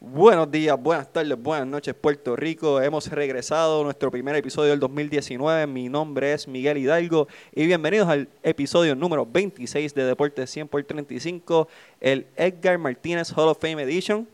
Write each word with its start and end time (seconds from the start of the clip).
Buenos 0.00 0.48
días, 0.50 0.80
buenas 0.80 1.12
tardes, 1.12 1.36
buenas 1.42 1.66
noches, 1.66 1.92
Puerto 1.92 2.36
Rico. 2.36 2.80
Hemos 2.80 3.08
regresado 3.10 3.80
a 3.80 3.84
nuestro 3.84 4.12
primer 4.12 4.36
episodio 4.36 4.70
del 4.70 4.78
2019. 4.78 5.66
Mi 5.66 5.88
nombre 5.88 6.32
es 6.32 6.46
Miguel 6.46 6.78
Hidalgo 6.78 7.26
y 7.52 7.66
bienvenidos 7.66 8.08
al 8.08 8.28
episodio 8.44 8.94
número 8.94 9.26
26 9.26 9.94
de 9.94 10.04
Deportes 10.04 10.50
100 10.50 10.68
por 10.68 10.84
35, 10.84 11.66
el 12.00 12.26
Edgar 12.36 12.78
Martínez 12.78 13.32
Hall 13.36 13.48
of 13.48 13.58
Fame 13.60 13.82
Edition. 13.82 14.28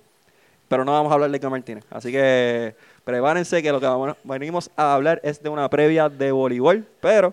Pero 0.68 0.84
no 0.84 0.92
vamos 0.92 1.10
a 1.10 1.14
hablar 1.14 1.30
de 1.30 1.38
Edgar 1.38 1.50
Martínez, 1.50 1.84
así 1.90 2.12
que 2.12 2.74
prepárense 3.04 3.62
que 3.62 3.72
lo 3.72 3.80
que 3.80 3.86
vamos- 3.86 4.16
venimos 4.24 4.70
a 4.76 4.94
hablar 4.94 5.18
es 5.24 5.42
de 5.42 5.48
una 5.48 5.68
previa 5.70 6.10
de 6.10 6.30
voleibol. 6.30 6.84
Pero 7.00 7.32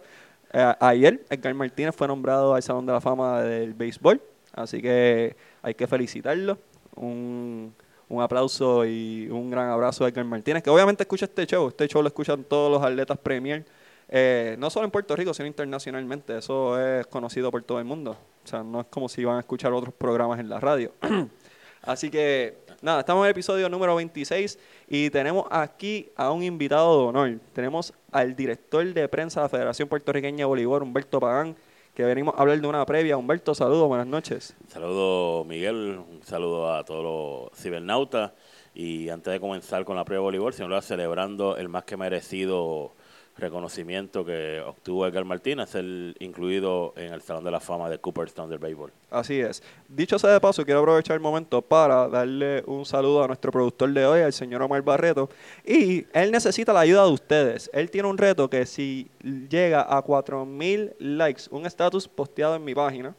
eh, 0.53 0.73
ayer 0.79 1.21
Edgar 1.29 1.53
Martínez 1.53 1.93
fue 1.95 2.07
nombrado 2.07 2.55
al 2.55 2.63
Salón 2.63 2.85
de 2.85 2.93
la 2.93 3.01
Fama 3.01 3.41
del 3.41 3.73
Béisbol, 3.73 4.21
así 4.53 4.81
que 4.81 5.35
hay 5.61 5.73
que 5.73 5.85
felicitarlo. 5.87 6.57
Un, 6.95 7.73
un 8.11 8.21
aplauso 8.21 8.85
y 8.85 9.29
un 9.29 9.49
gran 9.49 9.69
abrazo 9.69 10.03
a 10.03 10.09
Edgar 10.09 10.25
Martínez, 10.25 10.61
que 10.61 10.69
obviamente 10.69 11.03
escucha 11.03 11.25
este 11.25 11.45
show. 11.45 11.69
Este 11.69 11.87
show 11.87 12.01
lo 12.01 12.09
escuchan 12.09 12.43
todos 12.43 12.69
los 12.69 12.83
atletas 12.83 13.17
Premier, 13.17 13.65
eh, 14.09 14.55
no 14.59 14.69
solo 14.69 14.85
en 14.85 14.91
Puerto 14.91 15.15
Rico, 15.15 15.33
sino 15.33 15.47
internacionalmente. 15.47 16.37
Eso 16.37 16.79
es 16.79 17.07
conocido 17.07 17.49
por 17.49 17.63
todo 17.63 17.79
el 17.79 17.85
mundo. 17.85 18.17
O 18.43 18.47
sea, 18.47 18.63
no 18.63 18.81
es 18.81 18.87
como 18.87 19.07
si 19.07 19.23
van 19.23 19.37
a 19.37 19.39
escuchar 19.39 19.71
otros 19.71 19.93
programas 19.93 20.39
en 20.39 20.49
la 20.49 20.59
radio. 20.59 20.91
Así 21.81 22.11
que, 22.11 22.57
nada, 22.81 22.99
estamos 22.99 23.21
en 23.21 23.27
el 23.27 23.31
episodio 23.31 23.69
número 23.69 23.95
26 23.95 24.59
y 24.89 25.09
tenemos 25.09 25.45
aquí 25.49 26.11
a 26.17 26.31
un 26.31 26.43
invitado 26.43 26.97
de 26.99 27.07
honor. 27.07 27.39
Tenemos 27.53 27.93
al 28.11 28.35
director 28.35 28.85
de 28.93 29.07
prensa 29.07 29.39
de 29.39 29.45
la 29.45 29.49
Federación 29.49 29.87
Puertorriqueña 29.87 30.39
de 30.39 30.45
Voleibol, 30.45 30.83
Humberto 30.83 31.19
Pagán, 31.21 31.55
que 31.93 32.03
venimos 32.03 32.35
a 32.35 32.41
hablar 32.41 32.59
de 32.59 32.67
una 32.67 32.85
previa. 32.85 33.17
Humberto, 33.17 33.53
saludos, 33.53 33.87
buenas 33.87 34.07
noches. 34.07 34.55
Saludo 34.67 35.43
Miguel, 35.45 35.99
un 35.99 36.23
saludo 36.23 36.73
a 36.73 36.83
todos 36.83 37.03
los 37.51 37.59
cibernautas 37.59 38.31
y 38.73 39.09
antes 39.09 39.33
de 39.33 39.39
comenzar 39.39 39.83
con 39.83 39.97
la 39.97 40.05
prueba 40.05 40.21
de 40.21 40.25
voleibol, 40.25 40.53
siempre 40.53 40.81
celebrando 40.81 41.57
el 41.57 41.67
más 41.67 41.83
que 41.83 41.97
merecido 41.97 42.93
reconocimiento 43.41 44.23
que 44.23 44.61
obtuvo 44.65 45.05
Edgar 45.05 45.25
Martínez, 45.25 45.75
el 45.75 46.15
incluido 46.19 46.93
en 46.95 47.11
el 47.11 47.21
Salón 47.21 47.43
de 47.43 47.51
la 47.51 47.59
Fama 47.59 47.89
de 47.89 47.97
Cooperstown 47.97 48.49
del 48.49 48.59
béisbol. 48.59 48.91
Así 49.09 49.41
es. 49.41 49.61
Dicho 49.89 50.17
sea 50.17 50.29
de 50.29 50.39
paso, 50.39 50.63
quiero 50.63 50.79
aprovechar 50.79 51.15
el 51.15 51.19
momento 51.19 51.61
para 51.61 52.07
darle 52.07 52.63
un 52.67 52.85
saludo 52.85 53.23
a 53.23 53.27
nuestro 53.27 53.51
productor 53.51 53.91
de 53.91 54.05
hoy, 54.05 54.21
al 54.21 54.31
señor 54.31 54.61
Omar 54.61 54.81
Barreto. 54.83 55.29
Y 55.65 56.05
él 56.13 56.31
necesita 56.31 56.71
la 56.71 56.81
ayuda 56.81 57.03
de 57.05 57.11
ustedes. 57.11 57.69
Él 57.73 57.91
tiene 57.91 58.07
un 58.07 58.17
reto 58.17 58.49
que 58.49 58.65
si 58.65 59.09
llega 59.49 59.81
a 59.81 60.03
4.000 60.03 60.95
likes, 60.99 61.43
un 61.49 61.65
estatus 61.65 62.07
posteado 62.07 62.55
en 62.55 62.63
mi 62.63 62.73
página, 62.73 63.15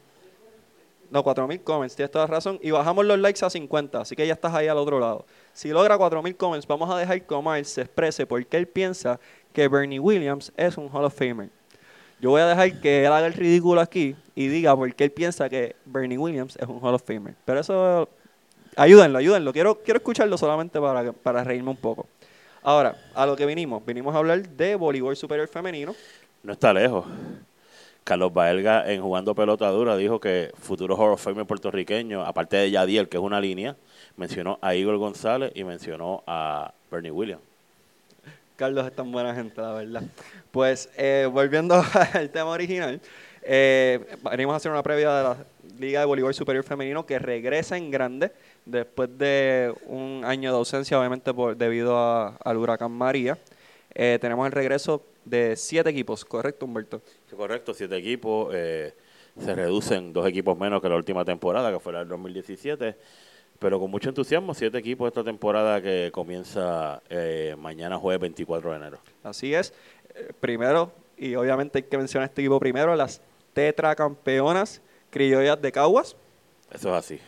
no, 1.13 1.23
4.000 1.23 1.63
comments, 1.63 1.95
tienes 1.95 2.09
toda 2.09 2.25
razón. 2.25 2.59
Y 2.63 2.71
bajamos 2.71 3.05
los 3.05 3.19
likes 3.19 3.45
a 3.45 3.49
50, 3.51 4.01
así 4.01 4.15
que 4.15 4.25
ya 4.25 4.33
estás 4.33 4.51
ahí 4.55 4.67
al 4.67 4.77
otro 4.77 4.99
lado. 4.99 5.25
Si 5.53 5.69
logra 5.69 5.97
4.000 5.97 6.35
comments, 6.35 6.67
vamos 6.67 6.89
a 6.89 6.97
dejar 6.97 7.21
que 7.21 7.33
Omar 7.33 7.63
se 7.63 7.81
exprese 7.81 8.25
porque 8.25 8.57
él 8.57 8.67
piensa 8.67 9.19
que 9.53 9.67
Bernie 9.67 9.99
Williams 9.99 10.51
es 10.57 10.77
un 10.77 10.89
Hall 10.89 11.05
of 11.05 11.15
Famer. 11.15 11.49
Yo 12.19 12.31
voy 12.31 12.41
a 12.41 12.47
dejar 12.47 12.81
que 12.81 13.05
él 13.05 13.11
haga 13.11 13.27
el 13.27 13.33
ridículo 13.33 13.79
aquí 13.79 14.15
y 14.33 14.47
diga 14.47 14.75
por 14.75 14.93
qué 14.95 15.03
él 15.03 15.11
piensa 15.11 15.49
que 15.49 15.75
Bernie 15.85 16.17
Williams 16.17 16.55
es 16.55 16.67
un 16.67 16.79
Hall 16.81 16.95
of 16.95 17.03
Famer. 17.03 17.35
Pero 17.45 17.59
eso, 17.59 18.09
ayúdenlo, 18.75 19.19
ayúdenlo. 19.19 19.53
Quiero, 19.53 19.75
quiero 19.83 19.99
escucharlo 19.99 20.37
solamente 20.37 20.79
para, 20.79 21.11
para 21.11 21.43
reírme 21.43 21.69
un 21.69 21.77
poco. 21.77 22.07
Ahora, 22.63 22.95
a 23.13 23.25
lo 23.25 23.35
que 23.35 23.45
vinimos. 23.45 23.85
Vinimos 23.85 24.15
a 24.15 24.17
hablar 24.17 24.47
de 24.47 24.75
voleibol 24.75 25.15
superior 25.15 25.47
femenino. 25.47 25.93
No 26.41 26.53
está 26.53 26.73
lejos. 26.73 27.05
Carlos 28.03 28.33
Baelga, 28.33 28.91
en 28.91 29.01
jugando 29.01 29.33
pelota 29.33 29.69
dura, 29.69 29.95
dijo 29.95 30.19
que 30.19 30.51
futuro 30.59 30.95
Hall 30.97 31.13
of 31.13 31.21
Famer 31.23 31.45
puertorriqueño, 31.45 32.23
aparte 32.25 32.57
de 32.57 32.71
Yadiel, 32.71 33.07
que 33.07 33.17
es 33.17 33.23
una 33.23 33.39
línea, 33.39 33.77
mencionó 34.17 34.59
a 34.61 34.75
Igor 34.75 34.97
González 34.97 35.51
y 35.55 35.63
mencionó 35.63 36.21
a 36.27 36.73
Bernie 36.91 37.11
Williams. 37.11 37.41
Carlos 38.57 38.85
es 38.85 38.95
tan 38.95 39.11
buena 39.11 39.33
gente, 39.33 39.59
la 39.61 39.71
verdad. 39.73 40.03
Pues 40.51 40.89
eh, 40.97 41.27
volviendo 41.31 41.81
al 42.13 42.29
tema 42.29 42.51
original, 42.51 42.99
eh, 43.41 43.99
venimos 44.29 44.53
a 44.53 44.57
hacer 44.57 44.71
una 44.71 44.83
previa 44.83 45.11
de 45.15 45.23
la 45.23 45.37
Liga 45.79 46.01
de 46.01 46.05
Voleibol 46.05 46.33
Superior 46.33 46.63
Femenino 46.63 47.05
que 47.05 47.17
regresa 47.19 47.77
en 47.77 47.89
grande 47.89 48.31
después 48.65 49.09
de 49.17 49.73
un 49.87 50.21
año 50.25 50.51
de 50.51 50.57
ausencia, 50.57 50.99
obviamente 50.99 51.33
por, 51.33 51.57
debido 51.57 51.97
a- 51.97 52.35
al 52.43 52.57
huracán 52.57 52.91
María. 52.91 53.37
Eh, 53.95 54.17
tenemos 54.21 54.45
el 54.45 54.51
regreso 54.51 55.03
de 55.25 55.55
siete 55.55 55.89
equipos, 55.89 56.23
¿correcto, 56.25 56.65
Humberto? 56.65 57.01
Sí, 57.29 57.35
correcto, 57.35 57.73
siete 57.73 57.95
equipos. 57.97 58.51
eh, 58.53 58.93
se 59.39 59.55
reducen 59.55 60.13
dos 60.13 60.27
equipos 60.27 60.57
menos 60.57 60.79
que 60.81 60.87
la 60.89 60.95
última 60.95 61.25
temporada, 61.25 61.71
que 61.71 61.79
fue 61.79 61.91
la 61.93 61.99
del 61.99 62.07
2017. 62.09 62.95
Pero 63.59 63.79
con 63.79 63.89
mucho 63.89 64.09
entusiasmo, 64.09 64.53
siete 64.53 64.77
equipos 64.77 65.07
esta 65.07 65.23
temporada 65.23 65.81
que 65.81 66.11
comienza 66.13 67.01
eh, 67.09 67.55
mañana 67.57 67.97
jueves 67.97 68.19
24 68.21 68.71
de 68.71 68.77
enero. 68.77 68.99
Así 69.23 69.53
es. 69.55 69.73
Eh, 70.15 70.31
primero, 70.39 70.91
y 71.17 71.33
obviamente 71.35 71.79
hay 71.79 71.83
que 71.83 71.97
mencionar 71.97 72.29
este 72.29 72.41
equipo 72.41 72.59
primero, 72.59 72.95
las 72.95 73.21
tetracampeonas 73.53 74.81
criollas 75.09 75.61
de 75.61 75.71
Caguas. 75.71 76.15
Eso 76.71 76.89
es 76.89 76.95
así. 76.95 77.19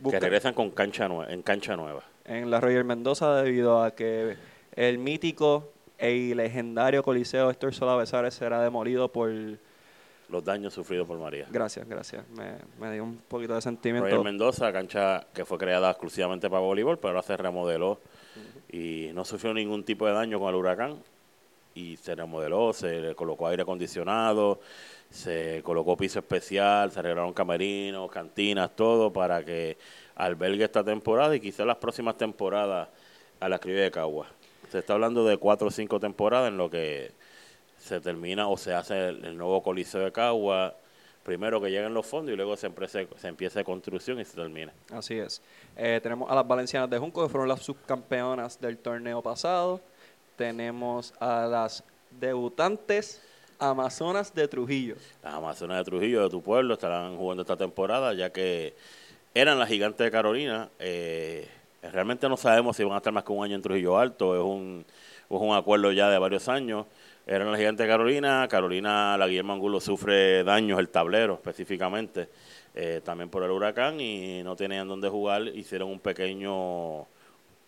Busca- 0.00 0.18
Que 0.18 0.24
regresan 0.24 0.54
con 0.54 0.70
cancha 0.70 1.08
en 1.28 1.42
cancha 1.42 1.76
nueva. 1.76 2.02
en 2.24 2.50
la 2.50 2.60
Roger 2.60 2.84
Mendoza 2.84 3.42
debido 3.42 3.82
a 3.82 3.94
que 3.94 4.36
el 4.74 4.98
mítico 4.98 5.72
y 6.00 6.34
legendario 6.34 7.02
Coliseo 7.02 7.50
Héctor 7.50 7.74
Sola 7.74 7.96
Besares 7.96 8.34
será 8.34 8.62
demolido 8.62 9.08
por... 9.08 9.30
Los 10.28 10.44
daños 10.44 10.72
sufridos 10.72 11.06
por 11.06 11.18
María. 11.18 11.46
Gracias, 11.50 11.86
gracias. 11.86 12.28
Me, 12.30 12.54
me 12.80 12.92
dio 12.92 13.04
un 13.04 13.18
poquito 13.18 13.54
de 13.54 13.60
sentimiento. 13.60 14.08
Roger 14.08 14.24
Mendoza, 14.24 14.72
cancha 14.72 15.26
que 15.34 15.44
fue 15.44 15.58
creada 15.58 15.90
exclusivamente 15.90 16.48
para 16.48 16.60
voleibol, 16.60 16.98
pero 16.98 17.10
ahora 17.10 17.22
se 17.22 17.36
remodeló 17.36 18.00
y 18.70 19.10
no 19.14 19.24
sufrió 19.24 19.52
ningún 19.52 19.84
tipo 19.84 20.06
de 20.06 20.12
daño 20.12 20.38
con 20.38 20.48
el 20.48 20.54
huracán. 20.54 20.96
Y 21.76 21.96
se 21.96 22.14
remodeló, 22.14 22.72
se 22.72 23.00
le 23.00 23.14
colocó 23.14 23.48
aire 23.48 23.62
acondicionado, 23.62 24.60
se 25.10 25.60
colocó 25.64 25.96
piso 25.96 26.20
especial, 26.20 26.90
se 26.92 27.00
arreglaron 27.00 27.32
camerinos, 27.32 28.10
cantinas, 28.10 28.74
todo 28.74 29.12
para 29.12 29.44
que 29.44 29.76
albergue 30.14 30.64
esta 30.64 30.84
temporada 30.84 31.34
y 31.34 31.40
quizás 31.40 31.66
las 31.66 31.76
próximas 31.76 32.16
temporadas 32.16 32.88
a 33.40 33.48
la 33.48 33.58
criolla 33.58 33.82
de 33.82 33.90
Cagua. 33.90 34.28
Se 34.74 34.80
está 34.80 34.94
hablando 34.94 35.24
de 35.24 35.36
cuatro 35.36 35.68
o 35.68 35.70
cinco 35.70 36.00
temporadas 36.00 36.48
en 36.48 36.56
lo 36.56 36.68
que 36.68 37.12
se 37.78 38.00
termina 38.00 38.48
o 38.48 38.56
se 38.56 38.74
hace 38.74 39.10
el, 39.10 39.24
el 39.24 39.36
nuevo 39.38 39.62
coliseo 39.62 40.00
de 40.00 40.10
Cagua. 40.10 40.74
Primero 41.22 41.60
que 41.60 41.70
lleguen 41.70 41.94
los 41.94 42.04
fondos 42.04 42.32
y 42.32 42.36
luego 42.36 42.56
se 42.56 42.66
empiece, 42.66 43.06
se 43.16 43.28
empiece 43.28 43.62
construcción 43.62 44.18
y 44.18 44.24
se 44.24 44.34
termina. 44.34 44.72
Así 44.90 45.14
es. 45.14 45.40
Eh, 45.76 46.00
tenemos 46.02 46.28
a 46.28 46.34
las 46.34 46.48
Valencianas 46.48 46.90
de 46.90 46.98
Junco, 46.98 47.22
que 47.22 47.28
fueron 47.28 47.48
las 47.48 47.62
subcampeonas 47.62 48.60
del 48.60 48.76
torneo 48.76 49.22
pasado. 49.22 49.80
Tenemos 50.34 51.14
a 51.20 51.46
las 51.46 51.84
debutantes 52.10 53.22
Amazonas 53.60 54.34
de 54.34 54.48
Trujillo. 54.48 54.96
Las 55.22 55.34
Amazonas 55.34 55.78
de 55.78 55.84
Trujillo, 55.84 56.24
de 56.24 56.30
tu 56.30 56.42
pueblo, 56.42 56.74
estarán 56.74 57.16
jugando 57.16 57.42
esta 57.42 57.56
temporada, 57.56 58.12
ya 58.12 58.30
que 58.30 58.74
eran 59.34 59.56
las 59.60 59.68
gigantes 59.68 60.04
de 60.04 60.10
Carolina. 60.10 60.68
Eh, 60.80 61.48
realmente 61.92 62.28
no 62.28 62.36
sabemos 62.36 62.76
si 62.76 62.84
van 62.84 62.94
a 62.94 62.96
estar 62.98 63.12
más 63.12 63.24
que 63.24 63.32
un 63.32 63.44
año 63.44 63.56
en 63.56 63.62
Trujillo 63.62 63.98
Alto, 63.98 64.34
es 64.34 64.42
un, 64.42 64.84
es 64.88 65.40
un 65.40 65.54
acuerdo 65.54 65.92
ya 65.92 66.08
de 66.10 66.18
varios 66.18 66.48
años. 66.48 66.86
Eran 67.26 67.50
las 67.50 67.58
gigantes 67.58 67.86
de 67.86 67.90
Carolina, 67.90 68.46
Carolina, 68.50 69.16
la 69.16 69.26
Guillermo 69.26 69.54
Angulo 69.54 69.80
sufre 69.80 70.44
daños, 70.44 70.78
el 70.78 70.90
tablero 70.90 71.34
específicamente, 71.34 72.28
eh, 72.74 73.00
también 73.02 73.30
por 73.30 73.42
el 73.42 73.50
huracán 73.50 73.98
y 74.00 74.42
no 74.42 74.56
tenían 74.56 74.88
dónde 74.88 75.08
jugar, 75.08 75.42
hicieron 75.48 75.88
un 75.88 76.00
pequeño 76.00 77.06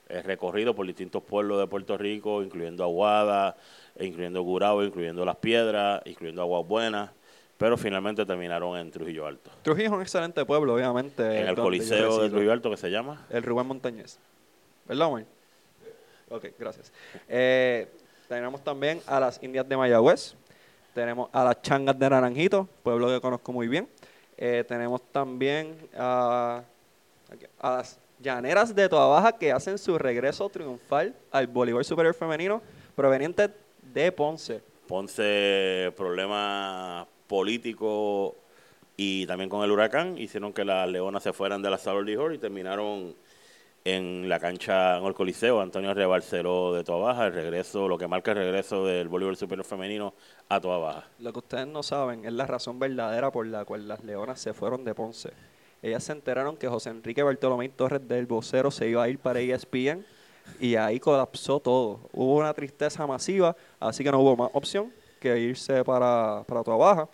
eh, 0.09 0.23
recorrido 0.23 0.75
por 0.75 0.87
distintos 0.87 1.23
pueblos 1.23 1.59
de 1.59 1.67
Puerto 1.67 1.97
Rico, 1.97 2.43
incluyendo 2.43 2.85
Aguada, 2.85 3.57
incluyendo 3.99 4.43
Gurabo, 4.43 4.85
incluyendo 4.85 5.25
Las 5.25 5.37
Piedras, 5.37 6.03
incluyendo 6.05 6.43
Aguas 6.43 6.67
Buenas, 6.67 7.11
pero 7.59 7.77
finalmente 7.77 8.25
terminaron 8.27 8.77
en 8.79 8.91
Trujillo 8.91 9.27
Alto. 9.27 9.51
Trujillo 9.63 9.87
es 9.89 9.93
un 9.93 10.03
excelente 10.03 10.45
pueblo, 10.45 10.75
obviamente. 10.75 11.41
en 11.41 11.49
el 11.49 11.55
Coliseo 11.57 12.23
de. 12.23 12.29
Trujillo 12.29 12.53
Alto, 12.53 12.71
que 12.71 12.77
se 12.77 12.91
llama. 12.91 13.27
El 13.31 13.43
Rubén 13.43 13.67
Montañez. 13.67 14.19
¿Verdad, 14.85 15.07
Omar? 15.09 15.25
Ok, 16.29 16.47
gracias. 16.59 16.93
Eh, 17.29 17.89
tenemos 18.29 18.63
también 18.63 19.01
a 19.07 19.21
las 19.21 19.43
Indias 19.43 19.69
de 19.69 19.77
Mayagüez. 19.77 20.35
Tenemos 20.95 21.29
a 21.33 21.45
las 21.45 21.63
Changas 21.63 21.99
de 21.99 22.11
Naranjito, 22.11 22.69
pueblo 22.83 23.09
que 23.09 23.21
conozco 23.21 23.53
muy 23.53 23.69
bien. 23.69 23.89
Eh, 24.37 24.65
tenemos 24.67 25.01
también 25.13 25.77
a, 25.97 26.63
a 27.61 27.71
las 27.71 27.99
Llaneras 28.19 28.75
de 28.75 28.89
Toa 28.89 29.07
Baja 29.09 29.33
que 29.33 29.53
hacen 29.53 29.77
su 29.77 29.99
regreso 29.99 30.49
triunfal 30.49 31.15
al 31.31 31.47
voleibol 31.47 31.85
superior 31.85 32.15
femenino 32.15 32.63
proveniente 32.95 33.51
de 33.83 34.11
Ponce. 34.11 34.63
Ponce, 34.89 35.93
problemas 35.97 37.07
políticos 37.27 38.35
y 38.97 39.27
también 39.27 39.51
con 39.51 39.63
el 39.63 39.71
huracán, 39.71 40.17
hicieron 40.17 40.53
que 40.53 40.65
las 40.65 40.89
leonas 40.89 41.23
se 41.23 41.33
fueran 41.33 41.61
de 41.63 41.71
la 41.71 41.79
Salor 41.79 42.09
Hall 42.09 42.35
y 42.35 42.39
terminaron 42.39 43.15
en 43.85 44.29
la 44.29 44.41
cancha, 44.41 44.99
en 44.99 45.05
el 45.05 45.15
Coliseo, 45.15 45.61
Antonio 45.61 45.95
Rebarceló 45.95 46.75
de 46.75 46.83
Toa 46.83 46.97
Baja, 46.97 47.27
el 47.27 47.35
regreso, 47.35 47.87
lo 47.87 47.97
que 47.97 48.09
marca 48.09 48.33
el 48.33 48.39
regreso 48.39 48.85
del 48.85 49.07
voleibol 49.07 49.37
superior 49.37 49.65
femenino 49.65 50.13
a 50.49 50.61
Toa 50.61 50.79
Baja. 50.79 51.05
Lo 51.21 51.33
que 51.33 51.39
ustedes 51.39 51.69
no 51.69 51.85
saben 51.85 52.25
es 52.25 52.33
la 52.33 52.47
razón 52.47 52.81
verdadera 52.81 53.31
por 53.31 53.47
la 53.47 53.65
cual 53.65 53.87
las 53.87 54.03
leonas 54.03 54.41
se 54.41 54.55
fueron 54.55 54.85
de 54.85 54.95
Ponce. 54.95 55.31
ellas 55.83 56.03
se 56.03 56.13
enteraron 56.13 56.57
que 56.57 56.67
José 56.67 56.91
Enrique 56.91 57.23
Bartolomé 57.23 57.69
Torres 57.69 58.09
del 58.09 58.27
vocero 58.27 58.73
se 58.73 58.89
iba 58.89 59.05
a 59.05 59.09
ir 59.09 59.19
para 59.21 59.41
ESPN 59.41 60.05
y 60.59 60.75
ahí 60.75 60.99
colapsó 60.99 61.61
todo. 61.61 62.01
Hubo 62.13 62.37
una 62.37 62.55
tristeza 62.55 63.07
masiva, 63.07 63.55
así 63.79 64.03
que 64.03 64.11
no 64.11 64.19
hubo 64.19 64.37
más 64.37 64.51
opción 64.53 64.93
que 65.19 65.39
irse 65.39 65.85
para, 65.85 66.45
para 66.47 66.63
Baja. 66.63 67.09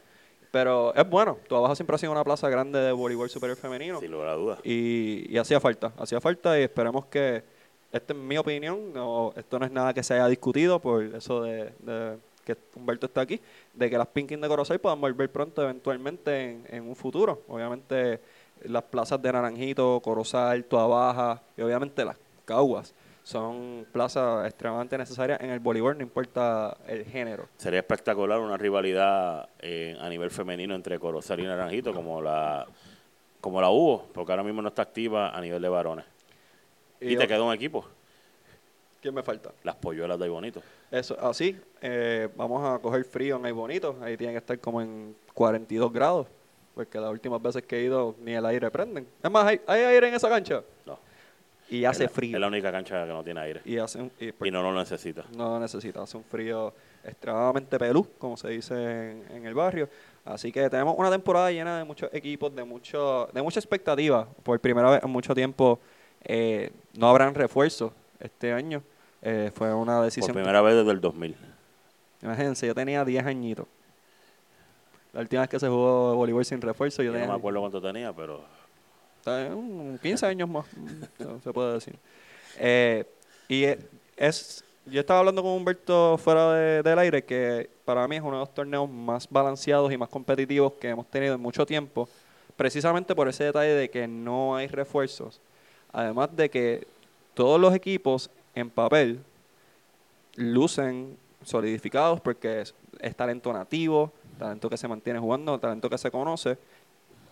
Pero 0.50 0.94
es 0.94 1.08
bueno, 1.08 1.38
Baja 1.48 1.74
siempre 1.74 1.96
ha 1.96 1.98
sido 1.98 2.12
una 2.12 2.24
plaza 2.24 2.48
grande 2.48 2.78
de 2.78 2.92
voleibol 2.92 3.30
superior 3.30 3.56
femenino. 3.56 4.00
Sin 4.00 4.10
lugar 4.10 4.28
a 4.28 4.34
dudas. 4.34 4.60
Y, 4.64 5.26
y 5.28 5.38
hacía 5.38 5.60
falta, 5.60 5.92
hacía 5.96 6.20
falta 6.20 6.58
y 6.58 6.62
esperemos 6.62 7.06
que, 7.06 7.42
esta 7.90 8.12
es 8.12 8.18
mi 8.18 8.36
opinión, 8.36 8.92
no, 8.92 9.32
esto 9.36 9.58
no 9.58 9.66
es 9.66 9.72
nada 9.72 9.94
que 9.94 10.02
se 10.02 10.14
haya 10.14 10.26
discutido 10.26 10.78
por 10.78 11.02
eso 11.02 11.42
de, 11.42 11.72
de 11.80 12.18
que 12.44 12.56
Humberto 12.74 13.06
está 13.06 13.22
aquí, 13.22 13.40
de 13.72 13.88
que 13.88 13.96
las 13.96 14.08
Pinkin 14.08 14.40
de 14.40 14.48
Corozal 14.48 14.78
puedan 14.78 15.00
volver 15.00 15.30
pronto 15.30 15.62
eventualmente 15.62 16.50
en, 16.50 16.64
en 16.68 16.88
un 16.88 16.96
futuro. 16.96 17.42
Obviamente 17.48 18.20
las 18.64 18.82
plazas 18.84 19.20
de 19.22 19.32
Naranjito, 19.32 20.00
Corozal, 20.00 20.66
Baja 20.70 21.42
y 21.56 21.62
obviamente 21.62 22.04
las 22.04 22.16
Caguas 22.44 22.94
son 23.22 23.86
plazas 23.92 24.46
extremadamente 24.46 24.98
necesarias 24.98 25.40
en 25.40 25.50
el 25.50 25.60
voleibol, 25.60 25.96
no 25.96 26.02
importa 26.02 26.76
el 26.86 27.04
género. 27.04 27.48
Sería 27.56 27.80
espectacular 27.80 28.40
una 28.40 28.56
rivalidad 28.56 29.48
eh, 29.60 29.96
a 30.00 30.08
nivel 30.08 30.30
femenino 30.30 30.74
entre 30.74 30.98
Corozal 30.98 31.40
y 31.40 31.44
Naranjito, 31.44 31.94
como 31.94 32.20
la 32.20 32.66
como 33.40 33.60
la 33.60 33.70
hubo, 33.70 34.06
porque 34.12 34.30
ahora 34.30 34.44
mismo 34.44 34.62
no 34.62 34.68
está 34.68 34.82
activa 34.82 35.36
a 35.36 35.40
nivel 35.40 35.60
de 35.60 35.68
varones. 35.68 36.04
Y, 37.00 37.16
te 37.16 37.26
quedó 37.26 37.46
un 37.46 37.54
equipo. 37.54 37.84
¿Quién 39.00 39.14
me 39.14 39.24
falta? 39.24 39.50
Las 39.64 39.74
polluelas 39.74 40.16
de 40.16 40.28
Bonito. 40.28 40.62
Eso, 40.92 41.18
así, 41.20 41.58
eh, 41.80 42.28
vamos 42.36 42.64
a 42.64 42.78
coger 42.78 43.04
frío 43.04 43.44
en 43.44 43.56
Bonito, 43.56 43.98
ahí 44.00 44.16
tiene 44.16 44.32
que 44.32 44.38
estar 44.38 44.58
como 44.60 44.80
en 44.80 45.16
42 45.34 45.92
grados, 45.92 46.28
porque 46.72 47.00
las 47.00 47.10
últimas 47.10 47.42
veces 47.42 47.64
que 47.64 47.78
he 47.78 47.82
ido 47.82 48.14
ni 48.20 48.32
el 48.32 48.46
aire 48.46 48.70
prenden. 48.70 49.08
Es 49.20 49.30
más, 49.30 49.44
¿hay, 49.44 49.60
¿hay 49.66 49.80
aire 49.82 50.08
en 50.08 50.14
esa 50.14 50.28
cancha? 50.28 50.62
No 50.86 51.11
y 51.72 51.86
hace 51.86 52.06
frío. 52.08 52.36
Es 52.36 52.40
la 52.40 52.48
única 52.48 52.70
cancha 52.70 53.06
que 53.06 53.12
no 53.12 53.24
tiene 53.24 53.40
aire. 53.40 53.62
Y, 53.64 53.78
hace 53.78 54.10
y, 54.20 54.50
no 54.50 54.62
lo 54.62 54.74
necesita. 54.74 55.24
No 55.34 55.54
lo 55.54 55.60
necesita. 55.60 56.02
Hace 56.02 56.18
un 56.18 56.24
frío 56.24 56.74
extremadamente 57.02 57.78
pelú, 57.78 58.06
como 58.18 58.36
se 58.36 58.50
dice 58.50 59.12
en, 59.30 59.46
el 59.46 59.54
barrio. 59.54 59.88
Así 60.26 60.52
que 60.52 60.68
tenemos 60.68 60.94
una 60.98 61.10
temporada 61.10 61.50
llena 61.50 61.78
de 61.78 61.84
muchos 61.84 62.10
equipos, 62.12 62.54
de 62.54 62.62
mucho, 62.64 63.28
de 63.32 63.40
mucha 63.40 63.58
expectativa. 63.58 64.28
Por 64.42 64.60
primera 64.60 64.90
vez 64.90 65.02
en 65.02 65.08
mucho 65.08 65.34
tiempo 65.34 65.80
eh, 66.24 66.70
no 66.94 67.08
habrán 67.08 67.34
refuerzos 67.34 67.92
este 68.20 68.52
año. 68.52 68.82
Eh, 69.22 69.50
fue 69.54 69.72
una 69.72 70.02
decisión. 70.02 70.34
Por 70.34 70.42
primera 70.42 70.60
vez 70.60 70.74
desde 70.76 70.90
el 70.90 71.00
2000. 71.00 71.34
Imagínense, 72.22 72.66
yo 72.66 72.74
tenía 72.74 73.02
10 73.02 73.24
añitos. 73.24 73.66
La 75.14 75.20
última 75.20 75.42
vez 75.42 75.48
que 75.48 75.58
se 75.58 75.68
jugó 75.68 76.16
voleibol 76.16 76.44
sin 76.44 76.60
refuerzo, 76.60 77.02
yo, 77.02 77.12
yo 77.12 77.18
no 77.18 77.26
me 77.26 77.34
acuerdo 77.34 77.60
cuánto 77.60 77.80
tenía, 77.80 78.12
pero 78.12 78.44
15 79.24 80.26
años 80.26 80.48
más, 80.48 80.66
se 81.42 81.52
puede 81.52 81.74
decir. 81.74 81.98
Eh, 82.58 83.04
y 83.48 83.64
es, 84.16 84.64
yo 84.86 85.00
estaba 85.00 85.20
hablando 85.20 85.42
con 85.42 85.52
Humberto 85.52 86.18
fuera 86.18 86.52
del 86.82 86.98
aire, 86.98 87.24
que 87.24 87.70
para 87.84 88.06
mí 88.08 88.16
es 88.16 88.22
uno 88.22 88.32
de 88.32 88.38
los 88.40 88.54
torneos 88.54 88.88
más 88.88 89.28
balanceados 89.28 89.92
y 89.92 89.96
más 89.96 90.08
competitivos 90.08 90.74
que 90.74 90.88
hemos 90.88 91.06
tenido 91.08 91.34
en 91.34 91.40
mucho 91.40 91.64
tiempo, 91.64 92.08
precisamente 92.56 93.14
por 93.14 93.28
ese 93.28 93.44
detalle 93.44 93.74
de 93.74 93.90
que 93.90 94.08
no 94.08 94.56
hay 94.56 94.66
refuerzos. 94.66 95.40
Además 95.92 96.34
de 96.34 96.50
que 96.50 96.86
todos 97.34 97.60
los 97.60 97.74
equipos 97.74 98.30
en 98.54 98.70
papel 98.70 99.20
lucen 100.36 101.16
solidificados 101.44 102.20
porque 102.20 102.64
es 103.00 103.16
talento 103.16 103.52
nativo, 103.52 104.12
talento 104.38 104.68
que 104.68 104.76
se 104.76 104.88
mantiene 104.88 105.18
jugando, 105.18 105.58
talento 105.58 105.88
que 105.88 105.98
se 105.98 106.10
conoce 106.10 106.56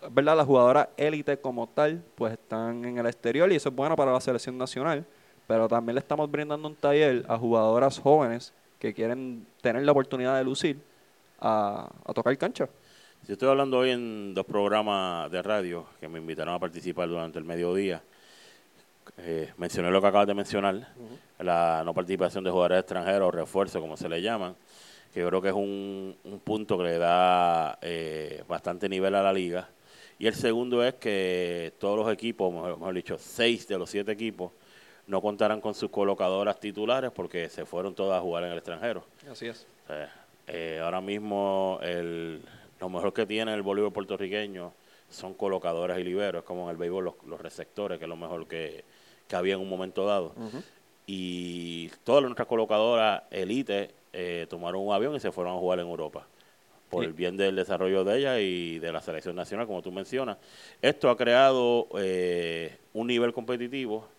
¿verdad? 0.09 0.37
Las 0.37 0.45
jugadoras 0.45 0.89
élite 0.97 1.37
como 1.37 1.67
tal, 1.67 2.03
pues 2.15 2.33
están 2.33 2.83
en 2.85 2.97
el 2.97 3.05
exterior 3.05 3.51
y 3.51 3.55
eso 3.55 3.69
es 3.69 3.75
bueno 3.75 3.95
para 3.95 4.11
la 4.11 4.21
selección 4.21 4.57
nacional, 4.57 5.05
pero 5.47 5.67
también 5.67 5.95
le 5.95 5.99
estamos 5.99 6.29
brindando 6.29 6.67
un 6.67 6.75
taller 6.75 7.25
a 7.27 7.37
jugadoras 7.37 7.99
jóvenes 7.99 8.53
que 8.79 8.93
quieren 8.93 9.45
tener 9.61 9.83
la 9.83 9.91
oportunidad 9.91 10.37
de 10.37 10.43
lucir 10.43 10.79
a, 11.39 11.89
tocar 12.15 12.35
cancha. 12.37 12.67
Yo 13.27 13.33
estoy 13.33 13.49
hablando 13.49 13.77
hoy 13.77 13.91
en 13.91 14.33
dos 14.33 14.45
programas 14.45 15.29
de 15.31 15.41
radio 15.41 15.85
que 15.99 16.07
me 16.07 16.17
invitaron 16.17 16.55
a 16.55 16.59
participar 16.59 17.07
durante 17.07 17.37
el 17.37 17.45
mediodía. 17.45 18.01
Eh, 19.17 19.51
mencioné 19.57 19.91
lo 19.91 20.01
que 20.01 20.07
acabas 20.07 20.27
de 20.27 20.33
mencionar, 20.33 20.87
la 21.39 21.83
no 21.85 21.93
participación 21.93 22.43
de 22.43 22.49
jugadores 22.49 22.79
extranjeros 22.79 23.27
o 23.27 23.31
refuerzo, 23.31 23.79
como 23.79 23.97
se 23.97 24.09
le 24.09 24.21
llaman, 24.21 24.55
que 25.13 25.19
yo 25.19 25.27
creo 25.27 25.41
que 25.41 25.49
es 25.49 25.53
un, 25.53 26.15
punto 26.43 26.77
que 26.77 26.85
le 26.85 26.97
da 26.97 27.77
eh, 27.81 28.43
bastante 28.47 28.89
nivel 28.89 29.13
a 29.13 29.21
la 29.21 29.33
liga 29.33 29.67
y 30.21 30.27
el 30.27 30.35
segundo 30.35 30.83
es 30.83 30.93
que 30.93 31.73
todos 31.79 31.97
los 31.97 32.13
equipos, 32.13 32.53
mejor, 32.53 32.93
dicho, 32.93 33.17
seis 33.17 33.67
de 33.67 33.75
los 33.75 33.89
siete 33.89 34.11
equipos, 34.11 34.51
no 35.07 35.19
contarán 35.19 35.59
con 35.59 35.73
sus 35.73 35.89
colocadoras 35.89 36.59
titulares 36.59 37.09
porque 37.09 37.49
se 37.49 37.65
fueron 37.65 37.95
todas 37.95 38.19
a 38.19 38.21
jugar 38.21 38.43
en 38.43 38.51
el 38.51 38.57
extranjero. 38.59 39.03
Así 39.31 39.47
es. 39.47 39.65
Eh, 40.45 40.79
ahora 40.79 41.01
mismo 41.01 41.79
el, 41.81 42.39
lo 42.79 42.89
mejor 42.89 43.13
que 43.13 43.25
tiene 43.25 43.51
el 43.51 43.63
voleibol 43.63 43.91
puertorriqueño 43.91 44.71
son 45.09 45.33
colocadoras 45.33 45.97
y 45.97 46.03
liberos, 46.03 46.43
como 46.43 46.65
en 46.65 46.69
el 46.69 46.77
béisbol 46.77 47.15
los, 47.25 47.41
receptores, 47.41 47.97
que 47.97 48.05
es 48.05 48.09
lo 48.09 48.15
mejor 48.15 48.45
que, 48.45 48.83
había 49.31 49.55
en 49.55 49.61
un 49.61 49.69
momento 49.69 50.05
dado. 50.05 50.35
Y 51.07 51.89
todas 52.03 52.21
nuestras 52.21 52.47
colocadoras 52.47 53.23
elite 53.31 53.89
eh, 54.13 54.45
tomaron 54.47 54.85
un 54.85 54.93
avión 54.93 55.15
y 55.15 55.19
se 55.19 55.31
fueron 55.31 55.55
a 55.55 55.57
jugar 55.57 55.79
en 55.79 55.87
Europa 55.87 56.27
por 56.91 57.05
el 57.05 57.13
bien 57.13 57.37
del 57.37 57.55
desarrollo 57.55 58.03
de 58.03 58.17
ella 58.17 58.39
y 58.39 58.77
de 58.77 58.91
la 58.91 59.01
selección 59.01 59.33
nacional, 59.33 59.65
como 59.65 59.81
tú 59.81 59.93
mencionas. 59.93 60.37
Esto 60.81 61.09
ha 61.09 61.15
creado 61.15 61.87
eh, 61.97 62.77
un 62.93 63.07
nivel 63.07 63.31
competitivo 63.31 64.09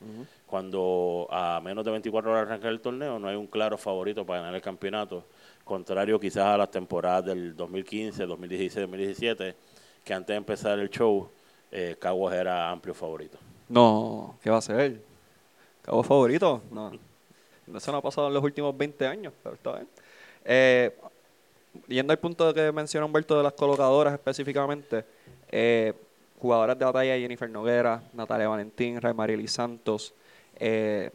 cuando 0.46 1.28
a 1.30 1.60
menos 1.62 1.84
de 1.84 1.90
24 1.90 2.30
horas 2.30 2.46
arranca 2.46 2.68
el 2.68 2.80
torneo 2.80 3.18
no 3.18 3.28
hay 3.28 3.36
un 3.36 3.46
claro 3.46 3.76
favorito 3.76 4.24
para 4.24 4.40
ganar 4.40 4.54
el 4.54 4.62
campeonato, 4.62 5.26
contrario 5.64 6.18
quizás 6.18 6.46
a 6.46 6.56
las 6.56 6.70
temporadas 6.70 7.26
del 7.26 7.54
2015, 7.54 8.24
2016, 8.24 8.74
2017, 8.86 9.54
que 10.02 10.14
antes 10.14 10.28
de 10.28 10.38
empezar 10.38 10.78
el 10.78 10.88
show, 10.88 11.28
eh, 11.70 11.96
Caguas 12.00 12.34
era 12.34 12.70
amplio 12.70 12.94
favorito. 12.94 13.36
No, 13.68 14.38
¿qué 14.42 14.48
va 14.48 14.56
a 14.56 14.62
ser? 14.62 14.98
¿Caguas 15.82 16.06
favorito? 16.06 16.62
No. 16.70 16.90
Eso 17.76 17.92
no 17.92 17.98
ha 17.98 18.02
pasado 18.02 18.28
en 18.28 18.34
los 18.34 18.42
últimos 18.42 18.76
20 18.76 19.06
años, 19.06 19.34
pero 19.42 19.54
está 19.56 19.72
bien. 19.74 19.88
Eh, 20.44 20.96
yendo 21.88 22.12
al 22.12 22.18
punto 22.18 22.52
que 22.52 22.72
menciona 22.72 23.06
Humberto 23.06 23.36
de 23.36 23.42
las 23.42 23.52
colocadoras 23.52 24.12
específicamente, 24.14 25.04
eh, 25.50 25.92
jugadoras 26.38 26.78
de 26.78 26.84
batalla 26.84 27.16
Jennifer 27.16 27.48
Noguera, 27.48 28.02
Natalia 28.12 28.48
Valentín, 28.48 29.00
Raymarieli 29.00 29.48
Santos, 29.48 30.14
eh, 30.56 31.10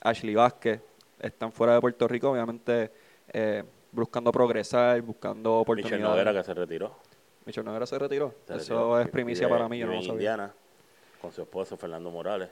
Ashley 0.00 0.34
Vázquez, 0.34 0.80
están 1.20 1.52
fuera 1.52 1.74
de 1.74 1.80
Puerto 1.80 2.08
Rico, 2.08 2.30
obviamente 2.30 2.90
eh, 3.32 3.62
buscando 3.92 4.32
progresar, 4.32 5.00
buscando 5.02 5.60
oportunidades. 5.60 6.00
Michelle 6.00 6.10
Noguera 6.10 6.32
que 6.32 6.44
se 6.44 6.54
retiró. 6.54 6.96
Michelle 7.46 7.64
Noguera 7.64 7.86
se 7.86 7.98
retiró. 7.98 8.34
Eso 8.48 9.00
es 9.00 9.08
primicia 9.08 9.48
para 9.48 9.68
mí, 9.68 9.78
yo 9.78 9.86
no 9.86 9.94
en 9.94 10.02
Indiana, 10.02 10.52
con 11.20 11.32
su 11.32 11.42
esposo 11.42 11.76
Fernando 11.76 12.10
Morales. 12.10 12.48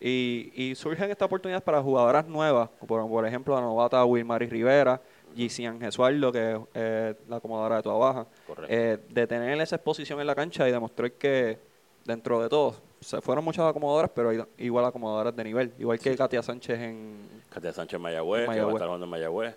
Y, 0.00 0.52
y 0.54 0.74
surgen 0.74 1.10
estas 1.10 1.26
oportunidades 1.26 1.62
para 1.62 1.80
jugadoras 1.80 2.26
nuevas, 2.26 2.68
por, 2.86 3.08
por 3.08 3.26
ejemplo 3.26 3.54
la 3.54 3.60
novata 3.60 4.04
Wilmary 4.04 4.46
Rivera, 4.48 5.00
Gisian 5.34 5.80
Gesualdo, 5.80 6.32
que 6.32 6.60
es 6.74 7.16
la 7.28 7.36
acomodadora 7.36 7.76
de 7.76 7.82
toda 7.82 7.96
baja, 7.96 8.26
eh, 8.68 8.98
de 9.08 9.26
tener 9.26 9.60
esa 9.60 9.76
exposición 9.76 10.20
en 10.20 10.26
la 10.26 10.34
cancha 10.34 10.68
y 10.68 10.72
demostrar 10.72 11.12
que 11.12 11.58
dentro 12.04 12.42
de 12.42 12.48
todo, 12.48 12.76
se 13.00 13.20
fueron 13.20 13.44
muchas 13.44 13.68
acomodadoras, 13.68 14.10
pero 14.14 14.46
igual 14.58 14.84
acomodadoras 14.84 15.34
de 15.34 15.44
nivel, 15.44 15.72
igual 15.78 15.98
que 15.98 16.16
Katia 16.16 16.42
Sánchez 16.42 16.78
en... 16.80 17.28
Katia 17.50 17.72
Sánchez 17.72 17.96
en 17.96 18.02
Mayagüez, 18.02 18.48
que 18.48 18.60
va 18.60 18.68
a 18.68 18.72
estar 18.72 18.86
jugando 18.86 19.04
en 19.04 19.10
Mayagüez. 19.10 19.56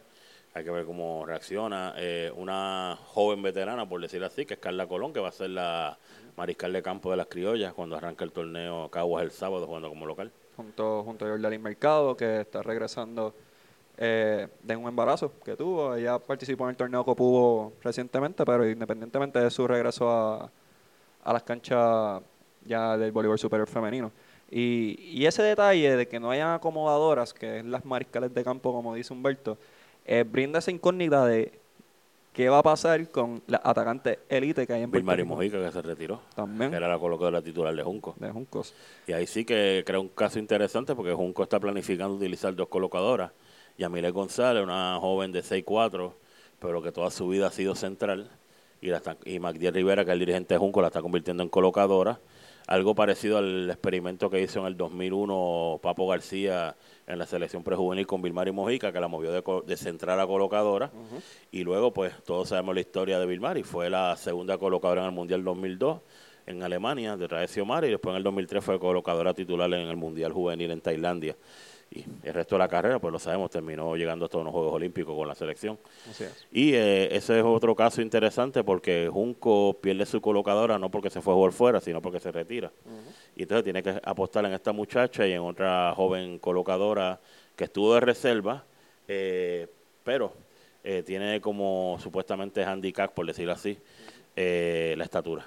Hay 0.53 0.63
que 0.63 0.71
ver 0.71 0.85
cómo 0.85 1.25
reacciona. 1.25 1.93
Eh, 1.97 2.31
una 2.35 2.97
joven 3.07 3.41
veterana, 3.41 3.87
por 3.87 4.01
decir 4.01 4.23
así, 4.23 4.45
que 4.45 4.53
es 4.53 4.59
Carla 4.59 4.87
Colón, 4.87 5.11
que 5.11 5.19
va 5.19 5.27
a 5.27 5.33
ser 5.33 5.49
la 5.49 5.97
mariscal 6.37 6.71
de 6.71 6.81
campo 6.81 7.11
de 7.11 7.17
las 7.17 7.27
criollas 7.27 7.73
cuando 7.73 7.97
arranca 7.97 8.23
el 8.23 8.31
torneo 8.31 8.89
Caguas 8.89 9.23
el 9.23 9.31
sábado 9.31 9.67
jugando 9.67 9.89
como 9.89 10.05
local. 10.05 10.31
Junto, 10.55 11.03
junto 11.03 11.25
a 11.25 11.29
Jordan 11.29 11.61
Mercado, 11.61 12.15
que 12.15 12.41
está 12.41 12.63
regresando 12.63 13.35
eh, 13.97 14.47
de 14.61 14.75
un 14.75 14.87
embarazo 14.87 15.31
que 15.43 15.55
tuvo. 15.55 15.95
Ella 15.95 16.19
participó 16.19 16.65
en 16.65 16.71
el 16.71 16.75
torneo 16.75 17.03
Copubo 17.05 17.73
recientemente, 17.83 18.43
pero 18.45 18.69
independientemente 18.69 19.39
de 19.39 19.49
su 19.49 19.67
regreso 19.67 20.09
a, 20.09 20.51
a 21.23 21.33
las 21.33 21.43
canchas 21.43 22.21
ya 22.65 22.97
del 22.97 23.11
voleibol 23.11 23.39
superior 23.39 23.67
femenino. 23.67 24.11
Y, 24.51 24.99
y, 24.99 25.25
ese 25.25 25.41
detalle 25.41 25.97
de 25.97 26.07
que 26.07 26.19
no 26.19 26.29
hayan 26.29 26.53
acomodadoras, 26.53 27.33
que 27.33 27.59
es 27.59 27.65
las 27.65 27.83
mariscales 27.83 28.33
de 28.33 28.43
campo, 28.43 28.71
como 28.71 28.93
dice 28.93 29.11
Humberto, 29.11 29.57
eh, 30.05 30.23
brinda 30.23 30.59
esa 30.59 30.69
incógnita 30.69 31.25
de 31.25 31.51
qué 32.31 32.49
va 32.49 32.59
a 32.59 32.63
pasar 32.63 33.09
con 33.09 33.41
la 33.47 33.59
atacante 33.63 34.19
élite 34.29 34.67
que 34.67 34.73
hay 34.73 34.83
en 34.83 34.91
Puerto 34.91 35.11
Rico. 35.15 35.27
Mojica, 35.27 35.65
que 35.65 35.71
se 35.71 35.81
retiró. 35.81 36.21
También. 36.35 36.73
era 36.73 36.87
la 36.87 36.99
colocadora 36.99 37.41
titular 37.41 37.73
de 37.75 37.81
Junco. 37.81 38.13
De 38.19 38.29
Juncos. 38.29 38.73
Y 39.07 39.13
ahí 39.13 39.25
sí 39.25 39.45
que 39.45 39.83
crea 39.85 39.99
un 39.99 40.09
caso 40.09 40.37
interesante 40.37 40.93
porque 40.93 41.13
Junco 41.13 41.43
está 41.43 41.59
planificando 41.59 42.15
utilizar 42.15 42.53
dos 42.55 42.67
colocadoras 42.67 43.31
Yamile 43.77 44.11
González, 44.11 44.63
una 44.63 44.97
joven 44.99 45.31
de 45.31 45.43
6'4", 45.43 46.13
pero 46.59 46.81
que 46.81 46.91
toda 46.91 47.11
su 47.11 47.27
vida 47.27 47.47
ha 47.47 47.51
sido 47.51 47.75
central. 47.75 48.29
Y, 48.81 48.87
la 48.87 49.01
y 49.25 49.69
Rivera, 49.69 50.05
que 50.05 50.11
es 50.11 50.13
el 50.13 50.19
dirigente 50.19 50.53
de 50.53 50.57
Junco, 50.59 50.81
la 50.81 50.87
está 50.87 51.01
convirtiendo 51.01 51.41
en 51.41 51.49
colocadora. 51.49 52.19
algo 52.67 52.93
parecido 52.95 53.37
al 53.37 53.69
experimento 53.69 54.29
que 54.29 54.41
hizo 54.41 54.59
en 54.59 54.65
el 54.67 54.77
2001 54.77 55.79
Papo 55.81 56.07
García 56.07 56.75
en 57.07 57.19
la 57.19 57.25
selección 57.25 57.63
prejuvenil 57.63 58.07
con 58.07 58.21
Vilmar 58.21 58.47
y 58.47 58.51
Mojica, 58.51 58.91
que 58.91 58.99
la 58.99 59.07
movió 59.07 59.31
de, 59.31 59.43
de 59.65 59.77
central 59.77 60.19
a 60.19 60.27
colocadora. 60.27 60.91
Y 61.51 61.63
luego, 61.63 61.93
pues, 61.93 62.13
todos 62.23 62.49
sabemos 62.49 62.75
la 62.75 62.81
historia 62.81 63.19
de 63.19 63.25
Vilmar 63.25 63.57
y 63.57 63.63
fue 63.63 63.89
la 63.89 64.15
segunda 64.17 64.57
colocadora 64.57 65.01
en 65.01 65.07
el 65.07 65.13
Mundial 65.13 65.43
2002 65.43 66.01
en 66.47 66.63
Alemania, 66.63 67.17
detrás 67.17 67.41
de 67.41 67.47
Xiomara, 67.47 67.87
y 67.87 67.91
después 67.91 68.11
en 68.11 68.17
el 68.17 68.23
2003 68.23 68.63
fue 68.63 68.79
colocadora 68.79 69.33
titular 69.33 69.71
en 69.73 69.87
el 69.87 69.95
Mundial 69.95 70.31
Juvenil 70.31 70.71
en 70.71 70.81
Tailandia. 70.81 71.35
Y 71.91 72.03
el 72.23 72.33
resto 72.33 72.55
de 72.55 72.59
la 72.59 72.67
carrera, 72.67 72.99
pues 72.99 73.11
lo 73.11 73.19
sabemos, 73.19 73.49
terminó 73.51 73.95
llegando 73.95 74.25
hasta 74.25 74.37
unos 74.37 74.51
Juegos 74.51 74.73
Olímpicos 74.73 75.15
con 75.15 75.27
la 75.27 75.35
selección. 75.35 75.77
Y 76.51 76.73
eh, 76.73 77.15
ese 77.15 77.39
es 77.39 77.45
otro 77.45 77.75
caso 77.75 78.01
interesante 78.01 78.63
porque 78.63 79.09
Junco 79.11 79.77
pierde 79.79 80.05
su 80.05 80.19
colocadora 80.19 80.77
no 80.79 80.89
porque 80.89 81.09
se 81.09 81.21
fue 81.21 81.33
a 81.33 81.35
jugar 81.35 81.53
fuera, 81.53 81.79
sino 81.79 82.01
porque 82.01 82.19
se 82.19 82.31
retira. 82.31 82.71
Y 83.35 83.43
entonces 83.43 83.63
tiene 83.63 83.83
que 83.83 83.99
apostar 84.03 84.45
en 84.45 84.53
esta 84.53 84.71
muchacha 84.73 85.25
y 85.25 85.33
en 85.33 85.41
otra 85.41 85.93
joven 85.95 86.39
colocadora 86.39 87.19
que 87.55 87.65
estuvo 87.65 87.93
de 87.93 87.99
reserva, 88.01 88.63
eh, 89.07 89.67
pero 90.03 90.33
eh, 90.83 91.03
tiene 91.05 91.39
como 91.39 91.97
supuestamente 92.01 92.63
handicap, 92.63 93.13
por 93.13 93.25
decirlo 93.25 93.53
así, 93.53 93.77
la 94.35 95.03
estatura. 95.03 95.45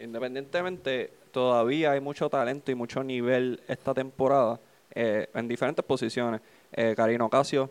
Independientemente, 0.00 1.12
todavía 1.30 1.92
hay 1.92 2.00
mucho 2.00 2.28
talento 2.28 2.72
y 2.72 2.74
mucho 2.74 3.04
nivel 3.04 3.60
esta 3.68 3.94
temporada 3.94 4.58
eh, 4.94 5.28
en 5.34 5.48
diferentes 5.48 5.84
posiciones. 5.84 6.40
Eh, 6.72 6.94
Karina 6.96 7.24
Ocasio 7.24 7.70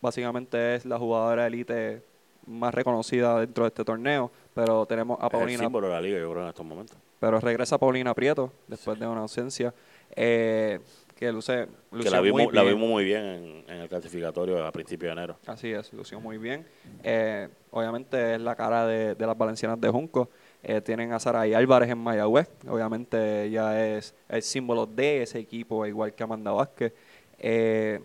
básicamente 0.00 0.74
es 0.74 0.84
la 0.84 0.98
jugadora 0.98 1.46
élite 1.46 2.02
más 2.46 2.74
reconocida 2.74 3.40
dentro 3.40 3.64
de 3.64 3.68
este 3.68 3.84
torneo, 3.84 4.30
pero 4.54 4.84
tenemos 4.86 5.18
a 5.20 5.28
Paulina. 5.28 5.54
Es 5.54 5.60
el 5.60 5.66
símbolo 5.66 5.88
de 5.88 5.94
la 5.94 6.00
liga, 6.00 6.18
yo 6.18 6.30
creo, 6.30 6.42
en 6.42 6.48
estos 6.48 6.66
momentos. 6.66 6.96
Pero 7.20 7.40
regresa 7.40 7.78
Paulina 7.78 8.12
Prieto 8.14 8.52
después 8.68 8.98
de 8.98 9.06
una 9.06 9.22
ausencia. 9.22 9.72
Eh, 10.14 10.78
que 11.16 11.32
luce, 11.32 11.68
que 12.02 12.10
la 12.10 12.20
vimos, 12.20 12.42
muy 12.42 12.52
la 12.52 12.62
vimos 12.64 12.88
muy 12.88 13.04
bien 13.04 13.64
en, 13.66 13.80
el 13.80 13.88
clasificatorio 13.88 14.64
a 14.64 14.72
principios 14.72 15.08
de 15.08 15.12
enero. 15.12 15.38
Así 15.46 15.70
es, 15.70 15.92
lució 15.92 16.20
muy 16.20 16.38
bien. 16.38 16.66
Eh, 17.02 17.48
obviamente 17.70 18.34
es 18.34 18.40
la 18.40 18.56
cara 18.56 18.86
de, 18.86 19.14
de 19.14 19.26
las 19.26 19.38
valencianas 19.38 19.80
de 19.80 19.88
Junco. 19.88 20.28
Eh, 20.66 20.80
tienen 20.80 21.12
a 21.12 21.20
Saray 21.20 21.52
Álvarez 21.52 21.90
en 21.90 21.98
Mayagüez. 21.98 22.48
Obviamente 22.66 23.44
ella 23.44 23.86
es 23.86 24.14
el 24.28 24.42
símbolo 24.42 24.86
de 24.86 25.22
ese 25.22 25.38
equipo, 25.38 25.84
igual 25.84 26.14
que 26.14 26.22
Amanda 26.22 26.52
Vázquez. 26.52 26.94
Eh, 27.38 28.00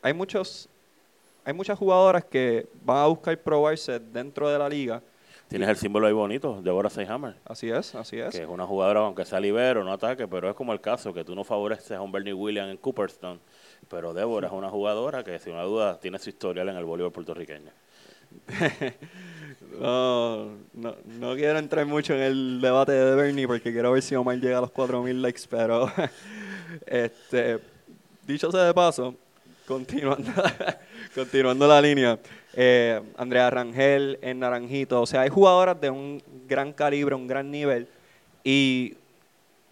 hay 0.00 0.14
muchos 0.14 0.68
hay 1.44 1.52
muchas 1.52 1.76
jugadoras 1.76 2.24
que 2.24 2.68
van 2.84 2.98
a 2.98 3.06
buscar 3.06 3.36
probarse 3.38 3.98
dentro 3.98 4.48
de 4.48 4.58
la 4.58 4.68
liga. 4.68 5.02
Tienes 5.48 5.68
el 5.68 5.76
símbolo 5.76 6.06
ahí 6.06 6.12
bonito, 6.12 6.62
Deborah 6.62 6.90
Seyhammer. 6.90 7.34
Así 7.44 7.68
es, 7.68 7.96
así 7.96 8.20
es. 8.20 8.30
Que 8.30 8.42
es 8.42 8.48
una 8.48 8.64
jugadora, 8.64 9.00
aunque 9.00 9.24
sea 9.24 9.40
libero, 9.40 9.82
no 9.82 9.92
ataque, 9.92 10.28
pero 10.28 10.48
es 10.48 10.54
como 10.54 10.72
el 10.72 10.80
caso 10.80 11.12
que 11.12 11.24
tú 11.24 11.34
no 11.34 11.42
favoreces 11.42 11.90
a 11.90 12.00
un 12.00 12.12
Bernie 12.12 12.32
Williams 12.32 12.70
en 12.70 12.76
Cooperstown. 12.76 13.40
Pero 13.88 14.14
Deborah 14.14 14.46
es 14.46 14.52
una 14.52 14.70
jugadora 14.70 15.24
que, 15.24 15.40
sin 15.40 15.54
una 15.54 15.64
duda, 15.64 15.98
tiene 15.98 16.20
su 16.20 16.28
historial 16.28 16.68
en 16.68 16.76
el 16.76 16.84
voleibol 16.84 17.10
puertorriqueño. 17.10 17.72
No, 19.78 20.46
no, 20.74 20.96
no, 21.04 21.34
quiero 21.34 21.58
entrar 21.58 21.86
mucho 21.86 22.14
en 22.14 22.20
el 22.20 22.60
debate 22.60 22.92
de 22.92 23.14
Bernie 23.14 23.46
porque 23.46 23.72
quiero 23.72 23.92
ver 23.92 24.02
si 24.02 24.14
Omar 24.14 24.38
llega 24.38 24.58
a 24.58 24.60
los 24.60 24.72
4.000 24.72 25.20
likes, 25.20 25.42
pero 25.48 25.90
este, 26.86 27.58
dicho 28.26 28.50
sea 28.50 28.64
de 28.64 28.74
paso, 28.74 29.14
continuando, 29.66 30.30
continuando 31.14 31.66
la 31.68 31.80
línea, 31.80 32.18
eh, 32.54 33.00
Andrea 33.16 33.50
Rangel 33.50 34.18
en 34.22 34.40
Naranjito, 34.40 35.02
o 35.02 35.06
sea, 35.06 35.22
hay 35.22 35.28
jugadoras 35.28 35.80
de 35.80 35.90
un 35.90 36.22
gran 36.48 36.72
calibre, 36.72 37.14
un 37.14 37.26
gran 37.26 37.50
nivel 37.50 37.86
y 38.42 38.94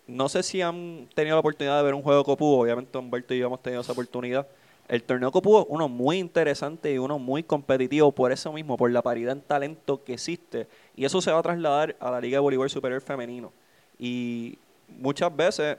no 0.06 0.28
sé 0.28 0.42
si 0.42 0.62
han 0.62 1.08
tenido 1.14 1.36
la 1.36 1.40
oportunidad 1.40 1.76
de 1.78 1.84
ver 1.84 1.94
un 1.94 2.02
juego 2.02 2.24
Copu, 2.24 2.60
obviamente 2.60 2.96
Humberto 2.96 3.34
y 3.34 3.38
yo 3.38 3.46
hemos 3.46 3.62
tenido 3.62 3.82
esa 3.82 3.92
oportunidad 3.92 4.46
el 4.88 5.02
torneo 5.02 5.30
es 5.34 5.66
uno 5.68 5.88
muy 5.88 6.18
interesante 6.18 6.92
y 6.92 6.98
uno 6.98 7.18
muy 7.18 7.42
competitivo 7.42 8.10
por 8.10 8.32
eso 8.32 8.52
mismo, 8.52 8.76
por 8.78 8.90
la 8.90 9.02
paridad 9.02 9.32
en 9.32 9.42
talento 9.42 10.02
que 10.02 10.14
existe. 10.14 10.66
Y 10.96 11.04
eso 11.04 11.20
se 11.20 11.30
va 11.30 11.38
a 11.38 11.42
trasladar 11.42 11.94
a 12.00 12.10
la 12.10 12.20
Liga 12.20 12.36
de 12.36 12.40
Voleibol 12.40 12.70
Superior 12.70 13.02
Femenino. 13.02 13.52
Y 13.98 14.58
muchas 14.88 15.34
veces 15.34 15.76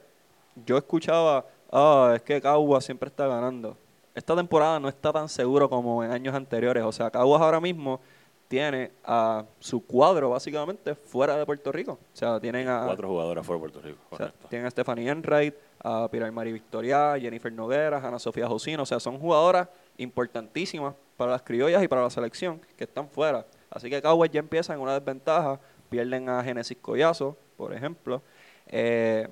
yo 0.65 0.77
escuchaba, 0.77 1.43
ah, 1.71 2.13
es 2.15 2.21
que 2.21 2.39
Caguas 2.39 2.85
siempre 2.85 3.09
está 3.09 3.27
ganando. 3.27 3.75
Esta 4.13 4.35
temporada 4.35 4.79
no 4.79 4.87
está 4.89 5.11
tan 5.11 5.27
seguro 5.27 5.67
como 5.69 6.03
en 6.03 6.11
años 6.11 6.35
anteriores. 6.35 6.83
O 6.83 6.91
sea, 6.91 7.09
Caguas 7.09 7.41
ahora 7.41 7.59
mismo 7.59 7.99
tiene 8.47 8.91
a 9.03 9.43
su 9.59 9.83
cuadro 9.83 10.29
básicamente 10.29 10.93
fuera 10.93 11.35
de 11.35 11.45
Puerto 11.47 11.71
Rico. 11.71 11.93
O 11.93 12.17
sea, 12.17 12.39
tienen 12.39 12.67
a... 12.67 12.83
Cuatro 12.85 13.07
jugadoras 13.07 13.45
fuera 13.45 13.57
de 13.57 13.61
Puerto 13.61 13.81
Rico, 13.81 13.99
correcto. 14.09 14.47
tienen 14.49 14.67
a 14.67 14.71
Stephanie 14.71 15.09
Enright, 15.09 15.55
a 15.81 16.07
Pilar 16.09 16.31
Mari 16.31 16.51
Victoria, 16.51 17.17
Jennifer 17.19 17.51
Noguera, 17.51 17.97
Ana 17.97 18.19
Sofía 18.19 18.47
Josino. 18.47 18.83
O 18.83 18.85
sea, 18.85 18.99
son 18.99 19.19
jugadoras 19.19 19.67
importantísimas 19.97 20.93
para 21.17 21.31
las 21.31 21.41
criollas 21.41 21.83
y 21.83 21.87
para 21.87 22.03
la 22.03 22.09
selección 22.09 22.61
que 22.77 22.83
están 22.83 23.09
fuera. 23.09 23.45
Así 23.69 23.89
que 23.89 24.01
Cowboys 24.01 24.31
ya 24.31 24.39
empiezan 24.39 24.77
en 24.77 24.81
una 24.81 24.93
desventaja. 24.93 25.59
Pierden 25.89 26.29
a 26.29 26.43
Genesis 26.43 26.77
Collazo, 26.81 27.35
por 27.57 27.73
ejemplo. 27.73 28.21
Eh, 28.67 29.27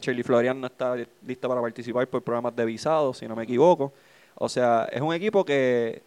Shirley 0.00 0.22
Florian 0.22 0.60
no 0.60 0.66
está 0.66 0.96
lista 1.24 1.48
para 1.48 1.60
participar 1.60 2.06
por 2.08 2.22
programas 2.22 2.54
de 2.56 2.64
visado, 2.64 3.14
si 3.14 3.26
no 3.28 3.36
me 3.36 3.44
equivoco. 3.44 3.92
O 4.34 4.48
sea, 4.48 4.88
es 4.90 5.00
un 5.00 5.14
equipo 5.14 5.44
que 5.44 6.02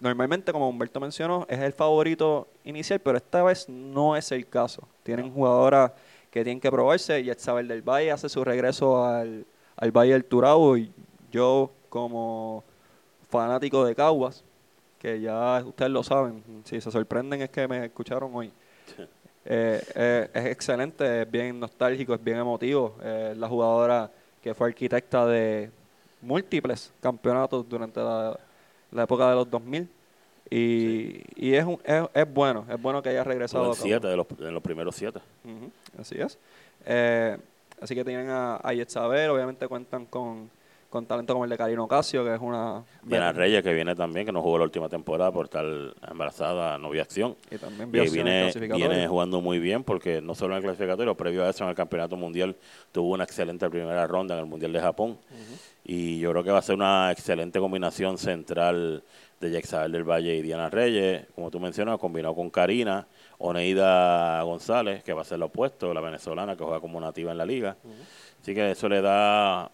normalmente, 0.00 0.52
como 0.52 0.68
Humberto 0.68 1.00
mencionó, 1.00 1.46
es 1.48 1.58
el 1.58 1.72
favorito 1.72 2.46
inicial, 2.64 3.00
pero 3.00 3.16
esta 3.16 3.42
vez 3.42 3.68
no 3.68 4.16
es 4.16 4.30
el 4.32 4.46
caso. 4.46 4.86
Tienen 5.02 5.32
jugadoras 5.32 5.92
que 6.30 6.44
tienen 6.44 6.60
que 6.60 6.70
probarse. 6.70 7.20
Y 7.20 7.30
Isabel 7.30 7.68
del 7.68 7.82
Valle 7.82 8.12
hace 8.12 8.28
su 8.28 8.44
regreso 8.44 9.04
al, 9.04 9.46
al 9.76 9.92
Valle 9.92 10.12
del 10.12 10.24
Turabo 10.24 10.76
y 10.76 10.92
yo 11.30 11.70
como 11.88 12.64
fanático 13.28 13.84
de 13.84 13.94
Caguas, 13.94 14.44
que 14.98 15.20
ya 15.20 15.62
ustedes 15.64 15.90
lo 15.90 16.02
saben, 16.02 16.42
si 16.64 16.80
se 16.80 16.90
sorprenden 16.90 17.42
es 17.42 17.50
que 17.50 17.68
me 17.68 17.86
escucharon 17.86 18.30
hoy. 18.34 18.52
Eh, 19.50 19.80
eh, 19.94 20.30
es 20.34 20.44
excelente, 20.46 21.22
es 21.22 21.30
bien 21.30 21.58
nostálgico, 21.58 22.12
es 22.12 22.22
bien 22.22 22.36
emotivo. 22.36 22.96
Eh, 23.02 23.34
la 23.34 23.48
jugadora 23.48 24.10
que 24.42 24.52
fue 24.52 24.68
arquitecta 24.68 25.24
de 25.24 25.70
múltiples 26.20 26.92
campeonatos 27.00 27.66
durante 27.66 27.98
la, 28.00 28.38
la 28.90 29.02
época 29.04 29.30
de 29.30 29.36
los 29.36 29.50
2000 29.50 29.88
y, 30.50 31.22
y 31.36 31.54
es, 31.54 31.64
un, 31.64 31.78
es, 31.84 32.04
es, 32.14 32.32
bueno, 32.32 32.64
es 32.70 32.80
bueno 32.80 33.02
que 33.02 33.10
haya 33.10 33.24
regresado. 33.24 33.74
siete 33.74 34.06
de 34.06 34.16
los, 34.16 34.26
en 34.38 34.54
los 34.54 34.62
primeros 34.62 34.96
siete. 34.96 35.20
así 35.98 36.16
es. 36.20 36.38
Eh, 36.86 37.36
así 37.80 37.94
que 37.94 38.04
tienen 38.04 38.30
a, 38.30 38.56
a 38.56 38.72
Saber, 38.86 39.30
obviamente 39.30 39.68
cuentan 39.68 40.06
con, 40.06 40.50
con 40.90 41.04
talento 41.04 41.34
como 41.34 41.44
el 41.44 41.50
de 41.50 41.58
Karino 41.58 41.84
Ocasio, 41.84 42.24
que 42.24 42.34
es 42.34 42.40
una... 42.40 42.82
Diana 43.02 43.32
Reyes, 43.32 43.62
que 43.62 43.74
viene 43.74 43.94
también, 43.94 44.24
que 44.24 44.32
no 44.32 44.40
jugó 44.40 44.58
la 44.58 44.64
última 44.64 44.88
temporada 44.88 45.30
por 45.30 45.44
estar 45.44 45.64
embarazada, 46.10 46.78
no 46.78 46.88
vio 46.88 47.02
acción. 47.02 47.36
Y 47.50 47.58
también 47.58 47.92
viene, 47.92 48.50
viene 48.74 49.06
jugando 49.06 49.40
muy 49.42 49.58
bien, 49.58 49.84
porque 49.84 50.22
no 50.22 50.34
solo 50.34 50.54
en 50.54 50.58
el 50.58 50.62
clasificatorio, 50.62 51.14
previo 51.14 51.44
a 51.44 51.50
eso 51.50 51.64
en 51.64 51.70
el 51.70 51.76
Campeonato 51.76 52.16
Mundial 52.16 52.56
tuvo 52.90 53.12
una 53.12 53.24
excelente 53.24 53.68
primera 53.68 54.06
ronda 54.06 54.34
en 54.34 54.40
el 54.40 54.46
Mundial 54.46 54.72
de 54.72 54.80
Japón. 54.80 55.18
Y 55.84 56.20
yo 56.20 56.30
creo 56.30 56.44
que 56.44 56.50
va 56.50 56.58
a 56.58 56.62
ser 56.62 56.74
una 56.74 57.10
excelente 57.12 57.58
combinación 57.60 58.16
central 58.16 59.02
de 59.40 59.50
Yexabel 59.50 59.92
del 59.92 60.04
Valle 60.04 60.34
y 60.34 60.42
Diana 60.42 60.68
Reyes, 60.70 61.26
como 61.34 61.50
tú 61.50 61.60
mencionas, 61.60 61.98
combinado 61.98 62.34
con 62.34 62.50
Karina, 62.50 63.06
Oneida 63.38 64.42
González, 64.42 65.04
que 65.04 65.12
va 65.12 65.22
a 65.22 65.24
ser 65.24 65.38
lo 65.38 65.46
opuesto, 65.46 65.92
la 65.94 66.00
venezolana 66.00 66.56
que 66.56 66.64
juega 66.64 66.80
como 66.80 67.00
nativa 67.00 67.30
en 67.30 67.38
la 67.38 67.46
liga. 67.46 67.76
Así 68.40 68.54
que 68.54 68.70
eso 68.70 68.88
le 68.88 69.00
da 69.00 69.70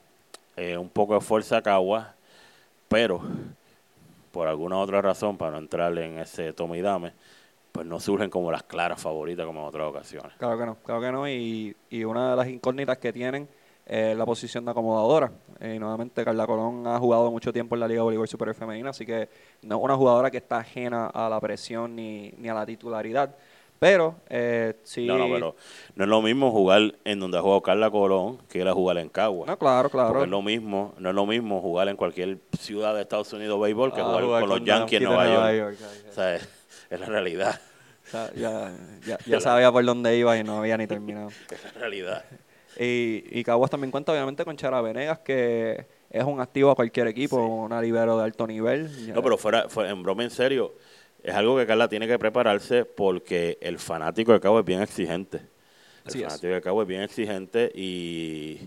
eh, 0.57 0.77
un 0.77 0.89
poco 0.89 1.15
de 1.15 1.21
fuerza 1.21 1.59
a 1.59 1.63
Caguas, 1.63 2.09
pero 2.89 3.23
por 4.31 4.49
alguna 4.49 4.79
otra 4.79 5.01
razón, 5.01 5.37
para 5.37 5.53
no 5.53 5.59
entrar 5.59 5.97
en 5.99 6.19
ese 6.19 6.53
toma 6.53 6.77
y 6.77 6.81
dame, 6.81 7.13
pues 7.73 7.87
no 7.87 8.01
surgen 8.01 8.31
como 8.31 8.51
las 8.51 8.65
claras 8.65 9.01
favoritas 9.01 9.47
como 9.47 9.61
en 9.61 9.67
otras 9.67 9.89
ocasiones. 9.89 10.33
Claro 10.39 10.59
que 10.59 10.67
no, 10.67 10.75
claro 10.77 11.01
que 11.01 11.13
no, 11.13 11.29
y, 11.29 11.77
y 11.91 12.05
una 12.05 12.31
de 12.31 12.37
las 12.37 12.49
incógnitas 12.49 12.99
que 12.99 13.13
tienen 13.13 13.49
eh, 13.87 14.15
la 14.17 14.25
posición 14.25 14.65
de 14.65 14.71
acomodadora. 14.71 15.31
Eh, 15.61 15.75
y 15.77 15.79
nuevamente 15.79 16.25
Carla 16.25 16.47
Colón 16.47 16.87
ha 16.87 16.99
jugado 16.99 17.31
mucho 17.31 17.53
tiempo 17.53 17.77
en 17.77 17.81
la 17.81 17.89
Liga 17.89 17.99
de 17.99 18.05
Voleibol 18.05 18.29
Superior 18.29 18.55
Femenina, 18.55 18.91
así 18.91 19.05
que 19.05 19.29
no 19.63 19.77
es 19.77 19.83
una 19.83 19.97
jugadora 19.97 20.31
que 20.31 20.39
está 20.39 20.59
ajena 20.59 21.07
a 21.09 21.29
la 21.29 21.39
presión 21.41 21.95
ni, 21.95 22.33
ni 22.39 22.49
a 22.49 22.55
la 22.55 22.65
titularidad. 22.65 23.35
Pero 23.85 24.15
eh, 24.31 24.77
sí. 24.83 25.07
No, 25.07 25.19
no, 25.19 25.29
pero 25.31 25.57
no 25.95 26.05
es 26.05 26.09
lo 26.09 26.23
mismo 26.23 26.51
jugar 26.51 26.95
en 27.05 27.21
donde 27.21 27.37
ha 27.37 27.43
jugado 27.43 27.61
Carla 27.61 27.91
Colón 27.91 28.39
que 28.49 28.61
ir 28.61 28.67
a 28.67 28.73
jugar 28.73 28.97
en 28.97 29.11
Cagua. 29.11 29.47
No, 29.47 29.59
claro, 29.59 29.91
claro. 29.91 30.09
Porque 30.09 30.25
es 30.25 30.31
lo 30.31 30.41
mismo, 30.41 30.95
no 30.97 31.11
es 31.11 31.15
lo 31.15 31.27
mismo 31.27 31.61
jugar 31.61 31.89
en 31.89 31.97
cualquier 31.99 32.39
ciudad 32.59 32.95
de 32.95 33.03
Estados 33.03 33.31
Unidos 33.35 33.61
béisbol 33.61 33.93
que 33.93 34.01
ah, 34.01 34.05
jugar, 34.05 34.41
con, 34.41 34.49
los 34.49 34.65
Yankees 34.65 35.03
en 35.03 35.05
Nueva 35.05 35.53
York. 35.53 35.77
O 36.09 36.13
sea, 36.15 36.37
es, 36.37 36.49
la 36.99 37.05
realidad. 37.05 37.61
ya, 38.35 38.73
ya, 39.05 39.19
ya 39.27 39.41
sabía 39.43 39.71
por 39.71 39.85
dónde 39.85 40.17
iba 40.17 40.35
y 40.39 40.43
no 40.43 40.61
había 40.61 40.79
ni 40.79 40.87
terminado. 40.87 41.29
es 41.51 41.65
la 41.65 41.73
realidad. 41.79 42.25
Y, 42.81 43.23
y 43.39 43.45
Caguas 43.45 43.71
también 43.71 43.91
cuenta 43.91 44.13
obviamente 44.13 44.47
con 44.47 44.57
Chara 44.57 44.81
Venegas, 44.81 45.19
que 45.19 45.87
es 46.09 46.25
un 46.25 46.41
activo 46.41 46.71
a 46.71 46.75
cualquier 46.75 47.09
equipo, 47.09 47.37
un 47.37 47.65
una 47.65 47.83
libero 47.83 48.17
de 48.17 48.25
alto 48.25 48.47
nivel. 48.47 49.13
No, 49.13 49.23
pero 49.23 49.37
fuera, 49.37 49.67
en 49.77 50.03
broma 50.03 50.23
en 50.23 50.31
serio, 50.31 50.73
es 51.25 51.35
algo 51.35 51.57
que 51.57 51.67
Carla 51.67 51.89
tiene 51.89 52.07
que 52.07 52.19
prepararse 52.19 52.85
porque 52.85 53.59
el 53.61 53.79
fanático 53.79 54.33
de 54.33 54.41
Caguas 54.41 54.61
es 54.61 54.67
bien 54.67 54.83
exigente. 54.83 55.41
Así 56.05 56.19
el 56.19 56.25
es. 56.25 56.29
fanático 56.29 56.53
de 56.55 56.61
Cagua 56.61 56.83
es 56.83 56.89
bien 56.89 57.01
exigente 57.03 57.73
y 57.75 58.59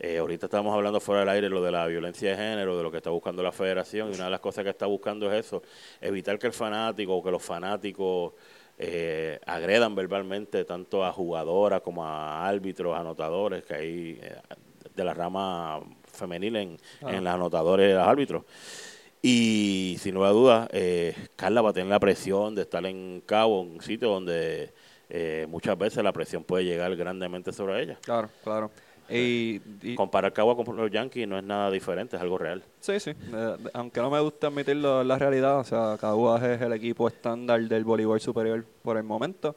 eh, 0.00 0.18
ahorita 0.18 0.46
estamos 0.46 0.74
hablando 0.74 1.00
fuera 1.00 1.20
del 1.20 1.28
aire 1.30 1.48
lo 1.48 1.62
de 1.62 1.70
la 1.70 1.86
violencia 1.86 2.30
de 2.30 2.36
género, 2.36 2.76
de 2.76 2.82
lo 2.82 2.90
que 2.90 2.96
está 2.98 3.10
buscando 3.10 3.42
la 3.42 3.52
federación 3.52 4.10
y 4.10 4.14
una 4.16 4.24
de 4.24 4.30
las 4.30 4.40
cosas 4.40 4.64
que 4.64 4.70
está 4.70 4.86
buscando 4.86 5.32
es 5.32 5.46
eso, 5.46 5.62
evitar 6.00 6.38
que 6.38 6.48
el 6.48 6.52
fanático 6.52 7.14
o 7.16 7.22
que 7.22 7.30
los 7.30 7.42
fanáticos 7.42 8.32
eh, 8.76 9.38
agredan 9.46 9.94
verbalmente 9.94 10.64
tanto 10.64 11.04
a 11.04 11.12
jugadoras 11.12 11.80
como 11.80 12.04
a 12.04 12.44
árbitros, 12.46 12.98
anotadores, 12.98 13.62
que 13.62 13.74
hay 13.74 14.18
eh, 14.20 14.34
de 14.96 15.04
la 15.04 15.14
rama 15.14 15.80
femenil 16.12 16.56
en, 16.56 16.76
Ah. 17.02 17.12
en 17.14 17.22
los 17.22 17.34
anotadores 17.34 17.88
y 17.90 17.94
los 17.94 18.06
árbitros. 18.06 18.42
Y 19.26 19.96
sin 20.00 20.14
lugar 20.14 20.30
a 20.30 20.32
dudas, 20.34 20.68
eh, 20.72 21.14
Carla 21.34 21.62
va 21.62 21.70
a 21.70 21.72
tener 21.72 21.88
la 21.88 21.98
presión 21.98 22.54
de 22.54 22.60
estar 22.60 22.84
en 22.84 23.22
Cabo, 23.24 23.62
un 23.62 23.80
sitio 23.80 24.10
donde 24.10 24.70
eh, 25.08 25.46
muchas 25.48 25.78
veces 25.78 26.04
la 26.04 26.12
presión 26.12 26.44
puede 26.44 26.66
llegar 26.66 26.94
grandemente 26.94 27.50
sobre 27.50 27.82
ella. 27.82 27.98
Claro, 28.02 28.28
claro. 28.42 28.70
Y, 29.08 29.62
y- 29.82 29.94
Comparar 29.94 30.30
Cabo 30.34 30.54
con 30.62 30.76
los 30.76 30.90
Yankees 30.90 31.26
no 31.26 31.38
es 31.38 31.44
nada 31.44 31.70
diferente, 31.70 32.16
es 32.16 32.22
algo 32.22 32.36
real. 32.36 32.62
sí, 32.80 33.00
sí. 33.00 33.10
eh, 33.32 33.56
aunque 33.72 34.00
no 34.02 34.10
me 34.10 34.20
gusta 34.20 34.48
admitirlo, 34.48 35.00
es 35.00 35.06
la 35.06 35.18
realidad. 35.18 35.58
O 35.58 35.64
sea, 35.64 35.96
Caguas 35.98 36.42
es 36.42 36.60
el 36.60 36.74
equipo 36.74 37.08
estándar 37.08 37.62
del 37.62 37.82
voleibol 37.82 38.20
superior 38.20 38.62
por 38.82 38.98
el 38.98 39.04
momento. 39.04 39.56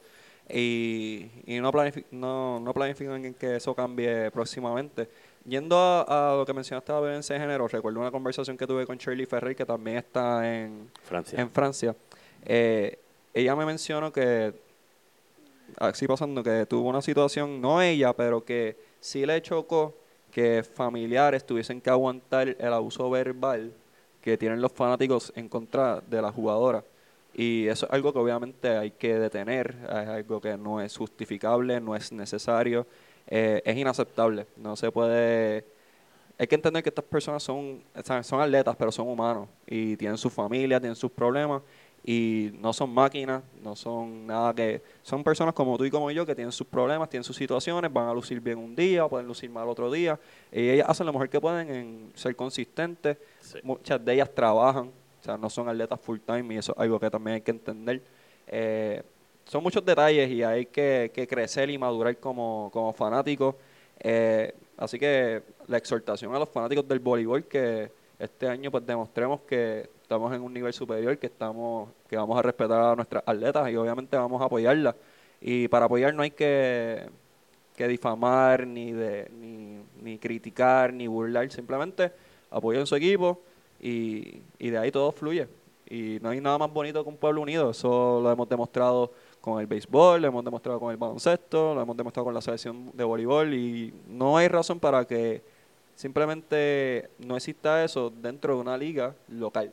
Y, 0.50 1.26
y 1.44 1.60
no, 1.60 1.70
planifi- 1.70 2.06
no, 2.10 2.58
no 2.58 2.72
planifican 2.72 3.22
en 3.22 3.34
que 3.34 3.56
eso 3.56 3.74
cambie 3.74 4.30
próximamente. 4.30 5.10
Yendo 5.48 5.78
a, 5.78 6.32
a 6.32 6.36
lo 6.36 6.44
que 6.44 6.52
mencionaste 6.52 6.92
de 6.92 6.98
la 6.98 7.04
violencia 7.04 7.34
de 7.34 7.40
género, 7.40 7.66
recuerdo 7.68 8.00
una 8.00 8.10
conversación 8.10 8.56
que 8.56 8.66
tuve 8.66 8.86
con 8.86 8.98
Shirley 8.98 9.26
Ferrer, 9.26 9.56
que 9.56 9.64
también 9.64 9.96
está 9.96 10.46
en, 10.46 10.90
Francia. 11.02 11.40
en 11.40 11.50
Francia. 11.50 11.96
Eh, 12.44 12.98
ella 13.32 13.56
me 13.56 13.64
mencionó 13.64 14.12
que, 14.12 14.52
así 15.78 16.06
pasando, 16.06 16.42
que 16.42 16.66
tuvo 16.66 16.88
una 16.88 17.00
situación, 17.00 17.60
no 17.60 17.80
ella, 17.80 18.12
pero 18.12 18.44
que 18.44 18.76
sí 19.00 19.24
le 19.24 19.40
chocó 19.40 19.94
que 20.30 20.62
familiares 20.62 21.46
tuviesen 21.46 21.80
que 21.80 21.90
aguantar 21.90 22.56
el 22.58 22.72
abuso 22.72 23.08
verbal 23.08 23.72
que 24.20 24.36
tienen 24.36 24.60
los 24.60 24.72
fanáticos 24.72 25.32
en 25.36 25.48
contra 25.48 26.00
de 26.00 26.20
la 26.20 26.30
jugadora. 26.30 26.84
Y 27.34 27.68
eso 27.68 27.86
es 27.86 27.92
algo 27.92 28.12
que 28.12 28.18
obviamente 28.18 28.68
hay 28.68 28.90
que 28.90 29.18
detener, 29.18 29.76
es 29.84 30.08
algo 30.08 30.40
que 30.40 30.56
no 30.56 30.80
es 30.80 30.96
justificable, 30.96 31.80
no 31.80 31.94
es 31.94 32.12
necesario, 32.12 32.86
eh, 33.28 33.62
es 33.64 33.76
inaceptable. 33.76 34.46
No 34.56 34.74
se 34.74 34.90
puede 34.90 35.64
hay 36.38 36.46
que 36.46 36.54
entender 36.54 36.82
que 36.84 36.88
estas 36.88 37.04
personas 37.04 37.42
son, 37.42 37.82
son 38.22 38.40
atletas, 38.40 38.76
pero 38.76 38.92
son 38.92 39.08
humanos 39.08 39.48
y 39.66 39.96
tienen 39.96 40.16
su 40.16 40.30
familia, 40.30 40.78
tienen 40.78 40.94
sus 40.94 41.10
problemas 41.10 41.62
y 42.04 42.52
no 42.60 42.72
son 42.72 42.94
máquinas, 42.94 43.42
no 43.60 43.74
son 43.74 44.24
nada 44.24 44.54
que... 44.54 44.80
Son 45.02 45.24
personas 45.24 45.52
como 45.52 45.76
tú 45.76 45.84
y 45.84 45.90
como 45.90 46.12
yo 46.12 46.24
que 46.24 46.36
tienen 46.36 46.52
sus 46.52 46.66
problemas, 46.66 47.10
tienen 47.10 47.24
sus 47.24 47.34
situaciones, 47.34 47.92
van 47.92 48.08
a 48.08 48.14
lucir 48.14 48.40
bien 48.40 48.56
un 48.56 48.76
día, 48.76 49.08
pueden 49.08 49.26
lucir 49.26 49.50
mal 49.50 49.68
otro 49.68 49.90
día 49.90 50.18
y 50.52 50.70
ellas 50.70 50.88
hacen 50.88 51.06
lo 51.06 51.12
mejor 51.12 51.28
que 51.28 51.40
pueden 51.40 51.68
en 51.74 52.12
ser 52.14 52.36
consistentes. 52.36 53.18
Sí. 53.40 53.58
Muchas 53.64 54.02
de 54.04 54.14
ellas 54.14 54.32
trabajan, 54.32 54.92
o 55.20 55.24
sea, 55.24 55.36
no 55.36 55.50
son 55.50 55.68
atletas 55.68 56.00
full 56.00 56.20
time 56.24 56.54
y 56.54 56.58
eso 56.58 56.72
es 56.72 56.78
algo 56.78 57.00
que 57.00 57.10
también 57.10 57.34
hay 57.34 57.40
que 57.40 57.50
entender. 57.50 58.00
Eh, 58.46 59.02
son 59.48 59.62
muchos 59.62 59.84
detalles 59.84 60.30
y 60.30 60.42
hay 60.42 60.66
que, 60.66 61.10
que 61.12 61.26
crecer 61.26 61.70
y 61.70 61.78
madurar 61.78 62.16
como, 62.18 62.70
como 62.72 62.92
fanáticos. 62.92 63.54
Eh, 63.98 64.54
así 64.76 64.98
que 64.98 65.42
la 65.66 65.78
exhortación 65.78 66.34
a 66.34 66.38
los 66.38 66.48
fanáticos 66.48 66.86
del 66.86 67.00
voleibol 67.00 67.44
que 67.44 67.90
este 68.18 68.48
año 68.48 68.70
pues 68.70 68.86
demostremos 68.86 69.40
que 69.40 69.88
estamos 70.02 70.32
en 70.34 70.42
un 70.42 70.52
nivel 70.52 70.72
superior, 70.72 71.16
que 71.18 71.26
estamos, 71.26 71.88
que 72.08 72.16
vamos 72.16 72.38
a 72.38 72.42
respetar 72.42 72.92
a 72.92 72.94
nuestras 72.94 73.22
atletas 73.26 73.70
y 73.70 73.76
obviamente 73.76 74.16
vamos 74.16 74.40
a 74.42 74.44
apoyarlas. 74.44 74.94
Y 75.40 75.66
para 75.68 75.86
apoyar 75.86 76.14
no 76.14 76.22
hay 76.22 76.30
que, 76.30 77.08
que 77.74 77.88
difamar, 77.88 78.66
ni 78.66 78.92
de, 78.92 79.30
ni, 79.40 79.80
ni 80.02 80.18
criticar, 80.18 80.92
ni 80.92 81.06
burlar, 81.06 81.50
simplemente 81.50 82.12
apoyen 82.50 82.86
su 82.86 82.96
equipo 82.96 83.40
y, 83.80 84.42
y 84.58 84.70
de 84.70 84.78
ahí 84.78 84.90
todo 84.90 85.10
fluye. 85.12 85.48
Y 85.88 86.18
no 86.20 86.28
hay 86.28 86.40
nada 86.40 86.58
más 86.58 86.70
bonito 86.72 87.02
que 87.02 87.08
un 87.08 87.16
pueblo 87.16 87.40
unido, 87.40 87.70
eso 87.70 88.20
lo 88.22 88.30
hemos 88.30 88.48
demostrado 88.48 89.10
con 89.40 89.60
el 89.60 89.66
béisbol, 89.66 90.22
lo 90.22 90.28
hemos 90.28 90.44
demostrado 90.44 90.80
con 90.80 90.90
el 90.90 90.96
baloncesto, 90.96 91.74
lo 91.74 91.82
hemos 91.82 91.96
demostrado 91.96 92.24
con 92.24 92.34
la 92.34 92.40
selección 92.40 92.90
de 92.94 93.04
voleibol 93.04 93.54
y 93.54 93.94
no 94.08 94.36
hay 94.36 94.48
razón 94.48 94.78
para 94.80 95.04
que 95.04 95.42
simplemente 95.94 97.10
no 97.18 97.36
exista 97.36 97.82
eso 97.84 98.10
dentro 98.10 98.54
de 98.54 98.60
una 98.60 98.76
liga 98.76 99.14
local. 99.28 99.72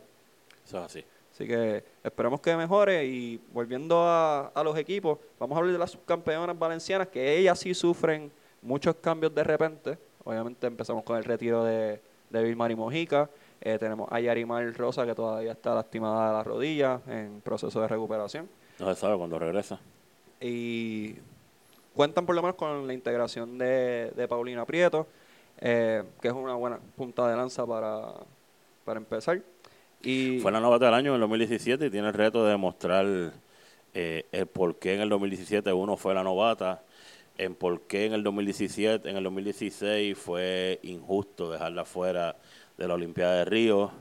Eso 0.66 0.78
es 0.80 0.84
así. 0.84 1.06
Así 1.34 1.48
que 1.48 1.84
esperemos 2.04 2.40
que 2.40 2.56
mejore 2.56 3.06
y 3.06 3.42
volviendo 3.54 4.04
a, 4.04 4.48
a 4.48 4.64
los 4.64 4.78
equipos, 4.78 5.20
vamos 5.38 5.56
a 5.56 5.60
hablar 5.60 5.74
de 5.74 5.80
las 5.80 5.92
subcampeonas 5.92 6.58
valencianas, 6.58 7.10
que 7.10 7.38
ellas 7.38 7.60
sí 7.60 7.74
sufren 7.74 8.32
muchos 8.62 8.96
cambios 8.96 9.36
de 9.36 9.44
repente. 9.44 9.98
Obviamente 10.24 10.66
empezamos 10.66 11.04
con 11.04 11.18
el 11.18 11.24
retiro 11.24 11.64
de, 11.64 12.00
de 12.30 12.44
Vilmar 12.44 12.72
y 12.72 12.76
Mojica, 12.76 13.30
eh, 13.62 13.78
tenemos 13.80 14.12
a 14.12 14.20
Yarimar 14.20 14.74
Rosa 14.76 15.06
que 15.06 15.16
todavía 15.16 15.54
está 15.54 15.74
lastimada 15.74 16.28
de 16.28 16.34
la 16.34 16.44
rodilla 16.44 17.02
en 17.08 17.42
proceso 17.42 17.82
de 17.82 17.88
recuperación. 17.88 18.48
No 18.80 18.94
se 18.94 19.00
sabe 19.00 19.18
cuándo 19.18 19.40
regresa. 19.40 19.80
Y 20.42 21.16
cuentan 21.94 22.26
por 22.26 22.36
lo 22.36 22.42
menos 22.42 22.56
con 22.56 22.86
la 22.88 22.94
integración 22.94 23.58
de, 23.58 24.12
de 24.16 24.28
Paulina 24.28 24.66
Prieto, 24.66 25.08
eh, 25.62 26.04
que 26.22 26.28
es 26.28 26.34
una 26.34 26.56
buena 26.56 26.80
punta 26.96 27.28
de 27.30 27.36
lanza 27.36 27.66
para, 27.66 28.14
para 28.84 29.00
empezar. 29.00 29.42
Y 30.04 30.40
Fue 30.40 30.52
la 30.52 30.60
novata 30.60 30.86
del 30.86 30.94
año 30.94 31.12
en 31.12 31.16
el 31.16 31.22
2017 31.22 31.88
y 31.88 31.90
tiene 31.90 32.10
el 32.10 32.14
reto 32.14 32.44
de 32.44 32.52
demostrar 32.52 33.06
eh, 33.94 34.26
el 34.32 34.46
por 34.48 34.76
qué 34.76 34.96
en 34.96 35.02
el 35.02 35.10
2017 35.10 35.72
uno 35.74 35.96
fue 35.98 36.14
la 36.14 36.24
novata, 36.24 36.84
en 37.38 37.56
por 37.56 37.82
qué 37.82 38.06
en 38.06 38.14
el 38.14 38.24
2017, 38.24 39.10
en 39.10 39.18
el 39.18 39.24
2016 39.24 40.18
fue 40.18 40.80
injusto 40.84 41.50
dejarla 41.50 41.86
fuera 41.86 42.36
de 42.78 42.88
la 42.88 42.94
Olimpiada 42.94 43.36
de 43.36 43.46
Río. 43.46 43.92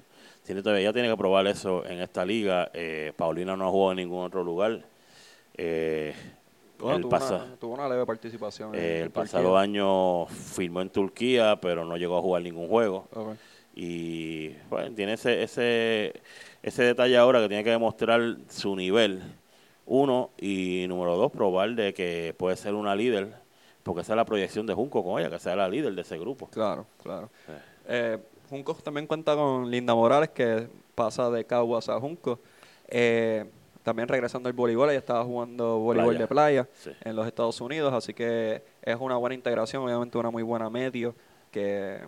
Tiene 0.45 0.63
todavía 0.63 0.93
tiene 0.93 1.09
que 1.09 1.17
probar 1.17 1.47
eso 1.47 1.85
en 1.87 2.01
esta 2.01 2.25
liga. 2.25 2.71
Eh, 2.75 3.13
Paulina 3.17 3.57
no 3.57 3.67
ha 3.67 3.71
jugado 3.71 3.93
en 3.93 3.97
ningún 3.97 4.25
otro 4.25 4.45
lugar. 4.45 4.81
Eh, 5.57 6.15
bueno, 6.79 6.97
el 6.97 7.03
tuvo, 7.03 7.17
una, 7.17 7.57
tuvo 7.57 7.75
una 7.75 7.89
leve 7.89 8.05
participación. 8.05 8.75
en- 8.75 8.81
eh, 8.81 8.97
en 8.99 9.03
el 9.05 9.13
Turquía. 9.13 9.23
pasado 9.23 9.57
año 9.57 10.27
firmó 10.27 10.83
en 10.83 10.91
Turquía, 10.91 11.59
pero 11.61 11.85
no 11.85 11.97
llegó 11.97 12.19
a 12.19 12.21
jugar 12.21 12.43
ningún 12.43 12.69
juego. 12.69 13.09
Y 13.75 14.51
bueno, 14.69 14.95
tiene 14.95 15.15
ese, 15.15 15.43
ese, 15.43 16.13
ese 16.63 16.83
detalle 16.85 17.17
ahora 17.17 17.41
que 17.41 17.49
tiene 17.49 17.65
que 17.65 17.71
demostrar 17.71 18.37
su 18.49 18.77
nivel, 18.77 19.23
uno, 19.87 20.31
y 20.39 20.85
número 20.89 21.17
dos, 21.17 21.33
probar 21.33 21.75
de 21.75 21.95
que 21.95 22.35
puede 22.37 22.57
ser 22.57 22.75
una 22.75 22.95
líder, 22.95 23.33
porque 23.83 24.03
esa 24.03 24.13
es 24.13 24.17
la 24.17 24.25
proyección 24.25 24.67
de 24.67 24.75
Junco 24.75 25.03
con 25.03 25.21
ella, 25.21 25.31
que 25.31 25.39
sea 25.39 25.57
la 25.57 25.69
líder 25.69 25.95
de 25.95 26.03
ese 26.03 26.19
grupo. 26.19 26.49
Claro, 26.49 26.87
claro. 27.03 27.31
Eh. 27.89 28.19
Juncos 28.55 28.83
también 28.85 29.07
cuenta 29.09 29.35
con 29.35 29.69
Linda 29.71 29.95
Morales, 29.95 30.31
que 30.31 30.69
pasa 30.95 31.29
de 31.31 31.45
Caguas 31.45 31.89
a 31.89 31.99
Junco. 31.99 32.39
Eh, 32.89 33.45
también 33.83 34.07
regresando 34.09 34.49
al 34.49 34.53
voleibol, 34.53 34.89
ella 34.91 34.99
estaba 35.01 35.25
jugando 35.25 35.79
voleibol 35.79 36.13
Playa. 36.15 36.21
de 36.21 36.27
playa 36.29 36.69
Sí. 36.79 36.91
en 37.03 37.17
los 37.17 37.27
Estados 37.27 37.61
Unidos, 37.61 37.93
así 37.93 38.15
que 38.15 38.63
es 38.83 38.97
una 39.01 39.17
buena 39.17 39.35
integración, 39.35 39.83
obviamente 39.83 40.17
una 40.17 40.31
muy 40.31 40.43
buena 40.45 40.71
medio, 40.71 41.15
que 41.51 41.99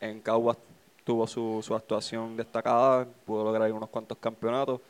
en 0.00 0.20
Caguas 0.20 0.56
tuvo 1.04 1.26
su, 1.26 1.60
su 1.62 1.74
actuación 1.74 2.34
destacada, 2.36 3.06
pudo 3.26 3.44
lograr 3.44 3.70
unos 3.72 3.90
cuantos 3.90 4.16
campeonatos. 4.18 4.80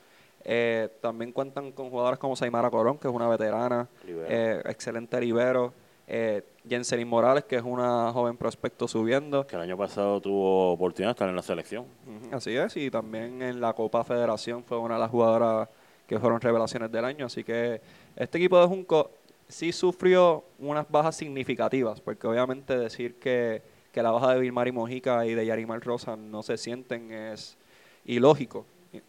Eh, 0.45 0.89
también 1.01 1.33
cuentan 1.33 1.73
con 1.73 1.91
jugadoras 1.91 2.19
como 2.21 2.37
Saimara 2.37 2.71
Corón, 2.71 2.99
que 2.99 3.09
es 3.09 3.15
una 3.15 3.29
veterana, 3.29 3.89
Libero. 4.07 4.27
eh, 4.29 4.63
excelente 4.67 5.21
libero. 5.21 5.73
Eh, 6.07 6.43
Jenselin 6.69 7.09
Morales, 7.09 7.45
que 7.45 7.57
es 7.57 7.63
una 7.63 8.13
joven 8.13 8.37
prospecto 8.37 8.89
subiendo. 8.89 9.47
Que 9.47 9.57
el 9.57 9.63
año 9.63 9.77
pasado 9.77 10.21
tuvo 10.21 10.73
oportunidad 10.73 11.11
de 11.11 11.13
estar 11.13 11.29
en 11.29 11.37
la 11.37 11.43
selección. 11.43 11.87
Así 12.33 12.57
es, 12.57 12.77
y 12.77 12.91
también 12.91 13.43
en 13.43 13.61
la 13.61 13.73
Copa 13.73 14.05
Federación 14.05 14.65
fue 14.65 14.79
una 14.79 14.95
de 14.95 15.01
las 15.01 15.11
jugadoras 15.11 15.69
que 16.07 16.19
fueron 16.19 16.41
revelaciones 16.41 16.91
del 16.91 17.05
año. 17.05 17.27
Así 17.27 17.45
que 17.45 17.81
este 18.17 18.39
equipo 18.39 18.61
de 18.61 18.67
Junco 18.67 19.11
sí 19.49 19.73
sufrió 19.73 20.45
unas 20.59 20.91
bajas 20.91 21.17
significativas, 21.17 22.01
porque 22.01 22.27
obviamente 22.27 22.77
decir 22.77 23.19
que, 23.19 23.63
que 23.93 24.03
la 24.03 24.11
baja 24.11 24.35
de 24.35 24.41
Vilmar 24.41 24.69
y 24.69 24.73
Mojica 24.73 25.25
y 25.27 25.35
de 25.35 25.47
Yarimar 25.47 25.81
Rosa 25.81 26.17
no 26.17 26.43
se 26.43 26.57
sienten 26.57 27.13
es 27.13 27.57
ilógico. 28.05 28.67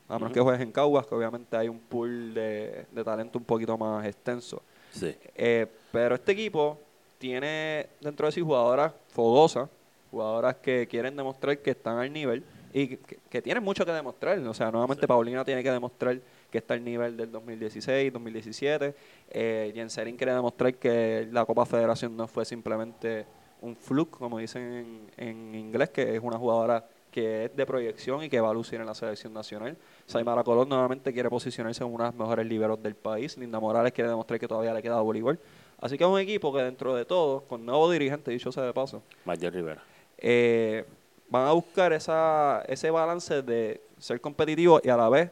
A 0.07 0.17
menos 0.17 0.33
que 0.33 0.39
juegues 0.39 0.61
en 0.61 0.71
Caguas, 0.71 1.05
que 1.05 1.13
obviamente 1.13 1.55
hay 1.55 1.69
un 1.69 1.79
pool 1.79 2.33
de, 2.33 2.87
de 2.91 3.03
talento 3.03 3.37
un 3.37 3.45
poquito 3.45 3.77
más 3.77 4.05
extenso. 4.05 4.63
Sí. 4.91 5.15
Eh, 5.35 5.67
pero 5.91 6.15
este 6.15 6.31
equipo 6.31 6.79
tiene 7.17 7.87
dentro 8.01 8.25
de 8.27 8.31
sí 8.31 8.41
jugadoras 8.41 8.93
fogosas, 9.09 9.69
jugadoras 10.11 10.55
que 10.55 10.87
quieren 10.87 11.15
demostrar 11.15 11.57
que 11.59 11.71
están 11.71 11.97
al 11.97 12.11
nivel 12.11 12.43
y 12.73 12.87
que, 12.87 13.17
que 13.29 13.41
tienen 13.41 13.63
mucho 13.63 13.85
que 13.85 13.91
demostrar. 13.91 14.37
O 14.39 14.53
sea, 14.53 14.71
nuevamente 14.71 15.01
Sí. 15.01 15.07
Paulina 15.07 15.45
tiene 15.45 15.63
que 15.63 15.71
demostrar 15.71 16.19
que 16.51 16.57
está 16.57 16.73
al 16.73 16.83
nivel 16.83 17.17
del 17.17 17.31
2016, 17.31 18.13
2017. 18.13 18.95
Eh, 19.29 19.71
Jenserin 19.73 20.15
quiere 20.17 20.33
demostrar 20.33 20.73
que 20.75 21.27
la 21.31 21.45
Copa 21.45 21.65
Federación 21.65 22.15
no 22.15 22.27
fue 22.27 22.45
simplemente 22.45 23.25
un 23.61 23.75
fluke, 23.75 24.17
como 24.17 24.39
dicen 24.39 25.09
en, 25.17 25.27
en 25.27 25.55
inglés, 25.55 25.89
que 25.89 26.15
es 26.15 26.21
una 26.21 26.37
jugadora 26.37 26.85
que 27.15 27.45
es 27.45 27.55
de 27.55 27.65
proyección 27.65 28.23
y 28.23 28.29
que 28.29 28.41
va 28.41 28.49
a 28.49 28.53
lucir 28.53 28.81
en 28.81 28.85
la 28.85 28.93
selección 28.93 29.33
nacional. 29.33 29.77
Saimara 30.05 30.43
Colón 30.43 30.67
nuevamente 30.67 31.13
quiere 31.13 31.29
posicionarse 31.29 31.81
como 31.81 31.95
una 31.95 32.05
de 32.05 32.09
las 32.11 32.19
mejores 32.19 32.45
liberos 32.45 32.83
del 32.83 32.93
país. 32.93 33.37
Linda 33.37 33.57
Morales 33.57 33.93
quiere 33.93 34.09
demostrar 34.09 34.37
que 34.37 34.49
todavía 34.49 34.73
le 34.73 34.81
queda 34.81 34.99
voleibol. 34.99 35.39
Así 35.79 35.97
que 35.97 36.03
es 36.03 36.09
un 36.09 36.19
equipo 36.19 36.53
que 36.53 36.61
dentro 36.61 36.95
de 36.95 37.05
todo, 37.05 37.41
con 37.41 37.65
nuevo 37.65 37.89
dirigente, 37.91 38.31
dicho 38.31 38.51
sea 38.51 38.63
de 38.63 38.73
paso, 38.73 39.01
Rivera. 39.25 39.83
eh, 40.17 40.85
van 41.29 41.47
a 41.47 41.51
buscar 41.51 41.91
esa, 41.93 42.63
ese 42.67 42.89
balance 42.91 43.41
de 43.41 43.81
ser 43.99 44.21
competitivos 44.21 44.81
y 44.83 44.89
a 44.89 44.97
la 44.97 45.09
vez 45.09 45.31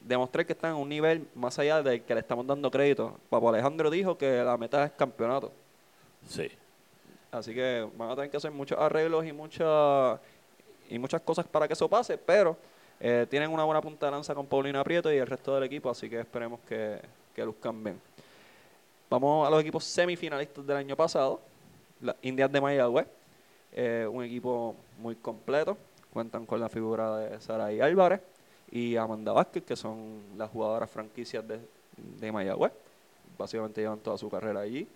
demostrar 0.00 0.46
que 0.46 0.52
están 0.52 0.72
a 0.72 0.76
un 0.76 0.88
nivel 0.88 1.26
más 1.34 1.58
allá 1.58 1.82
del 1.82 2.02
que 2.02 2.14
le 2.14 2.20
estamos 2.20 2.46
dando 2.46 2.70
crédito. 2.70 3.18
Papo 3.28 3.48
Alejandro 3.48 3.90
dijo 3.90 4.16
que 4.16 4.42
la 4.42 4.56
meta 4.56 4.84
es 4.84 4.92
campeonato. 4.92 5.52
Sí. 6.26 6.48
Así 7.30 7.54
que 7.54 7.86
van 7.96 8.10
a 8.10 8.14
tener 8.14 8.30
que 8.30 8.36
hacer 8.36 8.50
muchos 8.50 8.78
arreglos 8.78 9.24
y 9.26 9.32
muchas 9.32 10.18
y 10.88 10.98
muchas 10.98 11.20
cosas 11.20 11.46
para 11.46 11.68
que 11.68 11.74
eso 11.74 11.88
pase, 11.88 12.18
pero 12.18 12.56
eh, 12.98 13.26
tienen 13.30 13.50
una 13.50 13.64
buena 13.64 13.80
punta 13.80 14.06
de 14.06 14.12
lanza 14.12 14.34
con 14.34 14.46
Paulina 14.46 14.82
Prieto 14.82 15.12
y 15.12 15.16
el 15.16 15.26
resto 15.26 15.54
del 15.54 15.64
equipo, 15.64 15.88
así 15.88 16.10
que 16.10 16.20
esperemos 16.20 16.60
que, 16.68 17.00
que 17.34 17.44
luzcan 17.44 17.82
bien. 17.82 18.00
Vamos 19.10 19.44
a 19.44 19.50
los 19.50 19.60
equipos 19.60 19.82
semifinalistas 19.82 20.64
del 20.64 20.76
año 20.76 20.94
pasado, 20.94 21.40
las 22.00 22.14
Indias 22.22 22.52
de 22.52 22.60
Mayagüez, 22.60 23.08
eh, 23.72 24.06
un 24.08 24.22
equipo 24.22 24.76
muy 24.98 25.16
completo, 25.16 25.76
cuentan 26.12 26.46
con 26.46 26.60
la 26.60 26.68
figura 26.68 27.16
de 27.16 27.40
Saraí 27.40 27.80
Álvarez 27.80 28.20
y 28.70 28.94
Amanda 28.94 29.32
Vázquez, 29.32 29.64
que 29.64 29.74
son 29.74 30.22
las 30.36 30.48
jugadoras 30.48 30.88
franquicias 30.88 31.46
de, 31.48 31.58
de 32.20 32.30
Mayagüez, 32.30 32.70
básicamente 33.36 33.80
llevan 33.80 33.98
toda 33.98 34.16
su 34.16 34.30
carrera 34.30 34.60
allí. 34.60 34.86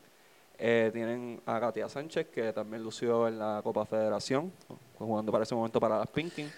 Eh, 0.60 0.90
tienen 0.92 1.40
a 1.44 1.58
Katia 1.58 1.88
Sánchez, 1.88 2.28
que 2.28 2.52
también 2.52 2.84
lució 2.84 3.26
en 3.26 3.40
la 3.40 3.62
Copa 3.64 3.84
Federación, 3.84 4.52
jugando 4.96 5.32
para 5.32 5.42
ese 5.42 5.56
momento 5.56 5.80
para 5.80 5.98
las 5.98 6.06
Pinkin. 6.06 6.48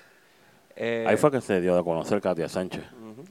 Eh, 0.77 1.05
Ahí 1.09 1.17
fue 1.17 1.31
que 1.31 1.41
se 1.41 1.61
dio 1.61 1.77
a 1.79 1.83
conocer 1.85 2.21
Katia 2.21 2.49
Sánchez. 2.49 2.85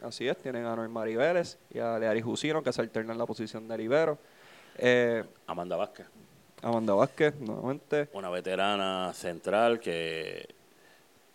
así 0.03 0.27
es, 0.27 0.37
tienen 0.37 0.65
a 0.65 0.75
Norma 0.75 1.03
Vélez 1.03 1.57
y 1.71 1.79
a 1.79 1.97
Leari 1.99 2.21
Jusino, 2.21 2.63
que 2.63 2.73
se 2.73 2.81
alternan 2.81 3.13
en 3.13 3.17
la 3.19 3.25
posición 3.25 3.67
de 3.67 3.77
libero. 3.77 4.17
Eh, 4.77 5.23
Amanda 5.47 5.75
Vázquez, 5.77 6.07
Amanda 6.61 6.93
Vázquez, 6.95 7.35
nuevamente. 7.39 8.09
una 8.13 8.29
veterana 8.29 9.11
central 9.13 9.79
que 9.79 10.53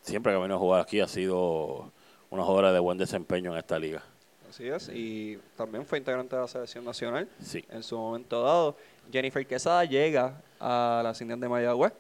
siempre 0.03 0.33
que 0.33 0.37
ha 0.37 0.41
venido 0.41 0.57
a 0.57 0.61
jugar 0.61 0.81
aquí 0.83 1.01
ha 1.01 1.07
sido 1.09 1.91
una 2.31 2.43
jugadora 2.43 2.73
de 2.73 2.81
buen 2.81 2.99
desempeño 2.99 3.53
en 3.53 3.59
esta 3.59 3.79
liga. 3.79 4.03
Así 4.49 4.67
es, 4.69 4.89
y 4.93 5.39
también 5.57 5.87
fue 5.87 5.99
integrante 5.99 6.35
de 6.35 6.43
la 6.43 6.49
selección 6.49 6.85
nacional 6.85 7.29
Sí. 7.41 7.65
en 7.71 7.83
su 7.85 7.97
momento 7.97 8.43
dado. 8.43 8.77
Jennifer 9.13 9.47
Quesada 9.47 9.85
llega 9.85 10.41
a 10.59 11.01
las 11.05 11.21
Indias 11.21 11.39
de 11.41 11.49
Mayagüez, 11.49 11.93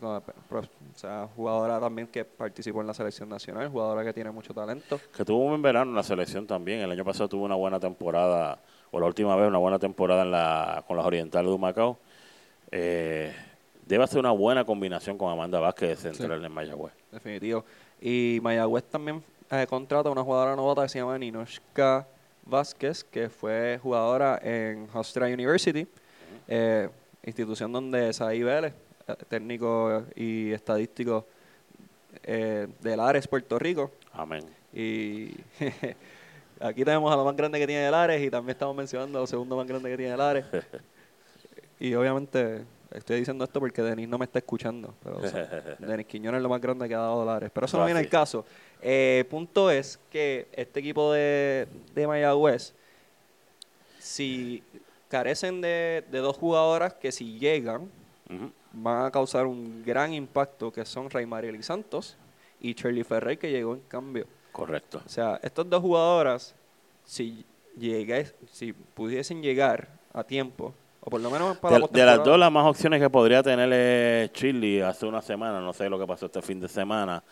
o 0.00 0.22
sea, 0.94 1.28
jugadora 1.34 1.80
también 1.80 2.08
que 2.08 2.24
participó 2.24 2.80
en 2.80 2.86
la 2.86 2.94
selección 2.94 3.28
nacional, 3.28 3.68
jugadora 3.68 4.04
que 4.04 4.12
tiene 4.12 4.30
mucho 4.30 4.54
talento. 4.54 5.00
Que 5.16 5.24
tuvo 5.24 5.42
un 5.42 5.48
buen 5.50 5.62
verano 5.62 5.90
en 5.90 5.96
la 5.96 6.02
selección 6.02 6.46
también. 6.46 6.80
El 6.80 6.90
año 6.90 7.04
pasado 7.04 7.28
tuvo 7.28 7.44
una 7.44 7.56
buena 7.56 7.80
temporada, 7.80 8.58
o 8.90 9.00
la 9.00 9.06
última 9.06 9.34
vez, 9.36 9.48
una 9.48 9.58
buena 9.58 9.78
temporada 9.78 10.22
en 10.22 10.30
la, 10.30 10.84
con 10.86 10.96
las 10.96 11.06
orientales 11.06 11.48
de 11.48 11.54
Humacao. 11.54 11.98
Eh, 12.70 13.34
debe 13.86 14.06
ser 14.06 14.20
una 14.20 14.30
buena 14.32 14.64
combinación 14.64 15.16
con 15.16 15.32
Amanda 15.32 15.58
Vázquez 15.58 16.02
de 16.02 16.14
central 16.14 16.44
en 16.44 16.52
Mayagüez. 16.52 16.92
definitivo. 17.10 17.64
Y 18.00 18.38
Mayagüez 18.42 18.84
también 18.84 19.22
eh, 19.50 19.66
contrata 19.68 20.08
a 20.08 20.12
una 20.12 20.22
jugadora 20.22 20.54
novata 20.54 20.82
que 20.82 20.90
se 20.90 20.98
llama 20.98 21.18
Ninoshka 21.18 22.06
Vázquez, 22.44 23.04
que 23.04 23.28
fue 23.28 23.78
jugadora 23.82 24.38
en 24.42 24.88
Hofstra 24.92 25.26
University, 25.26 25.86
eh, 26.46 26.88
institución 27.24 27.72
donde 27.72 28.12
Saí 28.12 28.42
Vélez, 28.42 28.74
técnico 29.16 30.04
y 30.14 30.52
estadístico 30.52 31.26
eh, 32.22 32.66
del 32.80 33.00
Ares, 33.00 33.26
Puerto 33.28 33.58
Rico. 33.58 33.90
Amén. 34.12 34.44
Y 34.72 35.34
aquí 36.60 36.84
tenemos 36.84 37.12
a 37.12 37.16
lo 37.16 37.24
más 37.24 37.36
grande 37.36 37.58
que 37.58 37.66
tiene 37.66 37.86
el 37.86 37.94
Ares 37.94 38.22
y 38.22 38.30
también 38.30 38.50
estamos 38.54 38.74
mencionando 38.76 39.18
a 39.18 39.20
lo 39.22 39.26
segundo 39.26 39.56
más 39.56 39.66
grande 39.66 39.90
que 39.90 39.96
tiene 39.96 40.14
el 40.14 40.20
Ares. 40.20 40.44
y 41.80 41.94
obviamente 41.94 42.64
estoy 42.92 43.18
diciendo 43.18 43.44
esto 43.44 43.60
porque 43.60 43.82
Denis 43.82 44.08
no 44.08 44.18
me 44.18 44.24
está 44.24 44.38
escuchando. 44.38 44.94
Pero, 45.02 45.18
o 45.18 45.26
sea, 45.26 45.44
Denis 45.78 46.06
Quiñones 46.06 46.38
es 46.38 46.42
lo 46.42 46.48
más 46.48 46.60
grande 46.60 46.88
que 46.88 46.94
ha 46.94 46.98
dado 46.98 47.22
el 47.22 47.28
Ares. 47.28 47.50
Pero 47.52 47.66
eso 47.66 47.76
no 47.76 47.84
Ah, 47.84 47.86
viene 47.86 48.00
al 48.00 48.08
caso. 48.08 48.44
Eh, 48.82 49.24
punto 49.30 49.70
es 49.70 49.98
que 50.10 50.48
este 50.52 50.80
equipo 50.80 51.12
de, 51.12 51.66
de 51.94 52.06
Mayagüez, 52.06 52.74
si 53.98 54.62
carecen 55.08 55.60
de, 55.60 56.04
de 56.10 56.18
dos 56.18 56.36
jugadoras 56.36 56.94
que 56.94 57.10
si 57.10 57.38
llegan 57.38 57.90
Van 58.72 59.06
a 59.06 59.10
causar 59.10 59.46
un 59.46 59.82
gran 59.84 60.12
impacto, 60.12 60.70
que 60.70 60.84
son 60.84 61.08
Rey 61.10 61.24
Marieli 61.26 61.62
Santos 61.62 62.16
y 62.60 62.74
Shirley 62.74 63.04
Ferrer, 63.04 63.38
que 63.38 63.50
llegó 63.50 63.74
en 63.74 63.80
cambio. 63.88 64.26
Correcto. 64.52 65.00
O 65.04 65.08
sea, 65.08 65.40
estas 65.42 65.68
dos 65.68 65.80
jugadoras, 65.80 66.54
si 67.04 67.44
llegué, 67.76 68.32
si 68.52 68.72
pudiesen 68.72 69.42
llegar 69.42 69.88
a 70.12 70.24
tiempo, 70.24 70.74
o 71.00 71.10
por 71.10 71.20
lo 71.20 71.30
menos 71.30 71.56
para 71.58 71.76
De, 71.76 71.80
la 71.80 71.86
de 71.86 72.04
las 72.04 72.24
dos, 72.24 72.38
las 72.38 72.52
más 72.52 72.66
opciones 72.66 73.00
que 73.00 73.08
podría 73.08 73.42
tener 73.42 73.72
es 73.72 74.84
hace 74.84 75.06
una 75.06 75.22
semana, 75.22 75.60
no 75.60 75.72
sé 75.72 75.88
lo 75.88 75.98
que 75.98 76.06
pasó 76.06 76.26
este 76.26 76.42
fin 76.42 76.60
de 76.60 76.68
semana, 76.68 77.22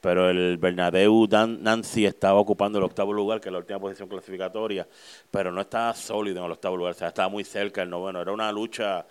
pero 0.00 0.30
el 0.30 0.56
Bernabéu 0.56 1.26
Dan- 1.26 1.62
Nancy 1.62 2.06
estaba 2.06 2.38
ocupando 2.38 2.78
el 2.78 2.84
octavo 2.84 3.12
lugar, 3.12 3.40
que 3.40 3.48
es 3.48 3.52
la 3.52 3.58
última 3.58 3.80
posición 3.80 4.08
clasificatoria, 4.08 4.86
pero 5.30 5.50
no 5.50 5.60
estaba 5.60 5.92
sólido 5.92 6.38
en 6.38 6.44
el 6.46 6.52
octavo 6.52 6.76
lugar, 6.76 6.92
o 6.92 6.96
sea, 6.96 7.08
estaba 7.08 7.28
muy 7.28 7.44
cerca 7.44 7.82
el 7.82 7.90
noveno. 7.90 8.22
Era 8.22 8.32
una 8.32 8.50
lucha 8.52 9.04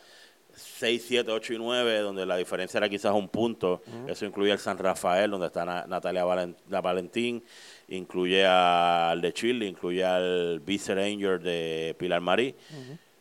6, 0.55 1.03
7, 1.07 1.31
8 1.31 1.53
y 1.53 1.57
9, 1.57 1.99
donde 1.99 2.25
la 2.25 2.37
diferencia 2.37 2.77
era 2.77 2.89
quizás 2.89 3.13
un 3.13 3.27
punto. 3.29 3.81
Eso 4.07 4.25
incluye 4.25 4.51
el 4.51 4.59
San 4.59 4.77
Rafael, 4.77 5.29
donde 5.31 5.47
está 5.47 5.65
Na- 5.65 5.85
Natalia 5.87 6.23
la 6.69 6.81
Valentín, 6.81 7.43
incluye 7.89 8.45
al 8.45 9.21
de 9.21 9.33
Chile, 9.33 9.65
incluye 9.67 10.03
al 10.03 10.59
Vice 10.65 10.93
Ranger 10.95 11.39
de 11.39 11.95
Pilar 11.97 12.21
Marí, 12.21 12.55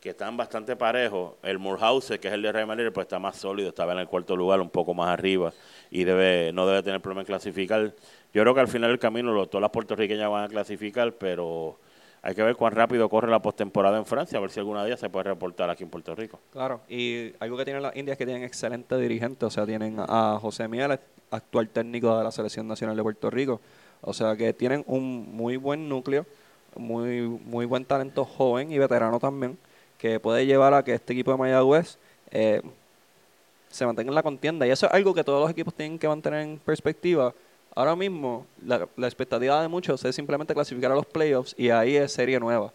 que 0.00 0.10
están 0.10 0.36
bastante 0.36 0.76
parejos. 0.76 1.34
El 1.42 1.58
Morehouse, 1.58 2.18
que 2.20 2.28
es 2.28 2.34
el 2.34 2.42
de 2.42 2.52
Rey 2.52 2.66
María, 2.66 2.90
pues 2.92 3.04
está 3.06 3.18
más 3.18 3.36
sólido, 3.36 3.70
estaba 3.70 3.92
en 3.92 3.98
el 4.00 4.06
cuarto 4.06 4.36
lugar, 4.36 4.60
un 4.60 4.70
poco 4.70 4.92
más 4.94 5.08
arriba, 5.08 5.52
y 5.90 6.04
debe 6.04 6.52
no 6.52 6.66
debe 6.66 6.82
tener 6.82 7.00
problema 7.00 7.22
en 7.22 7.26
clasificar. 7.26 7.94
Yo 8.32 8.42
creo 8.42 8.54
que 8.54 8.60
al 8.60 8.68
final 8.68 8.90
del 8.90 8.98
camino 8.98 9.32
lo- 9.32 9.46
todas 9.46 9.62
las 9.62 9.70
puertorriqueñas 9.70 10.28
van 10.30 10.44
a 10.44 10.48
clasificar, 10.48 11.12
pero 11.14 11.78
hay 12.26 12.34
que 12.34 12.42
ver 12.42 12.56
cuán 12.56 12.72
rápido 12.72 13.06
corre 13.10 13.30
la 13.30 13.42
postemporada 13.42 13.98
en 13.98 14.06
Francia, 14.06 14.38
a 14.38 14.40
ver 14.40 14.50
si 14.50 14.58
alguna 14.58 14.82
de 14.82 14.96
se 14.96 15.10
puede 15.10 15.24
reportar 15.24 15.68
aquí 15.68 15.84
en 15.84 15.90
Puerto 15.90 16.14
Rico. 16.14 16.40
Claro, 16.52 16.80
y 16.88 17.34
algo 17.38 17.58
que 17.58 17.66
tienen 17.66 17.82
las 17.82 17.94
Indias 17.94 18.14
es 18.14 18.18
que 18.18 18.24
tienen 18.24 18.44
excelentes 18.44 18.98
dirigentes, 18.98 19.46
o 19.46 19.50
sea, 19.50 19.66
tienen 19.66 19.96
a 19.98 20.38
José 20.40 20.66
Miguel, 20.66 20.98
actual 21.30 21.68
técnico 21.68 22.16
de 22.16 22.24
la 22.24 22.30
Selección 22.30 22.66
Nacional 22.66 22.96
de 22.96 23.02
Puerto 23.02 23.28
Rico, 23.28 23.60
o 24.00 24.14
sea, 24.14 24.36
que 24.36 24.54
tienen 24.54 24.84
un 24.86 25.36
muy 25.36 25.58
buen 25.58 25.86
núcleo, 25.86 26.24
muy, 26.76 27.20
muy 27.20 27.66
buen 27.66 27.84
talento 27.84 28.24
joven 28.24 28.72
y 28.72 28.78
veterano 28.78 29.18
también, 29.18 29.58
que 29.98 30.18
puede 30.18 30.46
llevar 30.46 30.72
a 30.72 30.82
que 30.82 30.94
este 30.94 31.12
equipo 31.12 31.30
de 31.30 31.36
Mayagüez 31.36 31.98
eh, 32.30 32.62
se 33.68 33.84
mantenga 33.84 34.08
en 34.08 34.14
la 34.14 34.22
contienda, 34.22 34.66
y 34.66 34.70
eso 34.70 34.86
es 34.86 34.94
algo 34.94 35.12
que 35.12 35.24
todos 35.24 35.42
los 35.42 35.50
equipos 35.50 35.74
tienen 35.74 35.98
que 35.98 36.08
mantener 36.08 36.40
en 36.40 36.58
perspectiva. 36.58 37.34
Ahora 37.74 37.96
mismo, 37.96 38.46
la, 38.64 38.86
la 38.96 39.06
expectativa 39.06 39.60
de 39.60 39.68
muchos 39.68 40.04
es 40.04 40.14
simplemente 40.14 40.54
clasificar 40.54 40.92
a 40.92 40.94
los 40.94 41.06
playoffs 41.06 41.54
y 41.58 41.70
ahí 41.70 41.96
es 41.96 42.12
serie 42.12 42.38
nueva. 42.38 42.72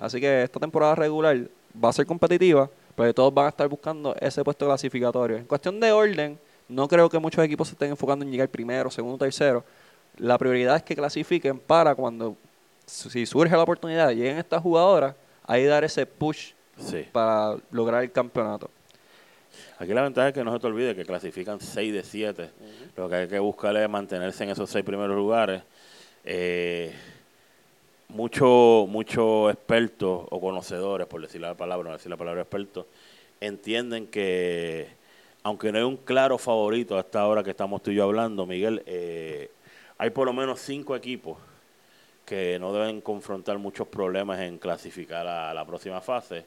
Así 0.00 0.20
que 0.20 0.42
esta 0.42 0.58
temporada 0.58 0.94
regular 0.96 1.36
va 1.82 1.90
a 1.90 1.92
ser 1.92 2.04
competitiva, 2.06 2.68
pero 2.96 3.14
todos 3.14 3.32
van 3.32 3.46
a 3.46 3.48
estar 3.50 3.68
buscando 3.68 4.16
ese 4.20 4.42
puesto 4.42 4.66
clasificatorio. 4.66 5.36
En 5.36 5.44
cuestión 5.44 5.78
de 5.78 5.92
orden, 5.92 6.38
no 6.68 6.88
creo 6.88 7.08
que 7.08 7.18
muchos 7.20 7.44
equipos 7.44 7.68
se 7.68 7.74
estén 7.74 7.90
enfocando 7.90 8.24
en 8.24 8.30
llegar 8.32 8.48
primero, 8.48 8.90
segundo, 8.90 9.18
tercero. 9.18 9.62
La 10.16 10.36
prioridad 10.38 10.74
es 10.76 10.82
que 10.82 10.96
clasifiquen 10.96 11.58
para 11.58 11.94
cuando, 11.94 12.36
si 12.86 13.26
surge 13.26 13.54
la 13.56 13.62
oportunidad, 13.62 14.10
lleguen 14.10 14.38
estas 14.38 14.60
jugadoras, 14.60 15.14
ahí 15.46 15.64
dar 15.64 15.84
ese 15.84 16.04
push 16.06 16.52
Sí. 16.76 17.06
para 17.12 17.56
lograr 17.70 18.02
el 18.02 18.10
campeonato. 18.10 18.70
Aquí 19.78 19.92
la 19.92 20.02
ventaja 20.02 20.28
es 20.28 20.34
que 20.34 20.44
no 20.44 20.52
se 20.52 20.60
te 20.60 20.66
olvide 20.66 20.94
que 20.94 21.04
clasifican 21.04 21.60
6 21.60 21.92
de 21.92 22.02
7. 22.02 22.50
Lo 22.96 23.08
que 23.08 23.14
hay 23.14 23.28
que 23.28 23.38
buscar 23.38 23.76
es 23.76 23.88
mantenerse 23.88 24.44
en 24.44 24.50
esos 24.50 24.68
seis 24.70 24.84
primeros 24.84 25.16
lugares. 25.16 25.62
Eh, 26.24 26.92
Muchos 28.14 28.88
mucho 28.88 29.50
expertos 29.50 30.26
o 30.30 30.40
conocedores, 30.40 31.06
por 31.06 31.20
decir 31.20 31.40
la 31.40 31.54
palabra, 31.54 31.90
no 31.90 31.96
decir 31.96 32.10
la 32.10 32.16
palabra 32.16 32.42
experto, 32.42 32.88
entienden 33.40 34.08
que, 34.08 34.88
aunque 35.44 35.70
no 35.70 35.78
hay 35.78 35.84
un 35.84 35.96
claro 35.96 36.36
favorito 36.36 36.96
a 36.96 37.00
esta 37.00 37.24
hora 37.28 37.44
que 37.44 37.50
estamos 37.50 37.84
tú 37.84 37.92
y 37.92 37.94
yo 37.94 38.02
hablando, 38.02 38.46
Miguel, 38.46 38.82
eh, 38.86 39.52
hay 39.96 40.10
por 40.10 40.26
lo 40.26 40.32
menos 40.32 40.58
cinco 40.58 40.96
equipos 40.96 41.38
que 42.26 42.58
no 42.58 42.72
deben 42.72 43.00
confrontar 43.00 43.58
muchos 43.58 43.86
problemas 43.86 44.40
en 44.40 44.58
clasificar 44.58 45.28
a 45.28 45.54
la 45.54 45.64
próxima 45.64 46.00
fase. 46.00 46.46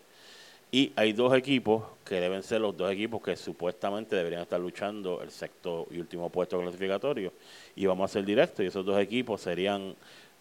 Y 0.74 0.92
hay 0.96 1.14
dos 1.14 1.36
equipos 1.36 1.84
que 2.04 2.20
deben 2.20 2.42
ser 2.42 2.60
los 2.60 2.76
dos 2.76 2.92
equipos 2.92 3.22
que 3.22 3.36
supuestamente 3.36 4.16
deberían 4.16 4.42
estar 4.42 4.60
luchando 4.60 5.22
el 5.22 5.30
sexto 5.30 5.86
y 5.92 6.00
último 6.00 6.32
puesto 6.32 6.60
clasificatorio. 6.60 7.32
Y 7.76 7.86
vamos 7.86 8.10
a 8.10 8.14
ser 8.14 8.26
directos. 8.26 8.66
Y 8.66 8.70
esos 8.70 8.84
dos 8.84 9.00
equipos 9.00 9.40
serían 9.40 9.94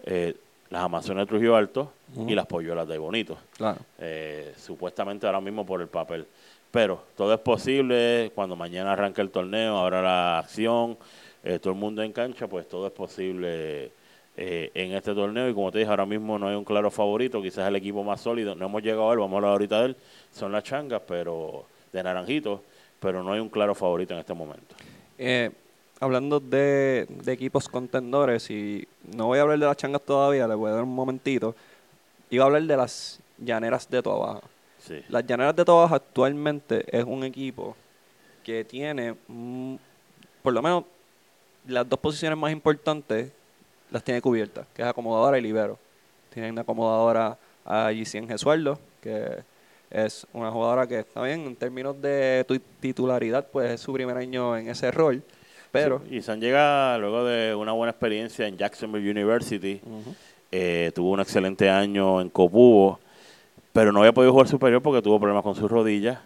eh, 0.05 0.35
las 0.71 0.85
Amazonas 0.85 1.25
de 1.25 1.29
Trujillo 1.29 1.55
Alto 1.55 1.92
y 2.27 2.35
las 2.35 2.47
Polluelas 2.47 2.88
de 2.88 2.97
Bonito. 2.97 3.37
Claro. 3.59 3.81
Eh, 3.99 4.55
supuestamente 4.57 5.27
ahora 5.27 5.42
mismo 5.42 5.66
por 5.66 5.83
el 5.83 5.88
papel. 5.88 6.27
Pero 6.71 7.05
todo 7.14 7.35
es 7.35 7.40
posible. 7.40 8.33
Cuando 8.35 8.57
mañana 8.57 8.92
arranque 8.92 9.21
el 9.21 9.29
torneo, 9.29 9.77
ahora 9.77 10.01
la 10.01 10.38
acción, 10.38 10.97
eh, 11.45 11.59
todo 11.59 11.75
el 11.75 11.79
mundo 11.79 12.03
en 12.03 12.11
cancha, 12.11 12.47
pues 12.47 12.66
todo 12.66 12.87
es 12.87 12.92
posible 12.95 13.92
eh, 14.37 14.71
en 14.75 14.92
este 14.92 15.14
torneo 15.14 15.49
y 15.49 15.55
como 15.55 15.71
te 15.71 15.79
dije, 15.79 15.90
ahora 15.90 16.07
mismo 16.07 16.38
no 16.38 16.49
hay 16.49 16.55
un 16.55 16.64
claro 16.64 16.90
favorito, 16.90 17.42
quizás 17.42 17.68
el 17.68 17.77
equipo 17.77 18.03
más 18.03 18.21
sólido, 18.21 18.55
no 18.55 18.66
hemos 18.66 18.83
llegado 18.83 19.11
a 19.11 19.12
él, 19.12 19.18
vamos 19.18 19.35
a 19.35 19.37
hablar 19.37 19.51
ahorita 19.53 19.81
de 19.81 19.87
él, 19.87 19.97
son 20.33 20.53
las 20.53 20.64
changas, 20.64 21.03
pero 21.07 21.66
de 21.92 22.03
naranjito, 22.03 22.62
pero 22.99 23.23
no 23.23 23.33
hay 23.33 23.40
un 23.40 23.51
claro 23.51 23.75
favorito 23.75 24.14
en 24.14 24.21
este 24.21 24.33
momento. 24.33 24.75
Eh, 25.18 25.51
hablando 26.01 26.40
de, 26.40 27.07
de 27.09 27.33
equipos 27.33 27.68
contendores, 27.68 28.51
y 28.51 28.88
no 29.14 29.27
voy 29.27 29.38
a 29.38 29.42
hablar 29.42 29.59
de 29.59 29.66
las 29.66 29.77
changas 29.77 30.03
todavía, 30.03 30.49
le 30.49 30.55
voy 30.55 30.71
a 30.71 30.75
dar 30.75 30.85
un 30.85 30.95
momentito, 30.95 31.55
iba 32.31 32.45
a 32.45 32.47
hablar 32.47 32.62
de 32.62 32.77
las 32.77 33.21
llaneras 33.38 33.88
de 33.90 34.03
Tobaja. 34.03 34.40
Sí. 34.79 35.01
Las 35.09 35.25
Llaneras 35.25 35.55
de 35.55 35.64
Tobaja 35.64 35.97
actualmente 35.97 36.85
es 36.88 37.05
un 37.05 37.23
equipo 37.23 37.77
que 38.42 38.64
tiene, 38.64 39.14
mm, 39.29 39.77
por 40.42 40.53
lo 40.53 40.61
menos, 40.61 40.85
las 41.66 41.88
dos 41.88 42.01
posiciones 42.01 42.37
más 42.37 42.51
importantes 42.51 43.31
las 43.92 44.02
tiene 44.02 44.20
cubiertas, 44.20 44.66
que 44.74 44.83
es 44.83 44.88
acomodadora 44.88 45.38
y 45.38 45.42
libero. 45.42 45.78
Tienen 46.33 46.55
de 46.55 46.62
acomodadora 46.62 47.37
a 47.64 47.90
Gisien 47.92 48.26
Gesualdo, 48.26 48.78
que 49.00 49.42
es 49.90 50.26
una 50.33 50.50
jugadora 50.50 50.87
que 50.87 51.00
está 51.00 51.22
bien 51.22 51.42
en 51.42 51.55
términos 51.55 52.00
de 52.00 52.44
tu- 52.48 52.59
titularidad, 52.81 53.46
pues 53.52 53.70
es 53.70 53.81
su 53.81 53.92
primer 53.92 54.16
año 54.16 54.57
en 54.57 54.68
ese 54.68 54.90
rol, 54.90 55.22
pero... 55.70 56.00
Sí, 56.09 56.16
y 56.16 56.22
San 56.22 56.40
llega 56.40 56.96
luego 56.98 57.24
de 57.24 57.55
una 57.55 57.72
buena 57.72 57.90
experiencia 57.90 58.46
en 58.46 58.57
Jacksonville 58.57 59.11
University, 59.11 59.81
eh, 60.50 60.90
tuvo 60.94 61.11
un 61.11 61.20
excelente 61.20 61.68
año 61.68 62.20
en 62.20 62.31
Copubo, 62.31 62.98
pero 63.72 63.92
no 63.92 64.00
había 64.00 64.12
podido 64.12 64.33
jugar 64.33 64.48
superior 64.48 64.83
porque 64.83 65.02
tuvo 65.02 65.18
problemas 65.18 65.42
con 65.42 65.55
sus 65.55 65.70
rodillas. 65.70 66.18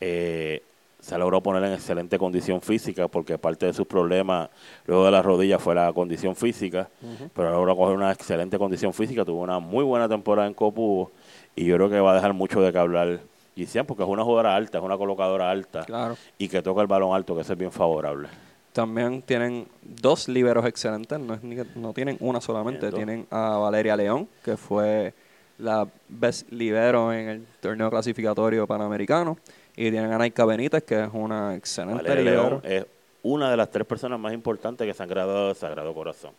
Eh, 0.00 0.62
se 1.06 1.16
logró 1.18 1.40
poner 1.40 1.62
en 1.62 1.72
excelente 1.74 2.18
condición 2.18 2.60
física 2.60 3.06
porque 3.06 3.38
parte 3.38 3.66
de 3.66 3.72
sus 3.72 3.86
problemas 3.86 4.48
luego 4.86 5.04
de 5.04 5.12
las 5.12 5.24
rodillas 5.24 5.62
fue 5.62 5.72
la 5.74 5.92
condición 5.92 6.34
física, 6.34 6.88
pero 7.32 7.50
logró 7.52 7.76
coger 7.76 7.94
una 7.96 8.10
excelente 8.10 8.58
condición 8.58 8.92
física, 8.92 9.24
tuvo 9.24 9.40
una 9.42 9.60
muy 9.60 9.84
buena 9.84 10.08
temporada 10.08 10.48
en 10.48 10.54
Copubo 10.54 11.12
y 11.54 11.64
yo 11.64 11.76
creo 11.76 11.88
que 11.88 12.00
va 12.00 12.10
a 12.10 12.14
dejar 12.16 12.32
mucho 12.32 12.60
de 12.60 12.72
que 12.72 12.78
hablar 12.78 13.20
Gisian 13.54 13.86
porque 13.86 14.02
es 14.02 14.08
una 14.08 14.24
jugadora 14.24 14.56
alta, 14.56 14.78
es 14.78 14.84
una 14.84 14.98
colocadora 14.98 15.48
alta 15.48 15.84
Claro. 15.84 16.16
y 16.38 16.48
que 16.48 16.60
toca 16.60 16.80
el 16.80 16.88
balón 16.88 17.14
alto, 17.14 17.36
que 17.36 17.42
eso 17.42 17.52
es 17.52 17.58
bien 17.58 17.70
favorable. 17.70 18.28
También 18.72 19.22
tienen 19.22 19.68
dos 19.82 20.26
liberos 20.28 20.66
excelentes, 20.66 21.18
no, 21.20 21.34
es 21.34 21.42
ni 21.44 21.54
que- 21.54 21.66
no 21.76 21.92
tienen 21.92 22.16
una 22.18 22.40
solamente, 22.40 22.90
tienen 22.90 23.26
a 23.30 23.56
Valeria 23.58 23.96
León, 23.96 24.28
que 24.44 24.56
fue 24.56 25.14
la 25.58 25.86
best 26.08 26.50
libero 26.52 27.12
en 27.14 27.28
el 27.30 27.46
torneo 27.60 27.88
clasificatorio 27.88 28.66
panamericano, 28.66 29.38
y 29.76 29.90
tienen 29.90 30.12
a 30.12 30.18
Naika 30.18 30.44
Benítez, 30.44 30.82
que 30.84 31.04
es 31.04 31.10
una 31.12 31.54
excelente 31.54 32.02
Valeria. 32.02 32.32
León 32.32 32.60
es 32.64 32.86
una 33.22 33.50
de 33.50 33.56
las 33.56 33.70
tres 33.70 33.86
personas 33.86 34.18
más 34.18 34.32
importantes 34.32 34.86
que 34.86 34.94
se 34.94 35.02
han 35.02 35.08
graduado 35.08 35.48
de 35.48 35.54
Sagrado 35.54 35.92
Corazón. 35.92 36.32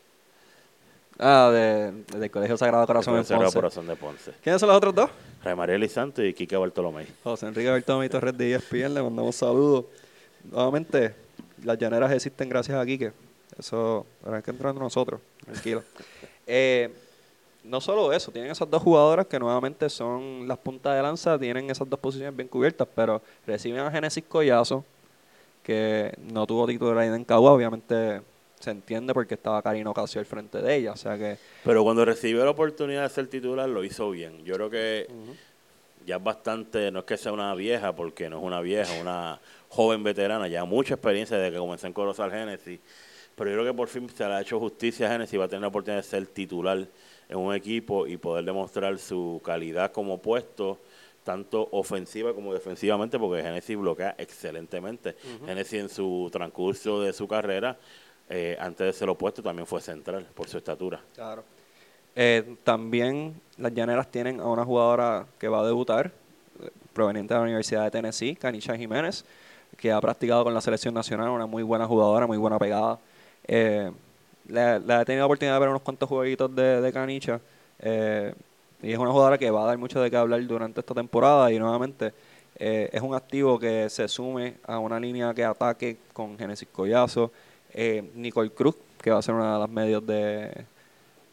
Ah, 1.19 1.49
de, 1.51 1.91
del 2.17 2.31
Colegio 2.31 2.57
Sagrado 2.57 2.85
Corazón 2.85 3.13
en 3.13 3.19
Del 3.19 3.25
Sagrado 3.25 3.45
Ponce. 3.45 3.57
Corazón 3.57 3.87
de 3.87 3.95
Ponce. 3.95 4.31
¿Quiénes 4.43 4.59
son 4.59 4.69
los 4.69 4.77
otros 4.77 4.95
dos? 4.95 5.09
Rey 5.43 5.55
María 5.55 5.89
Santos 5.89 6.25
y 6.25 6.33
Kike 6.33 6.57
Bartolomé. 6.57 7.05
José 7.23 7.47
Enrique 7.47 7.69
Bertomé 7.69 8.07
y 8.07 8.09
Torres 8.09 8.37
de 8.37 8.55
ESPN, 8.55 8.93
le 8.93 9.03
mandamos 9.03 9.35
saludos. 9.35 9.85
Nuevamente, 10.43 11.15
las 11.63 11.77
llaneras 11.77 12.11
existen 12.11 12.49
gracias 12.49 12.77
a 12.77 12.85
Quique. 12.85 13.11
Eso, 13.57 14.05
habrá 14.23 14.41
que 14.41 14.51
entrar 14.51 14.73
nosotros, 14.75 15.21
tranquilo. 15.45 15.83
Eh, 16.49 16.89
no 17.67 17.81
solo 17.81 18.13
eso, 18.13 18.31
tienen 18.31 18.51
esas 18.51 18.69
dos 18.69 18.81
jugadoras 18.81 19.27
que 19.27 19.39
nuevamente 19.39 19.89
son 19.89 20.47
las 20.47 20.57
puntas 20.57 20.95
de 20.95 21.01
lanza, 21.01 21.37
tienen 21.37 21.69
esas 21.69 21.89
dos 21.89 21.99
posiciones 21.99 22.35
bien 22.35 22.47
cubiertas, 22.47 22.87
pero 22.95 23.21
reciben 23.45 23.81
a 23.81 23.91
Genesis 23.91 24.23
Collazo, 24.27 24.85
que 25.63 26.13
no 26.31 26.47
tuvo 26.47 26.65
titularidad 26.67 27.15
en 27.15 27.25
Cagua, 27.25 27.51
obviamente 27.51 28.21
se 28.59 28.71
entiende 28.71 29.13
porque 29.13 29.35
estaba 29.35 29.61
Karina 29.61 29.91
Ocasio 29.91 30.19
al 30.19 30.25
frente 30.25 30.61
de 30.61 30.75
ella, 30.75 30.93
o 30.93 30.97
sea 30.97 31.17
que 31.17 31.37
Pero 31.63 31.83
cuando 31.83 32.05
recibió 32.05 32.43
la 32.43 32.51
oportunidad 32.51 33.03
de 33.03 33.09
ser 33.09 33.27
titular, 33.27 33.69
lo 33.69 33.83
hizo 33.83 34.09
bien. 34.09 34.43
Yo 34.43 34.55
creo 34.55 34.69
que 34.69 35.07
ya 36.05 36.15
es 36.15 36.23
bastante, 36.23 36.89
no 36.89 36.99
es 36.99 37.05
que 37.05 37.17
sea 37.17 37.33
una 37.33 37.53
vieja, 37.53 37.95
porque 37.95 38.29
no 38.29 38.39
es 38.39 38.43
una 38.43 38.61
vieja, 38.61 38.99
una 38.99 39.39
joven 39.69 40.03
veterana, 40.03 40.47
ya 40.47 40.63
mucha 40.63 40.95
experiencia 40.95 41.37
desde 41.37 41.51
que 41.51 41.59
comenzó 41.59 41.85
en 41.85 41.93
Corozal 41.93 42.31
Génesis. 42.31 42.79
Pero 43.35 43.51
yo 43.51 43.57
creo 43.57 43.71
que 43.71 43.77
por 43.77 43.87
fin 43.87 44.09
se 44.09 44.25
le 44.25 44.33
ha 44.33 44.41
hecho 44.41 44.59
justicia 44.59 45.07
a 45.07 45.11
Génesis 45.11 45.33
y 45.33 45.37
va 45.37 45.45
a 45.45 45.47
tener 45.47 45.61
la 45.61 45.67
oportunidad 45.67 46.01
de 46.01 46.07
ser 46.07 46.25
titular 46.25 46.87
en 47.29 47.37
un 47.37 47.53
equipo 47.53 48.07
y 48.07 48.17
poder 48.17 48.45
demostrar 48.45 48.97
su 48.97 49.41
calidad 49.43 49.91
como 49.91 50.19
puesto, 50.19 50.77
tanto 51.23 51.67
ofensiva 51.71 52.33
como 52.33 52.53
defensivamente, 52.53 53.19
porque 53.19 53.43
Génesis 53.43 53.77
bloquea 53.77 54.15
excelentemente. 54.17 55.15
Génesis 55.45 55.81
en 55.81 55.89
su 55.89 56.29
transcurso 56.31 57.01
de 57.01 57.11
su 57.13 57.27
carrera, 57.27 57.77
eh, 58.29 58.57
antes 58.59 58.87
de 58.87 58.93
ser 58.93 59.09
opuesto, 59.09 59.43
también 59.43 59.65
fue 59.65 59.81
central 59.81 60.25
por 60.33 60.47
su 60.47 60.57
estatura. 60.57 61.01
Claro. 61.15 61.43
Eh, 62.19 62.55
también 62.63 63.39
las 63.57 63.71
llaneras 63.73 64.09
tienen 64.09 64.39
a 64.39 64.45
una 64.45 64.65
jugadora 64.65 65.27
que 65.37 65.47
va 65.47 65.59
a 65.59 65.65
debutar, 65.65 66.07
eh, 66.63 66.69
proveniente 66.91 67.33
de 67.33 67.39
la 67.39 67.43
Universidad 67.43 67.83
de 67.83 67.91
Tennessee, 67.91 68.35
Canisha 68.35 68.75
Jiménez, 68.75 69.23
que 69.77 69.91
ha 69.91 70.01
practicado 70.01 70.43
con 70.43 70.53
la 70.53 70.61
selección 70.61 70.95
nacional, 70.95 71.29
una 71.29 71.45
muy 71.45 71.61
buena 71.61 71.85
jugadora, 71.85 72.25
muy 72.25 72.37
buena 72.37 72.57
pegada. 72.57 72.99
Eh, 73.47 73.91
le 74.47 74.75
he 74.77 75.05
tenido 75.05 75.21
la 75.21 75.25
oportunidad 75.25 75.55
de 75.55 75.59
ver 75.59 75.69
unos 75.69 75.81
cuantos 75.81 76.07
jueguitos 76.09 76.53
de, 76.55 76.81
de 76.81 76.93
Canicha. 76.93 77.39
eh, 77.79 78.33
y 78.81 78.91
es 78.91 78.97
una 78.99 79.09
jugadora 79.11 79.37
que 79.39 79.49
va 79.49 79.63
a 79.63 79.65
dar 79.67 79.77
mucho 79.79 79.99
de 79.99 80.09
qué 80.11 80.17
hablar 80.17 80.45
durante 80.45 80.79
esta 80.81 80.93
temporada 80.93 81.51
y 81.51 81.57
nuevamente 81.57 82.13
eh, 82.59 82.89
es 82.93 83.01
un 83.01 83.15
activo 83.15 83.57
que 83.57 83.89
se 83.89 84.07
sume 84.07 84.55
a 84.67 84.77
una 84.77 84.99
línea 84.99 85.33
que 85.33 85.43
ataque 85.43 85.97
con 86.13 86.37
Genesis 86.37 86.67
Collazo, 86.71 87.31
eh, 87.73 88.07
Nicole 88.15 88.51
Cruz, 88.51 88.75
que 89.01 89.09
va 89.09 89.17
a 89.17 89.21
ser 89.23 89.33
una 89.33 89.53
de 89.55 89.59
las 89.59 89.69
medios 89.69 90.05
de, 90.05 90.51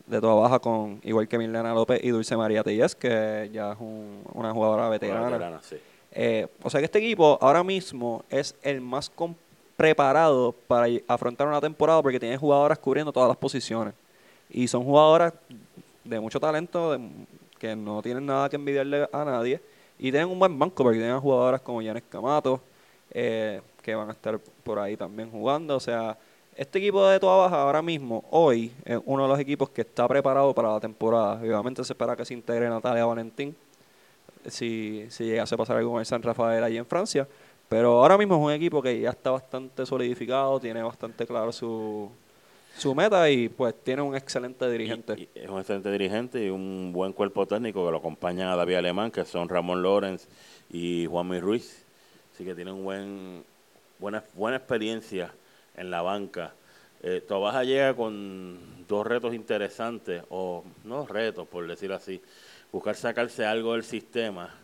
de 0.06 0.20
toda 0.20 0.34
baja 0.34 0.58
con 0.58 1.00
igual 1.04 1.28
que 1.28 1.36
Milena 1.38 1.74
López 1.74 2.00
y 2.02 2.08
Dulce 2.10 2.34
María 2.36 2.62
Tellez, 2.62 2.94
que 2.94 3.50
ya 3.52 3.72
es 3.72 3.78
un- 3.78 4.22
una 4.32 4.52
jugadora 4.52 4.88
veterana. 4.88 5.28
Veterana, 5.28 5.60
sí. 5.62 5.76
Eh, 6.12 6.46
o 6.62 6.70
sea 6.70 6.80
que 6.80 6.84
este 6.86 6.98
equipo 6.98 7.38
ahora 7.42 7.62
mismo 7.64 8.24
es 8.30 8.54
el 8.62 8.80
más 8.80 9.10
com- 9.10 9.34
preparado 9.76 10.52
para 10.66 10.86
afrontar 11.08 11.46
una 11.46 11.60
temporada 11.60 12.02
porque 12.02 12.20
tiene 12.20 12.36
jugadoras 12.36 12.78
cubriendo 12.78 13.12
todas 13.12 13.28
las 13.28 13.36
posiciones. 13.36 13.94
Y 14.50 14.68
son 14.68 14.84
jugadoras 14.84 15.32
de 16.04 16.20
mucho 16.20 16.38
talento, 16.40 16.92
de- 16.92 17.08
que 17.58 17.74
no 17.74 18.02
tienen 18.02 18.26
nada 18.26 18.48
que 18.48 18.56
envidiarle 18.56 19.08
a 19.12 19.24
nadie. 19.24 19.60
Y 19.98 20.10
tienen 20.10 20.28
un 20.28 20.38
buen 20.38 20.58
banco 20.58 20.82
porque 20.82 20.98
tienen 20.98 21.18
jugadoras 21.20 21.60
como 21.60 21.80
Yanes 21.82 22.02
Camato, 22.08 22.60
eh, 23.10 23.60
que 23.82 23.94
van 23.94 24.08
a 24.10 24.12
estar 24.12 24.38
por 24.38 24.78
ahí 24.78 24.96
también 24.96 25.30
jugando. 25.30 25.76
O 25.76 25.80
sea, 25.80 26.16
este 26.56 26.78
equipo 26.78 27.06
de 27.06 27.18
toda 27.20 27.36
baja 27.36 27.62
ahora 27.62 27.82
mismo, 27.82 28.24
hoy, 28.30 28.72
es 28.84 28.98
uno 29.04 29.22
de 29.24 29.28
los 29.28 29.38
equipos 29.38 29.70
que 29.70 29.82
está 29.82 30.06
preparado 30.08 30.52
para 30.54 30.72
la 30.72 30.80
temporada. 30.80 31.34
Obviamente 31.40 31.82
se 31.84 31.92
espera 31.92 32.16
que 32.16 32.24
se 32.24 32.34
integre 32.34 32.68
Natalia 32.68 33.04
Valentín 33.06 33.56
si, 34.46 35.06
si 35.10 35.24
llegase 35.24 35.54
a 35.54 35.58
pasar 35.58 35.76
algo 35.78 35.92
con 35.92 36.00
el 36.00 36.06
San 36.06 36.22
Rafael 36.22 36.62
allí 36.62 36.76
en 36.76 36.86
Francia. 36.86 37.26
Pero 37.74 38.00
ahora 38.00 38.16
mismo 38.16 38.36
es 38.36 38.40
un 38.40 38.52
equipo 38.52 38.80
que 38.80 39.00
ya 39.00 39.10
está 39.10 39.32
bastante 39.32 39.84
solidificado, 39.84 40.60
tiene 40.60 40.80
bastante 40.80 41.26
claro 41.26 41.50
su, 41.50 42.08
su 42.78 42.94
meta 42.94 43.28
y 43.28 43.48
pues 43.48 43.74
tiene 43.82 44.00
un 44.00 44.14
excelente 44.14 44.70
dirigente. 44.70 45.28
Es 45.34 45.50
un 45.50 45.58
excelente 45.58 45.90
dirigente 45.90 46.46
y 46.46 46.50
un 46.50 46.92
buen 46.92 47.12
cuerpo 47.12 47.46
técnico 47.46 47.84
que 47.84 47.90
lo 47.90 47.96
acompañan 47.96 48.46
a 48.46 48.54
David 48.54 48.76
Alemán, 48.76 49.10
que 49.10 49.24
son 49.24 49.48
Ramón 49.48 49.82
Lorenz 49.82 50.28
y 50.70 51.06
Juanmi 51.06 51.40
Ruiz. 51.40 51.84
Así 52.32 52.44
que 52.44 52.54
tienen 52.54 52.84
buen, 52.84 53.42
buena, 53.98 54.22
buena 54.34 54.58
experiencia 54.58 55.32
en 55.76 55.90
la 55.90 56.00
banca. 56.00 56.52
Eh, 57.02 57.24
Tobaja 57.26 57.64
llega 57.64 57.92
con 57.94 58.86
dos 58.86 59.04
retos 59.04 59.34
interesantes, 59.34 60.22
o 60.30 60.62
no 60.84 61.08
retos, 61.08 61.48
por 61.48 61.66
decirlo 61.66 61.96
así. 61.96 62.22
Buscar 62.70 62.94
sacarse 62.94 63.44
algo 63.44 63.72
del 63.72 63.82
sistema. 63.82 64.54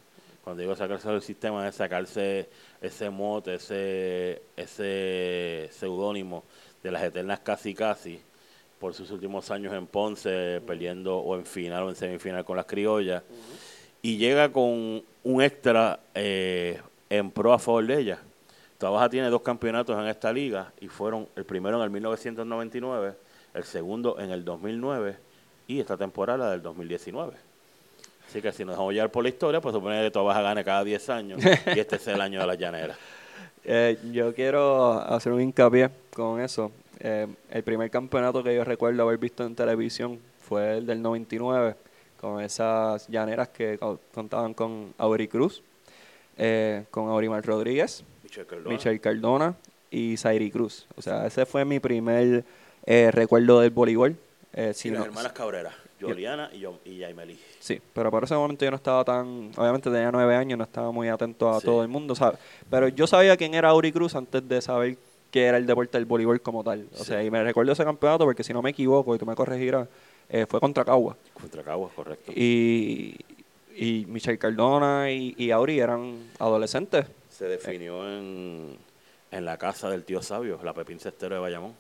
Cuando 0.45 0.63
digo 0.63 0.77
sacarse 0.77 1.09
del 1.09 1.23
sistema 1.23 1.67
es 1.67 1.75
sacarse 1.75 2.49
ese 2.81 3.11
mote, 3.11 3.55
ese, 3.55 4.43
ese 4.57 5.69
seudónimo 5.73 6.45
de 6.83 6.91
las 6.91 7.03
eternas 7.03 7.41
casi 7.41 7.75
casi 7.75 8.21
por 8.79 8.95
sus 8.95 9.11
últimos 9.11 9.51
años 9.51 9.75
en 9.75 9.87
Ponce, 9.87 10.63
perdiendo 10.67 11.19
o 11.19 11.37
en 11.37 11.45
final 11.45 11.83
o 11.83 11.91
en 11.91 11.97
semifinal 11.97 12.45
con 12.45 12.57
las 12.57 12.65
criollas. 12.65 13.23
Y 14.01 14.17
llega 14.17 14.51
con 14.51 15.05
un 15.23 15.43
extra 15.43 16.01
eh, 16.15 16.81
en 17.11 17.31
pro 17.31 17.53
a 17.53 17.59
favor 17.59 17.87
de 17.87 17.99
ella. 17.99 18.19
Trabaja 18.79 19.11
tiene 19.11 19.29
dos 19.29 19.43
campeonatos 19.43 19.99
en 19.99 20.07
esta 20.07 20.33
liga 20.33 20.73
y 20.81 20.89
fueron 20.89 21.29
el 21.37 21.45
primero 21.45 21.77
en 21.77 21.83
el 21.83 21.91
1999, 21.91 23.15
el 23.53 23.65
segundo 23.65 24.19
en 24.19 24.31
el 24.31 24.43
2009 24.43 25.19
y 25.67 25.81
esta 25.81 25.99
temporada 25.99 26.51
del 26.51 26.63
2019. 26.63 27.50
Así 28.31 28.41
que 28.41 28.53
si 28.53 28.65
nos 28.65 28.75
dejamos 28.75 28.95
llevar 28.95 29.11
por 29.11 29.25
la 29.25 29.29
historia, 29.29 29.61
pues 29.61 29.75
supone 29.75 30.03
que 30.05 30.11
Trabaja 30.13 30.41
gane 30.41 30.63
cada 30.65 30.85
10 30.85 31.11
años 31.11 31.41
y 31.45 31.79
este 31.79 31.97
es 31.97 32.07
el 32.07 32.21
año 32.21 32.41
de 32.41 32.47
la 32.47 32.55
llanera. 32.55 32.97
Eh, 33.63 33.99
yo 34.11 34.35
quiero 34.35 34.93
hacer 35.03 35.33
un 35.35 35.43
hincapié 35.43 35.91
con 36.15 36.41
eso. 36.41 36.73
Eh, 36.99 37.27
el 37.51 37.63
primer 37.63 37.91
campeonato 37.91 38.43
que 38.43 38.55
yo 38.55 38.65
recuerdo 38.65 39.03
haber 39.03 39.19
visto 39.19 39.45
en 39.45 39.55
televisión 39.55 40.19
fue 40.41 40.79
el 40.79 40.87
del 40.87 41.03
99, 41.03 41.75
con 42.19 42.41
esas 42.41 43.07
llaneras 43.09 43.49
que 43.49 43.77
co- 43.77 44.01
contaban 44.15 44.55
con 44.55 44.95
Auri 44.97 45.29
Cruz, 45.29 45.63
eh, 46.39 46.85
con 46.91 47.11
Aurimar 47.11 47.45
Rodríguez, 47.45 48.03
Michelle 48.65 48.99
Cardona. 48.99 49.55
Y 49.91 50.17
Zairi 50.17 50.51
Cruz. 50.51 50.87
O 50.97 51.03
sea, 51.03 51.27
ese 51.27 51.45
fue 51.45 51.67
mi 51.67 51.81
primer 51.81 52.43
recuerdo 52.87 53.61
del 53.61 53.71
voleibol 53.71 54.17
si 54.73 54.89
y 54.89 54.91
las 54.93 55.01
no- 55.01 55.05
hermanas 55.05 55.33
Cabrera, 55.33 55.71
Juliana 56.09 56.51
y, 56.53 56.61
yo, 56.61 56.79
y 56.85 56.99
Yaimeli. 56.99 57.39
Sí, 57.59 57.81
pero 57.93 58.11
por 58.11 58.25
ese 58.25 58.35
momento 58.35 58.65
yo 58.65 58.71
no 58.71 58.77
estaba 58.77 59.05
tan, 59.05 59.51
obviamente 59.57 59.91
tenía 59.91 60.11
nueve 60.11 60.35
años, 60.37 60.57
no 60.59 60.65
estaba 60.65 60.91
muy 60.93 61.09
atento 61.09 61.49
a 61.51 61.61
Sí. 61.61 61.67
todo 61.67 61.83
el 61.83 61.89
mundo, 61.89 62.15
¿sabes? 62.15 62.39
Pero 62.71 62.89
yo 62.89 63.07
sabía 63.07 63.37
quién 63.37 63.55
era 63.55 63.69
Auri 63.71 63.93
Cruz 63.93 64.15
antes 64.15 64.47
de 64.49 64.61
saber 64.63 64.97
qué 65.31 65.45
era 65.45 65.59
el 65.59 65.67
deporte 65.67 65.97
del 65.99 66.07
voleibol 66.07 66.41
como 66.41 66.65
tal. 66.65 66.87
O 66.95 66.99
Sí. 66.99 67.05
sea, 67.05 67.23
y 67.23 67.31
me 67.31 67.43
recuerdo 67.45 67.73
ese 67.73 67.85
campeonato 67.85 68.25
porque 68.25 68.43
si 68.43 68.53
no 68.53 68.63
me 68.63 68.71
equivoco 68.71 69.15
y 69.15 69.19
tú 69.19 69.27
me 69.27 69.35
corregirás, 69.35 69.89
eh, 70.29 70.47
fue 70.49 70.59
contra 70.61 70.85
Cagua. 70.85 71.17
Contra 71.35 71.63
Caguas, 71.63 71.93
correcto. 71.95 72.33
Y, 72.35 73.17
y 73.77 74.05
Michelle 74.09 74.39
Cardona 74.39 75.11
y, 75.11 75.35
y 75.39 75.51
Auri 75.51 75.79
eran 75.81 76.31
adolescentes. 76.39 77.07
Se 77.29 77.47
definió 77.47 78.07
en, 78.09 78.77
en 79.31 79.45
la 79.45 79.57
casa 79.57 79.89
del 79.89 80.05
tío 80.05 80.23
Sabio, 80.23 80.59
la 80.63 80.73
Pepín 80.75 80.99
Cestero 80.99 81.35
de 81.37 81.41
Bayamón. 81.41 81.75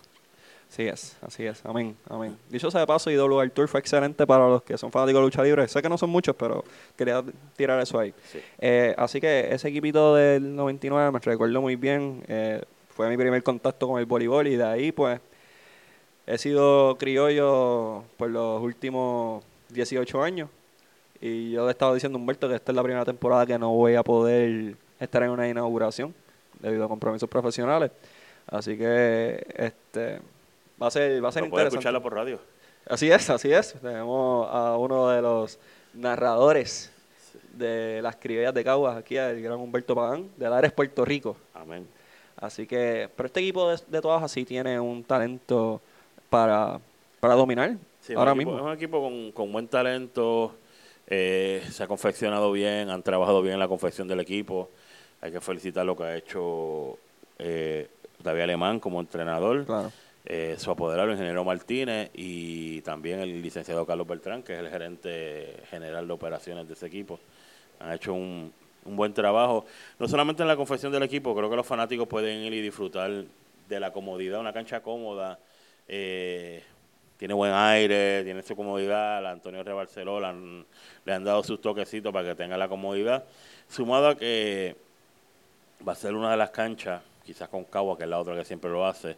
Así 0.71 0.85
es, 0.85 1.17
así 1.21 1.45
es. 1.45 1.61
Amén, 1.67 1.97
amén. 2.09 2.37
Dicho 2.49 2.71
sea 2.71 2.83
de 2.83 2.87
paso, 2.87 3.11
IW 3.11 3.51
Tour 3.51 3.67
fue 3.67 3.81
excelente 3.81 4.25
para 4.25 4.47
los 4.47 4.63
que 4.63 4.79
son 4.79 4.93
fanáticos 4.93 5.21
de 5.21 5.25
lucha 5.25 5.43
libre. 5.43 5.67
Sé 5.67 5.83
que 5.83 5.89
no 5.89 5.99
son 5.99 6.11
muchos, 6.11 6.37
pero 6.37 6.63
quería 6.97 7.25
tirar 7.57 7.81
eso 7.81 7.99
ahí. 7.99 8.15
Sí. 8.31 8.39
Eh, 8.61 8.95
así 8.97 9.21
que 9.21 9.53
ese 9.53 9.69
equipito 9.69 10.15
del 10.15 10.55
99 10.55 11.11
me 11.11 11.19
recuerdo 11.19 11.61
muy 11.61 11.75
bien. 11.75 12.23
eh, 12.29 12.63
fue 12.91 13.09
mi 13.09 13.17
primer 13.17 13.43
contacto 13.43 13.89
con 13.89 13.99
el 13.99 14.07
voleibol 14.07 14.47
y 14.47 14.57
de 14.57 14.65
ahí 14.65 14.93
pues 14.93 15.21
he 16.27 16.39
sido 16.39 16.97
criollo 16.99 18.05
por 18.17 18.31
los 18.31 18.63
últimos 18.63 19.43
18 19.71 20.23
años. 20.23 20.51
Y 21.21 21.51
yo 21.51 21.65
le 21.65 21.73
estaba 21.73 21.95
diciendo 21.95 22.17
a 22.17 22.21
Humberto 22.21 22.49
que 22.49 22.55
esta 22.55 22.71
es 22.71 22.77
la 22.77 22.83
primera 22.83 23.05
temporada 23.05 23.45
que 23.45 23.59
no 23.59 23.71
voy 23.71 23.97
a 23.97 24.05
poder 24.05 24.77
estar 25.01 25.23
en 25.23 25.31
una 25.31 25.49
inauguración 25.49 26.15
debido 26.61 26.85
a 26.85 26.89
compromisos 26.89 27.29
profesionales. 27.29 27.91
Así 28.47 28.77
que 28.77 29.47
este 29.57 30.21
va 30.83 30.87
a 30.87 30.91
ser, 30.91 31.23
va 31.25 31.29
a 31.29 31.33
ser 31.33 31.45
interesante. 31.45 31.77
escucharla 31.77 32.01
por 32.01 32.15
radio. 32.15 32.39
Así 32.89 33.11
es, 33.11 33.29
así 33.31 33.53
es. 33.53 33.75
Tenemos 33.81 34.49
a 34.51 34.77
uno 34.77 35.09
de 35.09 35.23
los 35.23 35.59
narradores 35.95 36.91
de 37.53 38.01
las 38.03 38.17
criollas 38.17 38.55
de 38.55 38.65
Caguas 38.65 38.97
aquí, 38.97 39.17
el 39.17 39.43
gran 39.43 39.59
Humberto 39.59 39.95
Pagán, 39.95 40.29
de 40.37 40.49
Lares, 40.49 40.73
Puerto 40.73 41.05
Rico. 41.05 41.37
Amén. 41.55 41.87
Así 42.37 42.67
que, 42.67 43.09
pero 43.17 43.27
este 43.27 43.41
equipo 43.41 43.69
de, 43.71 43.79
de 43.87 44.01
todas 44.01 44.23
así 44.23 44.45
tiene 44.45 44.81
un 44.81 45.05
talento 45.05 45.81
para, 46.31 46.81
para 47.21 47.35
dominar 47.35 47.77
Sí, 48.01 48.15
ahora 48.15 48.33
equipo- 48.33 48.37
mismo. 48.53 48.57
Es 48.59 48.63
un 48.65 48.73
equipo 48.73 49.01
con, 49.03 49.33
con 49.33 49.53
buen 49.53 49.69
talento, 49.69 50.55
eh, 51.07 51.63
se 51.71 51.83
ha 51.83 51.87
confeccionado 51.87 52.51
bien, 52.53 52.89
han 52.89 53.03
trabajado 53.03 53.43
bien 53.43 53.55
en 53.55 53.61
la 53.61 53.69
confección 53.69 54.09
del 54.09 54.21
equipo. 54.21 54.71
Hay 55.21 55.31
que 55.33 55.41
felicitar 55.43 55.85
lo 55.85 55.95
que 55.95 56.05
ha 56.05 56.17
hecho 56.17 56.97
eh, 57.39 57.89
David 58.23 58.41
Alemán 58.43 58.81
como 58.81 59.01
entrenador, 59.01 59.67
Claro. 59.67 59.93
Eh, 60.25 60.57
su 60.59 60.71
apoderado, 60.71 61.09
el 61.09 61.13
ingeniero 61.13 61.45
Martínez, 61.45 62.11
y 62.15 62.83
también 62.83 63.21
el 63.21 63.41
licenciado 63.41 63.87
Carlos 63.87 64.07
Beltrán, 64.07 64.43
que 64.43 64.55
es 64.55 64.61
el 64.61 64.69
gerente 64.69 65.63
general 65.71 66.07
de 66.07 66.13
operaciones 66.13 66.67
de 66.67 66.75
ese 66.75 66.87
equipo. 66.87 67.19
Han 67.79 67.93
hecho 67.93 68.13
un, 68.13 68.53
buen 68.85 69.15
trabajo, 69.15 69.67
no 69.99 70.09
solamente 70.09 70.43
en 70.43 70.49
la 70.49 70.57
confección 70.57 70.91
del 70.93 71.03
equipo, 71.03 71.35
creo 71.35 71.49
que 71.49 71.57
los 71.57 71.67
fanáticos 71.67 72.09
pueden 72.09 72.39
ir 72.43 72.53
y 72.55 72.61
disfrutar 72.61 73.25
de 73.69 73.81
la 73.81 73.93
comodidad, 73.93 74.41
una 74.41 74.53
cancha 74.53 74.81
cómoda, 74.81 75.39
eh, 75.87 76.63
tiene 77.17 77.35
buen 77.35 77.53
aire, 77.53 78.25
tiene 78.25 78.43
su 78.43 78.57
comodidad, 78.57 79.23
la 79.23 79.31
Antonio 79.33 79.63
Rebarceló 79.63 80.21
le 80.21 80.27
han, 80.27 80.67
le 81.05 81.13
han 81.13 81.25
dado 81.25 81.43
sus 81.45 81.61
toquecitos 81.61 82.13
para 82.13 82.29
que 82.31 82.35
tenga 82.35 82.57
la 82.57 82.69
comodidad, 82.69 83.25
sumado 83.69 84.09
a 84.09 84.17
que 84.17 84.77
va 85.87 85.93
a 85.93 85.97
ser 85.97 86.15
una 86.15 86.31
de 86.31 86.37
las 86.37 86.51
canchas, 86.51 87.03
quizás 87.25 87.49
con 87.49 87.65
Cagua, 87.65 87.97
que 87.97 88.05
es 88.05 88.11
la 88.11 88.19
otra 88.19 88.35
que 88.35 88.45
siempre 88.45 88.71
lo 88.71 88.87
hace, 88.87 89.17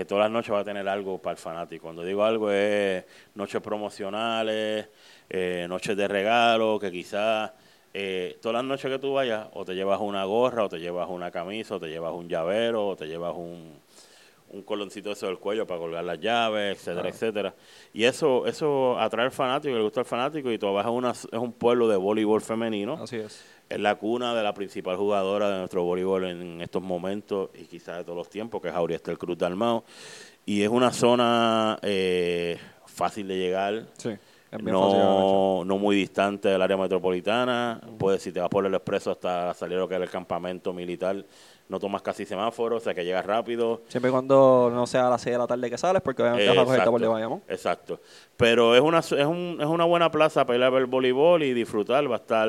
que 0.00 0.06
todas 0.06 0.22
las 0.22 0.30
noches 0.30 0.54
va 0.54 0.60
a 0.60 0.64
tener 0.64 0.88
algo 0.88 1.18
para 1.18 1.32
el 1.32 1.36
fanático. 1.36 1.82
Cuando 1.82 2.02
digo 2.02 2.24
algo 2.24 2.50
es 2.50 3.04
noches 3.34 3.60
promocionales, 3.60 4.88
eh, 5.28 5.66
noches 5.68 5.94
de 5.94 6.08
regalo, 6.08 6.78
que 6.80 6.90
quizás 6.90 7.52
eh, 7.92 8.38
todas 8.40 8.54
las 8.54 8.64
noches 8.64 8.90
que 8.90 8.98
tú 8.98 9.12
vayas, 9.12 9.48
o 9.52 9.62
te 9.62 9.74
llevas 9.74 10.00
una 10.00 10.24
gorra, 10.24 10.64
o 10.64 10.70
te 10.70 10.78
llevas 10.78 11.06
una 11.10 11.30
camisa, 11.30 11.74
o 11.74 11.80
te 11.80 11.88
llevas 11.88 12.14
un 12.14 12.30
llavero, 12.30 12.88
o 12.88 12.96
te 12.96 13.08
llevas 13.08 13.34
un, 13.36 13.78
un 14.50 14.62
coloncito 14.62 15.10
eso 15.12 15.26
del 15.26 15.38
cuello 15.38 15.66
para 15.66 15.80
colgar 15.80 16.04
las 16.04 16.20
llaves, 16.20 16.76
etcétera, 16.78 17.08
etcétera. 17.08 17.54
Y 17.92 18.04
eso 18.04 18.46
eso 18.46 18.98
atrae 18.98 19.26
al 19.26 19.32
fanático, 19.32 19.74
le 19.76 19.82
gusta 19.82 20.00
al 20.00 20.06
fanático, 20.06 20.50
y 20.50 20.58
tu 20.58 20.72
Baja 20.72 20.88
es, 20.88 20.94
una, 20.94 21.10
es 21.10 21.24
un 21.32 21.52
pueblo 21.52 21.88
de 21.88 21.96
voleibol 21.96 22.40
femenino 22.40 22.94
Así 23.02 23.16
es. 23.16 23.44
es 23.68 23.78
la 23.80 23.94
cuna 23.96 24.34
de 24.34 24.42
la 24.42 24.52
principal 24.54 24.96
jugadora 24.96 25.50
de 25.50 25.58
nuestro 25.58 25.84
voleibol 25.84 26.24
en 26.24 26.60
estos 26.60 26.82
momentos 26.82 27.50
y 27.54 27.64
quizás 27.64 27.98
de 27.98 28.04
todos 28.04 28.16
los 28.18 28.28
tiempos, 28.28 28.60
que 28.60 28.68
es 28.68 28.74
Auriestel 28.74 29.18
Cruz 29.18 29.38
Dalmao. 29.38 29.84
Y 30.46 30.62
es 30.62 30.68
una 30.68 30.92
zona 30.92 31.78
eh, 31.82 32.58
fácil 32.86 33.28
de 33.28 33.38
llegar, 33.38 33.86
Sí. 33.98 34.10
No, 34.72 35.62
no 35.64 35.78
muy 35.78 35.96
distante 35.96 36.48
del 36.48 36.60
área 36.62 36.76
metropolitana. 36.76 37.80
Puedes, 37.98 38.22
si 38.22 38.32
te 38.32 38.40
vas 38.40 38.48
por 38.48 38.66
el 38.66 38.74
expreso 38.74 39.12
hasta 39.12 39.54
salir 39.54 39.78
lo 39.78 39.88
que 39.88 39.94
es 39.96 40.00
el 40.02 40.10
campamento 40.10 40.72
militar, 40.72 41.24
no 41.68 41.78
tomas 41.78 42.02
casi 42.02 42.26
semáforo, 42.26 42.76
o 42.76 42.80
sea 42.80 42.92
que 42.92 43.04
llegas 43.04 43.24
rápido. 43.24 43.82
Siempre 43.88 44.08
y 44.10 44.12
cuando 44.12 44.70
no 44.74 44.86
sea 44.88 45.06
a 45.06 45.10
las 45.10 45.22
6 45.22 45.34
de 45.34 45.38
la 45.38 45.46
tarde 45.46 45.70
que 45.70 45.78
sales, 45.78 46.02
porque 46.02 46.22
obviamente 46.22 46.48
vas 46.48 46.58
a 46.58 46.64
coger 46.64 46.84
por 46.90 47.08
Bayamón. 47.12 47.42
Exacto. 47.48 48.00
Pero 48.36 48.74
es 48.74 48.80
una, 48.80 48.98
es, 48.98 49.12
un- 49.12 49.58
es 49.60 49.66
una 49.66 49.84
buena 49.84 50.10
plaza 50.10 50.44
para 50.44 50.58
ir 50.58 50.64
a 50.64 50.70
ver 50.70 50.86
voleibol 50.86 51.42
y 51.44 51.54
disfrutar. 51.54 52.10
Va 52.10 52.16
a 52.16 52.18
estar 52.18 52.48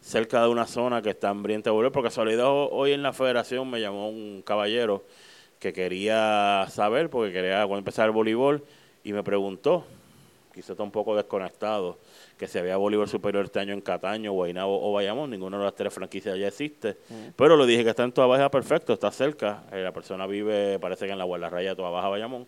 cerca 0.00 0.42
de 0.42 0.48
una 0.48 0.66
zona 0.66 1.02
que 1.02 1.10
está 1.10 1.28
hambrienta 1.28 1.68
de 1.68 1.74
voleibol. 1.74 1.92
Por 1.92 2.04
casualidad, 2.04 2.46
ho- 2.46 2.70
hoy 2.70 2.92
en 2.92 3.02
la 3.02 3.12
federación 3.12 3.68
me 3.70 3.78
llamó 3.80 4.08
un 4.08 4.40
caballero 4.42 5.04
que 5.58 5.74
quería 5.74 6.64
saber, 6.70 7.10
porque 7.10 7.34
quería 7.34 7.58
cuando 7.66 7.76
empezar 7.78 8.06
el 8.06 8.12
voleibol, 8.12 8.64
y 9.04 9.12
me 9.12 9.22
preguntó, 9.22 9.84
quizá 10.60 10.74
está 10.74 10.82
un 10.82 10.90
poco 10.90 11.16
desconectado, 11.16 11.98
que 12.36 12.46
si 12.46 12.58
había 12.58 12.76
voleibol 12.76 13.08
superior 13.08 13.46
este 13.46 13.60
año 13.60 13.72
en 13.72 13.80
Cataño, 13.80 14.32
Guaynabo 14.32 14.78
o 14.80 14.92
Bayamón, 14.92 15.30
ninguna 15.30 15.56
de 15.58 15.64
las 15.64 15.74
tres 15.74 15.92
franquicias 15.92 16.38
ya 16.38 16.48
existe. 16.48 16.98
Pero 17.34 17.56
le 17.56 17.66
dije 17.66 17.82
que 17.82 17.90
está 17.90 18.04
en 18.04 18.12
Toda 18.12 18.26
Baja 18.26 18.50
perfecto, 18.50 18.92
está 18.92 19.10
cerca. 19.10 19.64
Eh, 19.72 19.82
la 19.82 19.92
persona 19.92 20.26
vive, 20.26 20.78
parece 20.78 21.06
que 21.06 21.12
en 21.12 21.18
la 21.18 21.24
Guardarraya 21.24 21.74
Toda 21.74 21.88
Baja 21.90 22.08
Bayamón. 22.08 22.46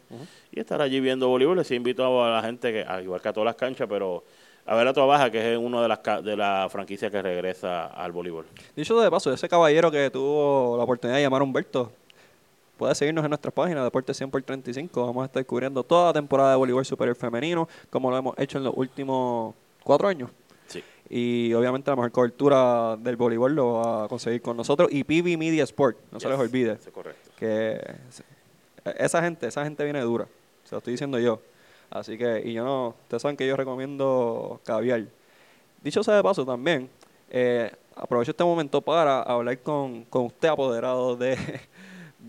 Y 0.51 0.61
estará 0.61 0.85
allí 0.85 1.01
viendo 1.01 1.29
voleibol. 1.29 1.57
Les 1.57 1.71
invito 1.71 2.23
a 2.23 2.31
la 2.31 2.43
gente, 2.43 2.71
que, 2.73 2.87
igual 3.03 3.23
que 3.23 3.29
a 3.29 3.33
todas 3.33 3.47
las 3.47 3.57
canchas, 3.57 3.87
pero 3.89 4.25
a 4.67 4.75
ver 4.77 4.87
a 4.87 4.93
Toda 4.93 5.07
Baja, 5.07 5.31
que 5.31 5.53
es 5.53 5.59
una 5.59 5.83
de 5.83 5.89
las 5.89 6.01
de 6.23 6.37
las 6.37 6.71
franquicias 6.71 7.11
que 7.11 7.23
regresa 7.23 7.87
al 7.87 8.13
voleibol. 8.13 8.45
Dicho 8.77 8.99
de 9.01 9.11
paso, 9.11 9.33
ese 9.33 9.49
caballero 9.49 9.91
que 9.91 10.11
tuvo 10.11 10.77
la 10.77 10.85
oportunidad 10.85 11.17
de 11.17 11.23
llamar 11.23 11.41
a 11.41 11.45
Humberto, 11.45 11.91
puede 12.83 12.97
seguirnos 12.97 13.25
en 13.25 13.31
nuestras 13.31 13.55
páginas, 13.55 13.85
Deporte 13.85 14.13
100 14.13 14.29
por 14.29 14.43
35. 14.43 15.07
Vamos 15.07 15.23
a 15.23 15.27
estar 15.27 15.47
cubriendo 15.47 15.85
toda 15.85 16.07
la 16.07 16.13
temporada 16.13 16.51
de 16.51 16.57
voleibol 16.57 16.85
superior 16.85 17.15
femenino, 17.15 17.69
como 17.91 18.11
lo 18.11 18.17
hemos 18.17 18.37
hecho 18.37 18.59
en 18.59 18.65
los 18.65 18.75
últimos 18.77 19.55
cuatro 19.85 20.09
años. 20.09 20.31
Sí. 20.67 20.83
Y 21.09 21.55
obviamente 21.55 21.89
la 21.93 21.95
mejor 21.95 22.11
cobertura 22.11 22.97
del 22.97 23.15
voleibol 23.15 23.55
lo 23.55 23.75
va 23.75 24.05
a 24.07 24.09
conseguir 24.09 24.43
con 24.43 24.57
nosotros. 24.57 24.89
Y 24.91 25.05
PB 25.05 25.39
Media 25.39 25.63
Sport, 25.63 25.97
no 26.11 26.19
se 26.19 26.29
les 26.29 26.37
olvide. 26.37 26.73
es 26.73 26.89
correcto. 26.89 27.31
Que 27.39 27.81
esa 28.99 29.23
gente, 29.23 29.47
esa 29.47 29.63
gente 29.63 29.85
viene 29.85 30.01
dura. 30.01 30.27
Se 30.65 30.75
lo 30.75 30.79
estoy 30.79 30.95
diciendo 30.95 31.21
yo. 31.21 31.41
Así 31.89 32.19
que, 32.19 32.43
y 32.45 32.53
yo 32.53 32.65
no, 32.65 32.97
ustedes 33.05 33.23
saben 33.23 33.37
que 33.37 33.47
yo 33.47 33.57
recomiendo 33.57 34.61
caviar. 34.65 35.05
Dicho 35.85 36.03
sea 36.03 36.17
de 36.17 36.23
paso 36.25 36.45
también, 36.45 36.91
eh, 37.31 37.71
aprovecho 37.95 38.33
este 38.33 38.43
momento 38.43 38.81
para 38.81 39.23
hablar 39.23 39.57
con, 39.61 40.03
con 40.07 40.27
usted 40.27 40.49
apoderado 40.49 41.15
de, 41.15 41.39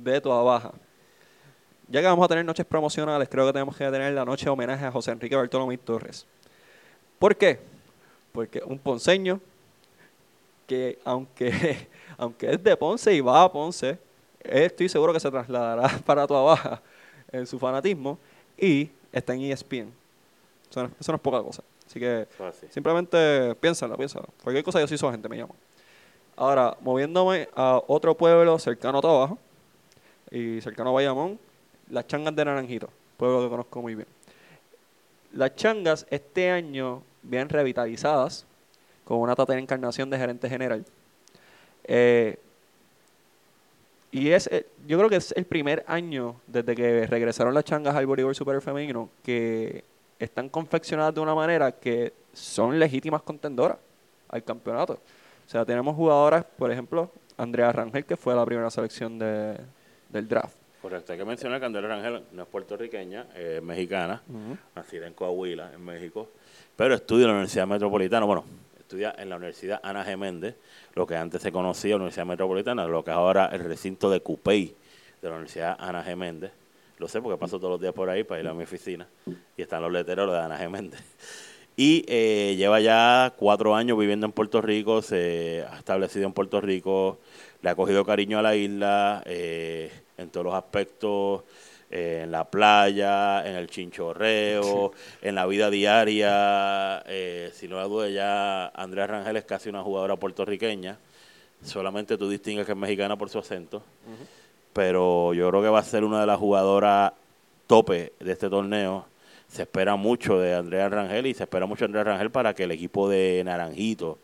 de 0.03 0.21
Toda 0.21 0.41
Baja. 0.43 0.71
Ya 1.87 2.01
que 2.01 2.07
vamos 2.07 2.25
a 2.25 2.27
tener 2.27 2.45
noches 2.45 2.65
promocionales, 2.65 3.27
creo 3.29 3.45
que 3.45 3.53
tenemos 3.53 3.75
que 3.75 3.85
tener 3.89 4.13
la 4.13 4.25
noche 4.25 4.45
de 4.45 4.51
homenaje 4.51 4.85
a 4.85 4.91
José 4.91 5.11
Enrique 5.11 5.35
Bartolomé 5.35 5.77
Torres. 5.77 6.25
¿Por 7.19 7.35
qué? 7.35 7.59
Porque 8.31 8.61
un 8.65 8.79
ponceño 8.79 9.39
que 10.67 10.99
aunque, 11.03 11.87
aunque 12.17 12.51
es 12.51 12.63
de 12.63 12.75
Ponce 12.77 13.13
y 13.13 13.21
va 13.21 13.43
a 13.43 13.51
Ponce, 13.51 13.97
estoy 14.39 14.89
seguro 14.89 15.13
que 15.13 15.19
se 15.19 15.29
trasladará 15.29 15.87
para 16.05 16.25
Toda 16.25 16.41
Baja 16.41 16.81
en 17.31 17.45
su 17.45 17.59
fanatismo 17.59 18.17
y 18.57 18.89
está 19.11 19.33
en 19.33 19.41
ESPN. 19.41 19.93
Eso 20.69 20.83
no, 20.83 20.91
eso 20.99 21.11
no 21.11 21.15
es 21.17 21.21
poca 21.21 21.41
cosa. 21.41 21.63
Así 21.85 21.99
que. 21.99 22.27
Simplemente 22.71 23.55
piénsalo, 23.55 23.95
piénsalo. 23.97 24.27
Cualquier 24.43 24.63
cosa 24.63 24.79
yo 24.79 24.87
sí 24.87 24.97
soy 24.97 25.11
gente, 25.11 25.29
me 25.29 25.37
llama. 25.37 25.53
Ahora, 26.35 26.75
moviéndome 26.81 27.47
a 27.55 27.79
otro 27.85 28.17
pueblo 28.17 28.57
cercano 28.57 28.97
a 28.97 29.01
Tobajo 29.01 29.37
y 30.33 30.59
cercano 30.61 30.89
a 30.89 30.93
Bayamón, 30.93 31.39
las 31.89 32.07
changas 32.07 32.35
de 32.35 32.43
Naranjito, 32.43 32.89
pueblo 33.17 33.43
que 33.43 33.49
conozco 33.49 33.81
muy 33.81 33.93
bien. 33.93 34.07
Las 35.31 35.55
changas 35.55 36.07
este 36.09 36.49
año 36.49 37.03
bien 37.21 37.47
revitalizadas, 37.49 38.45
con 39.05 39.19
una 39.19 39.35
tatera 39.35 39.59
encarnación 39.59 40.09
de 40.09 40.17
gerente 40.17 40.49
general. 40.49 40.83
Eh, 41.83 42.37
y 44.11 44.29
es, 44.29 44.47
eh, 44.47 44.65
yo 44.87 44.97
creo 44.97 45.09
que 45.09 45.17
es 45.17 45.33
el 45.37 45.45
primer 45.45 45.83
año 45.87 46.35
desde 46.47 46.75
que 46.75 47.05
regresaron 47.07 47.53
las 47.53 47.63
changas 47.63 47.95
al 47.95 48.05
voleibol 48.05 48.33
super 48.35 48.59
femenino 48.61 49.09
que 49.23 49.83
están 50.19 50.49
confeccionadas 50.49 51.13
de 51.13 51.19
una 51.19 51.35
manera 51.35 51.71
que 51.71 52.13
son 52.33 52.79
legítimas 52.79 53.21
contendoras 53.21 53.77
al 54.29 54.43
campeonato. 54.43 54.93
O 55.45 55.49
sea, 55.49 55.65
tenemos 55.65 55.95
jugadoras, 55.95 56.45
por 56.57 56.71
ejemplo, 56.71 57.11
Andrea 57.37 57.71
Rangel, 57.71 58.05
que 58.05 58.15
fue 58.17 58.33
la 58.33 58.45
primera 58.45 58.69
selección 58.71 59.19
de- 59.19 59.57
del 60.13 60.27
draft. 60.27 60.55
Correcto, 60.81 61.13
hay 61.13 61.17
que 61.17 61.25
mencionar 61.25 61.59
que 61.59 61.65
Andrea 61.65 61.87
Rangel 61.87 62.23
no 62.33 62.43
es 62.43 62.47
puertorriqueña, 62.49 63.27
es 63.35 63.63
mexicana, 63.63 64.21
nacida 64.75 65.07
en 65.07 65.13
Coahuila, 65.13 65.71
en 65.73 65.83
México, 65.83 66.29
pero 66.75 66.93
estudia 66.93 67.23
en 67.23 67.27
la 67.29 67.33
Universidad 67.35 67.67
Metropolitana, 67.67 68.25
bueno, 68.25 68.43
estudia 68.77 69.15
en 69.17 69.29
la 69.29 69.37
Universidad 69.37 69.79
Ana 69.81 70.03
Geméndez, 70.03 70.55
lo 70.93 71.07
que 71.07 71.15
antes 71.15 71.41
se 71.41 71.51
conocía 71.53 71.95
Universidad 71.95 72.25
Metropolitana, 72.25 72.85
lo 72.85 73.03
que 73.03 73.11
es 73.11 73.15
ahora 73.15 73.45
el 73.53 73.63
recinto 73.63 74.09
de 74.09 74.19
Cupey 74.19 74.75
de 75.21 75.29
la 75.29 75.35
Universidad 75.35 75.77
Ana 75.79 76.03
Geméndez. 76.03 76.51
Lo 76.99 77.07
sé 77.07 77.21
porque 77.21 77.39
paso 77.39 77.57
todos 77.57 77.71
los 77.71 77.81
días 77.81 77.93
por 77.93 78.09
ahí 78.09 78.23
para 78.23 78.41
ir 78.41 78.47
a 78.47 78.53
mi 78.53 78.63
oficina 78.63 79.07
y 79.57 79.61
están 79.61 79.81
los 79.81 79.91
letreros 79.91 80.31
de 80.31 80.39
Ana 80.39 80.57
Geméndez. 80.57 81.01
Y 81.75 82.05
eh, 82.07 82.55
lleva 82.55 82.81
ya 82.81 83.33
cuatro 83.37 83.73
años 83.73 83.97
viviendo 83.97 84.25
en 84.25 84.31
Puerto 84.31 84.61
Rico, 84.61 85.01
se 85.01 85.65
ha 85.71 85.77
establecido 85.77 86.27
en 86.27 86.33
Puerto 86.33 86.61
Rico, 86.61 87.19
le 87.61 87.69
ha 87.69 87.75
cogido 87.75 88.05
cariño 88.05 88.37
a 88.37 88.41
la 88.41 88.55
isla 88.55 89.23
eh, 89.25 89.89
en 90.17 90.29
todos 90.29 90.45
los 90.45 90.55
aspectos, 90.55 91.43
eh, 91.89 92.21
en 92.23 92.31
la 92.31 92.45
playa, 92.45 93.47
en 93.47 93.55
el 93.55 93.67
chinchorreo, 93.67 94.93
en 95.21 95.35
la 95.35 95.45
vida 95.45 95.69
diaria. 95.69 97.03
Eh, 97.05 97.51
si 97.53 97.67
no 97.67 97.75
la 97.75 97.83
duda 97.83 98.09
ya, 98.09 98.67
Andrea 98.69 99.05
Rangel 99.07 99.37
es 99.37 99.45
casi 99.45 99.69
una 99.69 99.83
jugadora 99.83 100.15
puertorriqueña. 100.15 100.97
Solamente 101.63 102.17
tú 102.17 102.29
distingues 102.29 102.65
que 102.65 102.71
es 102.71 102.77
mexicana 102.77 103.15
por 103.15 103.29
su 103.29 103.39
acento. 103.39 103.83
Pero 104.73 105.33
yo 105.33 105.49
creo 105.49 105.61
que 105.61 105.69
va 105.69 105.79
a 105.79 105.83
ser 105.83 106.03
una 106.03 106.21
de 106.21 106.25
las 106.25 106.39
jugadoras 106.39 107.13
tope 107.67 108.13
de 108.19 108.31
este 108.31 108.49
torneo. 108.49 109.05
Se 109.47 109.61
espera 109.61 109.95
mucho 109.95 110.39
de 110.39 110.55
Andrea 110.55 110.89
Rangel 110.89 111.27
y 111.27 111.33
se 111.35 111.43
espera 111.43 111.67
mucho 111.67 111.81
de 111.81 111.85
Andrea 111.85 112.05
Rangel 112.05 112.31
para 112.31 112.55
que 112.55 112.63
el 112.63 112.71
equipo 112.71 113.07
de 113.07 113.43
Naranjito 113.45 114.17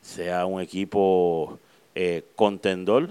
sea 0.00 0.44
un 0.44 0.60
equipo 0.60 1.58
eh, 1.94 2.24
contendor 2.36 3.10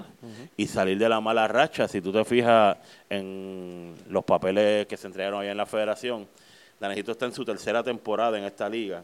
y 0.57 0.67
salir 0.67 0.97
de 0.97 1.07
la 1.07 1.21
mala 1.21 1.47
racha. 1.47 1.87
Si 1.87 2.01
tú 2.01 2.11
te 2.11 2.25
fijas 2.25 2.77
en 3.09 3.95
los 4.09 4.23
papeles 4.23 4.87
que 4.87 4.97
se 4.97 5.07
entregaron 5.07 5.41
allá 5.41 5.51
en 5.51 5.57
la 5.57 5.65
federación, 5.65 6.27
Naranjito 6.79 7.11
está 7.11 7.25
en 7.25 7.33
su 7.33 7.45
tercera 7.45 7.83
temporada 7.83 8.37
en 8.37 8.43
esta 8.43 8.67
liga 8.67 9.03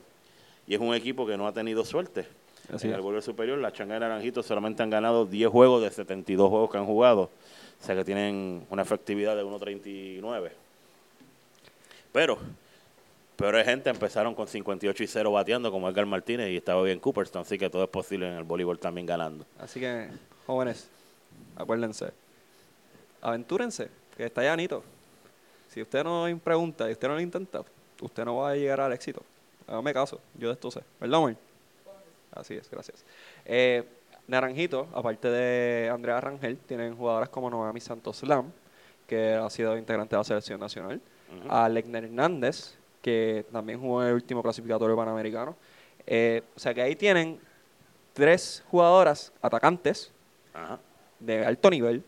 y 0.68 0.74
es 0.74 0.82
un 0.82 0.94
equipo 0.94 1.26
que 1.26 1.38
no 1.38 1.48
ha 1.48 1.54
tenido 1.54 1.86
suerte. 1.86 2.26
en 2.70 2.92
el 2.92 3.02
gobierno 3.02 3.22
superior, 3.22 3.58
la 3.60 3.72
changa 3.72 3.94
de 3.94 4.02
Naranjito 4.02 4.44
solamente 4.44 4.84
han 4.84 4.90
ganado 4.90 5.26
10 5.26 5.50
juegos 5.50 5.84
de 5.84 5.92
72 5.92 6.50
juegos 6.50 6.72
que 6.72 6.78
han 6.78 6.86
jugado. 6.86 7.30
O 7.80 7.86
sea 7.86 7.96
que 7.96 8.04
tienen 8.04 8.66
una 8.70 8.82
efectividad 8.82 9.36
de 9.36 9.44
1.39. 9.44 10.50
Pero, 12.12 12.40
pero 13.38 13.58
hay 13.58 13.64
gente 13.64 13.90
empezaron 13.90 14.34
con 14.34 14.48
58 14.48 15.04
y 15.04 15.08
0 15.08 15.32
bateando 15.32 15.72
como 15.72 15.88
Edgar 15.88 16.08
Martínez 16.08 16.50
y 16.50 16.58
estaba 16.58 16.82
bien 16.82 17.00
Cooperstown, 17.00 17.44
así 17.44 17.58
que 17.58 17.70
todo 17.70 17.84
es 17.84 17.90
posible 17.90 18.28
en 18.28 18.34
el 18.34 18.44
voleibol 18.44 18.80
también 18.80 19.06
ganando. 19.06 19.46
Así 19.60 19.80
que, 19.80 20.10
jóvenes, 20.48 20.90
acuérdense, 21.56 22.12
aventúrense, 23.22 23.90
que 24.18 24.26
está 24.26 24.42
llanito. 24.42 24.84
Si 25.70 25.82
usted 25.82 26.04
no 26.04 26.26
pregunta 26.44 26.90
y 26.90 26.94
usted 26.94 27.08
no 27.08 27.14
lo 27.14 27.22
intenta, 27.22 27.62
usted 28.02 28.26
no 28.26 28.38
va 28.38 28.50
a 28.50 28.56
llegar 28.56 28.82
al 28.82 28.92
éxito. 28.94 29.22
Hágame 29.68 29.94
caso, 29.94 30.20
yo 30.36 30.48
de 30.48 30.54
esto 30.54 30.72
sé. 30.72 30.82
¿Verdad, 31.00 31.18
amor? 31.18 31.36
Así 32.32 32.56
es, 32.56 32.70
gracias. 32.72 33.04
Eh, 33.46 33.84
Naranjito, 34.28 34.88
aparte 34.94 35.30
de 35.30 35.90
Andrea 35.90 36.20
Rangel, 36.20 36.58
tienen 36.58 36.96
jugadoras 36.96 37.30
como 37.30 37.50
Noami 37.50 37.80
Santos 37.80 38.24
Lam, 38.24 38.52
que 39.08 39.34
ha 39.34 39.50
sido 39.52 39.78
integrante 39.78 40.16
de 40.16 40.20
la 40.20 40.24
selección 40.24 40.60
nacional, 40.60 41.00
a 41.50 41.70
Legner 41.70 42.06
Hernández, 42.06 42.76
que 43.08 43.46
también 43.54 43.80
jugó 43.80 44.02
en 44.02 44.10
el 44.10 44.16
último 44.16 44.44
clasificatorio 44.44 44.94
panamericano. 44.94 45.56
Eh, 46.06 46.44
o 46.54 46.60
sea 46.60 46.74
que 46.74 46.82
ahí 46.82 46.94
tienen 46.94 47.40
tres 48.12 48.66
jugadoras 48.70 49.32
atacantes 49.42 50.12
de 51.18 51.46
alto 51.46 51.70
nivel 51.70 52.04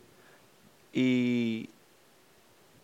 y 0.91 1.69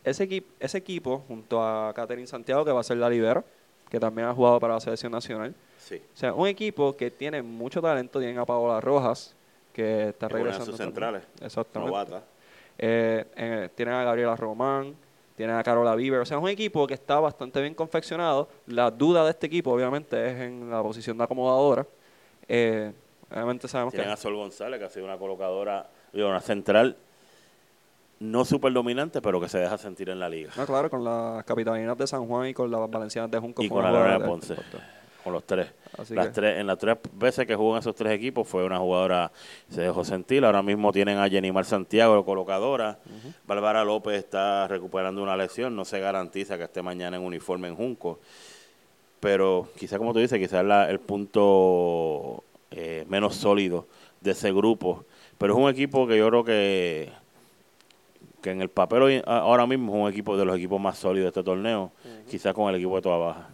ese, 0.05 0.23
equipo 0.23 0.47
ese 0.61 0.77
equipo, 0.77 1.25
junto 1.27 1.61
a 1.61 1.93
Catherine 1.93 2.25
Santiago, 2.25 2.63
que 2.63 2.71
va 2.71 2.79
a 2.79 2.83
ser 2.83 2.95
la 2.95 3.09
libero, 3.09 3.43
que 3.89 3.99
también 3.99 4.29
ha 4.29 4.33
jugado 4.33 4.61
para 4.61 4.75
la 4.75 4.79
selección 4.79 5.11
nacional. 5.11 5.53
Sí. 5.77 6.01
O 6.13 6.17
sea, 6.17 6.33
un 6.33 6.47
equipo 6.47 6.95
que 6.95 7.11
tiene 7.11 7.41
mucho 7.41 7.81
talento. 7.81 8.19
Tienen 8.19 8.39
a 8.39 8.45
Paola 8.45 8.79
Rojas, 8.79 9.35
que 9.73 10.07
está 10.09 10.29
regresando. 10.29 10.67
sus 10.67 10.77
centrales. 10.77 11.21
Exactamente. 11.41 12.15
Eh, 12.77 13.25
eh, 13.35 13.69
tienen 13.75 13.95
a 13.95 14.05
Gabriela 14.05 14.37
Román, 14.37 14.95
tienen 15.35 15.55
a 15.55 15.63
Carola 15.63 15.95
Bieber. 15.95 16.21
O 16.21 16.25
sea, 16.25 16.37
es 16.37 16.43
un 16.43 16.49
equipo 16.49 16.87
que 16.87 16.93
está 16.93 17.19
bastante 17.19 17.61
bien 17.61 17.73
confeccionado. 17.73 18.47
La 18.67 18.91
duda 18.91 19.23
de 19.23 19.31
este 19.31 19.47
equipo, 19.47 19.71
obviamente, 19.71 20.31
es 20.31 20.41
en 20.41 20.69
la 20.69 20.81
posición 20.81 21.17
de 21.17 21.23
acomodadora. 21.23 21.85
Eh, 22.47 22.91
obviamente 23.31 23.67
sabemos 23.67 23.93
tienen 23.93 24.11
a 24.11 24.17
Sol 24.17 24.35
González, 24.35 24.79
que 24.79 24.85
ha 24.85 24.89
sido 24.89 25.05
una 25.05 25.17
colocadora, 25.17 25.87
una 26.13 26.41
central 26.41 26.95
no 28.19 28.45
súper 28.45 28.71
dominante, 28.71 29.21
pero 29.21 29.41
que 29.41 29.49
se 29.49 29.59
deja 29.59 29.77
sentir 29.77 30.09
en 30.09 30.19
la 30.19 30.29
liga. 30.29 30.51
Ah, 30.57 30.65
claro, 30.65 30.89
con 30.89 31.03
las 31.03 31.43
capitalinas 31.43 31.97
de 31.97 32.07
San 32.07 32.25
Juan 32.25 32.47
y 32.47 32.53
con 32.53 32.71
las 32.71 32.89
valencianas 32.89 33.29
de 33.29 33.39
Junco. 33.39 33.61
Y 33.61 33.69
con 33.69 33.83
la 33.83 34.17
de 34.17 34.25
Ponce. 34.25 34.55
Con 35.25 35.33
los 35.33 35.43
tres. 35.43 35.67
las 36.09 36.31
tres. 36.31 36.59
En 36.59 36.67
las 36.67 36.77
tres 36.77 36.97
veces 37.13 37.47
que 37.47 37.55
jugó 37.55 37.73
en 37.73 37.79
esos 37.79 37.95
tres 37.95 38.13
equipos 38.13 38.47
fue 38.47 38.63
una 38.63 38.77
jugadora, 38.77 39.31
se 39.71 39.81
dejó 39.81 40.05
sentir. 40.05 40.45
Ahora 40.45 40.61
mismo 40.61 40.91
tienen 40.91 41.17
a 41.17 41.27
Jenimar 41.27 41.65
Santiago, 41.65 42.23
colocadora. 42.23 42.99
Bárbara 43.47 43.83
López 43.83 44.19
está 44.19 44.67
recuperando 44.67 45.23
una 45.23 45.35
lesión. 45.35 45.75
No 45.75 45.83
se 45.83 45.99
garantiza 45.99 46.59
que 46.59 46.65
esté 46.65 46.83
mañana 46.83 47.17
en 47.17 47.23
uniforme 47.23 47.69
en 47.69 47.75
Junco. 47.75 48.19
Pero 49.19 49.67
quizá, 49.79 49.97
como 49.97 50.13
tú 50.13 50.19
dices, 50.19 50.37
quizás 50.37 50.63
el 50.89 50.99
punto 50.99 52.43
eh, 52.69 53.03
menos 53.09 53.35
sólido 53.35 53.87
de 54.21 54.29
ese 54.29 54.51
grupo. 54.51 55.05
Pero 55.39 55.53
es 55.55 55.59
un 55.59 55.71
equipo 55.71 56.05
que 56.05 56.19
yo 56.19 56.27
creo 56.29 56.43
que 56.43 57.11
que 58.43 58.51
en 58.51 58.61
el 58.61 58.69
papel 58.69 59.23
ahora 59.25 59.65
mismo 59.65 59.95
es 59.95 60.03
un 60.03 60.07
equipo 60.07 60.37
de 60.37 60.45
los 60.45 60.55
equipos 60.55 60.79
más 60.79 60.99
sólidos 60.99 61.33
de 61.33 61.39
este 61.39 61.43
torneo, 61.43 61.91
quizás 62.29 62.53
con 62.53 62.69
el 62.69 62.75
equipo 62.75 62.95
de 62.95 63.01
toda 63.01 63.17
baja. 63.17 63.49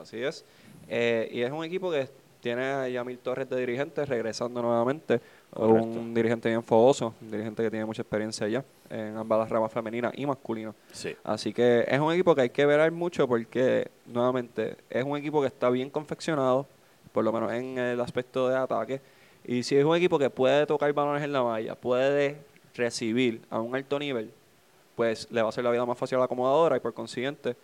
Así 0.00 0.22
es. 0.22 0.44
Eh, 0.88 1.28
y 1.32 1.42
es 1.42 1.50
un 1.50 1.64
equipo 1.64 1.90
que 1.90 2.08
tiene 2.40 2.64
a 2.64 2.88
Yamil 2.88 3.18
Torres 3.18 3.48
de 3.48 3.56
dirigente 3.58 4.04
regresando 4.04 4.62
nuevamente. 4.62 5.20
Un 5.56 6.14
dirigente 6.14 6.48
bien 6.48 6.62
fogoso, 6.62 7.14
un 7.20 7.30
dirigente 7.30 7.62
que 7.62 7.70
tiene 7.70 7.84
mucha 7.84 8.02
experiencia 8.02 8.46
allá 8.46 8.64
en 8.90 9.16
ambas 9.16 9.38
las 9.40 9.48
ramas 9.48 9.72
femeninas 9.72 10.12
y 10.16 10.26
masculinas. 10.26 10.74
Sí. 10.92 11.16
Así 11.24 11.52
que 11.52 11.84
es 11.86 11.98
un 11.98 12.12
equipo 12.12 12.34
que 12.34 12.42
hay 12.42 12.50
que 12.50 12.64
ver 12.66 12.92
mucho 12.92 13.26
porque, 13.26 13.90
nuevamente, 14.06 14.76
es 14.90 15.04
un 15.04 15.16
equipo 15.16 15.40
que 15.40 15.48
está 15.48 15.70
bien 15.70 15.90
confeccionado, 15.90 16.66
por 17.12 17.24
lo 17.24 17.32
menos 17.32 17.52
en 17.52 17.78
el 17.78 18.00
aspecto 18.00 18.48
de 18.48 18.56
ataque. 18.56 19.00
Y 19.44 19.62
si 19.62 19.76
es 19.76 19.84
un 19.84 19.96
equipo 19.96 20.18
que 20.18 20.30
puede 20.30 20.66
tocar 20.66 20.92
balones 20.92 21.22
en 21.22 21.32
la 21.32 21.42
malla, 21.42 21.74
puede 21.74 22.36
recibir 22.74 23.40
a 23.50 23.60
un 23.60 23.74
alto 23.74 23.98
nivel, 23.98 24.30
pues 24.94 25.26
le 25.30 25.40
va 25.40 25.48
a 25.48 25.50
hacer 25.50 25.64
la 25.64 25.70
vida 25.70 25.84
más 25.86 25.98
fácil 25.98 26.16
a 26.16 26.18
la 26.20 26.24
acomodadora 26.26 26.76
y 26.76 26.80
por 26.80 26.92
consiguiente 26.94 27.56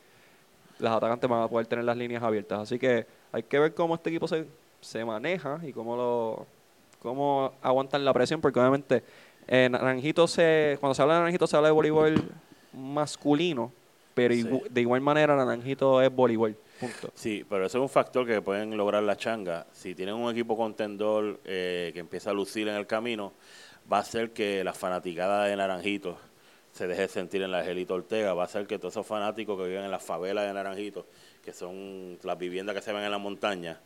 las 0.79 0.93
atacantes 0.95 1.29
van 1.29 1.43
a 1.43 1.49
poder 1.49 1.67
tener 1.67 1.85
las 1.85 1.97
líneas 1.97 2.23
abiertas. 2.23 2.61
Así 2.61 2.79
que 2.79 3.07
hay 3.33 3.43
que 3.43 3.59
ver 3.59 3.75
cómo 3.75 3.95
este 3.95 4.11
equipo 4.11 4.29
se, 4.29 4.47
se 4.81 5.05
maneja 5.05 5.61
y 5.63 5.73
cómo 5.73 5.97
lo 5.97 6.47
cómo 7.05 7.53
aguantan 7.61 8.03
la 8.03 8.15
presión, 8.15 8.41
porque 8.41 8.59
obviamente 8.59 9.05
en 9.47 9.73
Naranjito 9.73 10.27
se, 10.27 10.79
cuando 10.81 10.95
se 10.95 11.03
habla 11.03 11.15
de 11.15 11.21
Naranjito 11.21 11.47
se 11.47 11.55
habla 11.55 11.69
de 11.69 11.73
voleibol 11.73 12.15
masculino, 12.73 13.71
pero 14.15 14.35
de 14.71 14.81
igual 14.81 15.03
manera 15.03 15.37
Naranjito 15.37 16.01
es 16.01 16.11
voleibol. 16.11 16.57
Punto. 16.81 17.11
Sí, 17.15 17.45
pero 17.49 17.67
eso 17.67 17.79
es 17.79 17.83
un 17.83 17.91
factor 17.91 18.27
que 18.27 18.41
pueden 18.41 18.77
lograr 18.77 19.03
la 19.03 19.17
changa. 19.17 19.67
Si 19.73 19.95
tienen 19.95 20.15
un 20.15 20.31
equipo 20.31 20.57
contendor 20.57 21.41
eh, 21.45 21.91
que 21.93 22.01
empieza 22.01 22.31
a 22.31 22.33
lucir 22.33 22.69
en 22.69 22.75
el 22.75 22.87
camino, 22.87 23.33
va 23.93 23.99
a 23.99 24.01
hacer 24.01 24.31
que 24.31 24.65
la 24.65 24.73
fanaticada 24.73 25.45
de 25.45 25.57
Naranjito 25.57 26.17
se 26.75 26.89
deje 26.89 27.07
sentir 27.07 27.41
en 27.43 27.53
la 27.53 27.61
Angelito 27.61 27.95
Ortega, 27.95 28.35
va 28.35 28.43
a 28.43 28.47
hacer 28.47 28.67
que 28.67 28.79
todos 28.79 28.95
esos 28.95 29.07
fanáticos 29.07 29.57
que 29.57 29.69
viven 29.69 29.85
en 29.85 29.91
las 29.93 30.03
favelas 30.03 30.45
de 30.45 30.53
Naranjito, 30.53 31.07
que 31.45 31.53
son 31.53 32.19
las 32.25 32.37
viviendas 32.37 32.75
que 32.75 32.83
se 32.83 32.93
ven 32.93 33.05
en 33.05 33.13
la 33.13 33.19
montaña, 33.19 33.79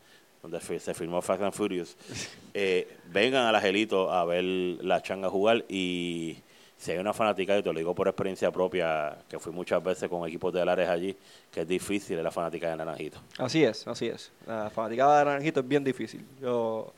donde 0.43 0.59
se 0.61 0.95
filmó 0.95 1.21
Fast 1.21 1.43
and 1.43 1.53
Furious, 1.53 1.97
eh, 2.55 2.89
vengan 3.13 3.45
a 3.45 3.53
la 3.53 3.59
Angelito 3.59 4.11
a 4.11 4.25
ver 4.25 4.43
la 4.43 5.03
changa 5.03 5.29
jugar 5.29 5.67
y 5.69 6.39
si 6.79 6.93
hay 6.93 6.99
una 6.99 7.13
fanática, 7.13 7.59
y 7.59 7.63
te 7.63 7.71
lo 7.71 7.79
digo 7.79 7.95
por 7.95 8.09
experiencia 8.09 8.51
propia, 8.51 9.19
que 9.29 9.39
fui 9.39 9.53
muchas 9.53 9.83
veces 9.83 10.09
con 10.09 10.27
equipos 10.27 10.55
de 10.55 10.65
Lares 10.65 10.89
allí, 10.89 11.15
que 11.53 11.63
es 11.63 11.69
difícil 11.69 12.23
la 12.23 12.31
fanática 12.31 12.71
de 12.71 12.77
Naranjito. 12.77 13.19
Así 13.37 13.65
es, 13.65 13.87
así 13.87 14.07
es. 14.07 14.31
La 14.47 14.71
fanática 14.71 15.19
de 15.19 15.25
Naranjito 15.27 15.61
es 15.61 15.69
bien 15.69 15.85
difícil. 15.85 16.25
Yo 16.41 16.91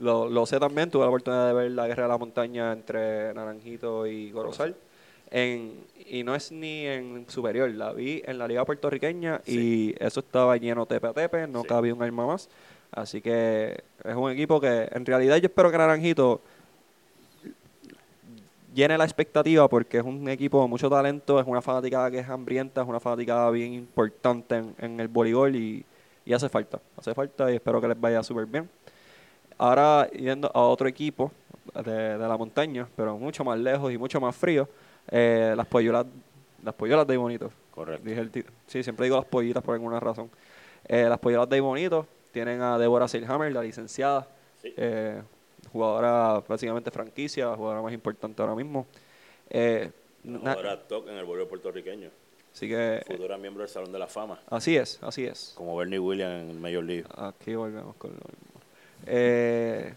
lo, 0.00 0.28
lo, 0.28 0.46
sé 0.46 0.58
también, 0.58 0.90
tuve 0.90 1.02
la 1.02 1.08
oportunidad 1.08 1.46
de 1.48 1.52
ver 1.52 1.70
la 1.70 1.86
guerra 1.86 2.04
de 2.04 2.08
la 2.08 2.18
montaña 2.18 2.72
entre 2.72 3.32
Naranjito 3.34 4.06
y 4.06 4.32
Gorosal. 4.32 4.74
En, 5.30 5.84
y 6.06 6.24
no 6.24 6.34
es 6.34 6.50
ni 6.50 6.86
en 6.86 7.24
superior, 7.28 7.70
la 7.70 7.92
vi 7.92 8.22
en 8.26 8.38
la 8.38 8.48
liga 8.48 8.64
puertorriqueña 8.64 9.42
y 9.46 9.94
eso 10.02 10.20
estaba 10.20 10.56
lleno 10.56 10.86
tepe 10.86 11.06
a 11.06 11.12
tepe, 11.12 11.46
no 11.46 11.62
cabía 11.64 11.94
un 11.94 12.02
arma 12.02 12.26
más. 12.26 12.48
Así 12.90 13.20
que 13.20 13.82
es 14.04 14.14
un 14.16 14.30
equipo 14.32 14.60
que 14.60 14.88
en 14.90 15.06
realidad 15.06 15.36
yo 15.36 15.46
espero 15.46 15.70
que 15.70 15.78
Naranjito 15.78 16.40
llene 18.74 18.98
la 18.98 19.04
expectativa 19.04 19.68
porque 19.68 19.98
es 19.98 20.04
un 20.04 20.28
equipo 20.28 20.60
de 20.62 20.68
mucho 20.68 20.90
talento, 20.90 21.38
es 21.38 21.46
una 21.46 21.62
fanaticada 21.62 22.10
que 22.10 22.18
es 22.18 22.28
hambrienta, 22.28 22.82
es 22.82 22.88
una 22.88 22.98
fanaticada 22.98 23.50
bien 23.50 23.74
importante 23.74 24.56
en, 24.56 24.74
en 24.78 25.00
el 25.00 25.08
voleibol 25.08 25.54
y, 25.54 25.84
y 26.24 26.32
hace 26.32 26.48
falta, 26.48 26.80
hace 26.96 27.14
falta 27.14 27.50
y 27.50 27.56
espero 27.56 27.80
que 27.80 27.88
les 27.88 28.00
vaya 28.00 28.22
súper 28.22 28.46
bien. 28.46 28.68
Ahora 29.58 30.08
yendo 30.10 30.50
a 30.54 30.60
otro 30.60 30.88
equipo 30.88 31.32
de, 31.84 32.16
la 32.16 32.36
montaña, 32.36 32.86
pero 32.96 33.18
mucho 33.18 33.44
más 33.44 33.58
lejos 33.58 33.92
y 33.92 33.98
mucho 33.98 34.20
más 34.20 34.34
frío, 34.34 34.68
Eh, 35.10 35.54
las 35.56 35.66
polluelas, 35.66 36.06
las 36.62 36.74
polluelas 36.74 37.06
de 37.06 37.16
Bonito. 37.16 37.50
Correcto. 37.72 38.08
Dije 38.08 38.20
el 38.20 38.30
sí, 38.66 38.82
siempre 38.82 39.04
digo 39.04 39.16
las 39.16 39.24
pollitas 39.26 39.62
por 39.62 39.74
alguna 39.74 39.98
razón. 40.00 40.30
Eh, 40.86 41.06
las 41.08 41.18
polluelas 41.18 41.48
de 41.48 41.60
Bonito 41.60 42.06
tienen 42.32 42.60
a 42.62 42.78
Deborah 42.78 43.08
Seilhammer, 43.08 43.52
la 43.52 43.62
licenciada, 43.62 44.26
Sí. 44.62 44.72
eh, 44.76 45.22
jugadora 45.72 46.42
básicamente 46.46 46.90
franquicia, 46.90 47.46
la 47.46 47.56
jugadora 47.56 47.82
más 47.82 47.92
importante 47.92 48.42
ahora 48.42 48.54
mismo. 48.54 48.86
Eh, 49.48 49.90
Ahora 50.44 50.78
TOC 50.78 51.08
en 51.08 51.16
el 51.16 51.24
voleibol 51.24 51.48
puertorriqueño. 51.48 52.10
así 52.52 52.68
que 52.68 53.02
Futura 53.06 53.38
miembro 53.38 53.62
del 53.62 53.70
Salón 53.70 53.90
de 53.90 53.98
la 53.98 54.06
Fama. 54.06 54.38
así 54.50 54.76
es, 54.76 54.98
así 55.02 55.24
es. 55.24 55.54
Como 55.56 55.74
Bernie 55.76 55.98
Williams 55.98 56.42
en 56.42 56.50
el 56.50 56.58
Major 56.60 56.84
League. 56.84 57.04
Aquí 57.16 57.54
volvemos 57.54 57.96
con 57.96 58.10
lo 58.10 58.16
mismo. 58.16 58.60
Eh, 59.06 59.94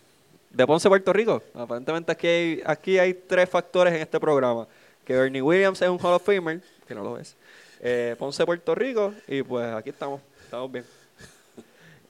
de 0.50 0.68
Ponce, 0.68 0.88
Puerto 0.88 1.12
Rico. 1.12 1.42
Aparentemente 1.56 2.12
aquí 2.14 2.28
hay, 2.28 2.62
aquí 2.66 2.98
hay 3.00 3.14
tres 3.14 3.50
factores 3.50 3.94
en 3.94 4.02
este 4.02 4.18
programa. 4.20 4.66
Que 5.06 5.16
Bernie 5.16 5.42
Williams 5.42 5.82
es 5.82 5.90
un 5.90 6.00
Hall 6.00 6.14
of 6.14 6.24
Famer, 6.24 6.62
que 6.88 6.96
no 6.96 7.04
lo 7.04 7.18
es. 7.18 7.36
Eh, 7.82 8.16
Ponce, 8.18 8.46
Puerto 8.46 8.74
Rico. 8.74 9.14
Y 9.28 9.44
pues 9.44 9.74
aquí 9.74 9.90
estamos. 9.90 10.22
Estamos 10.44 10.72
bien. 10.72 10.86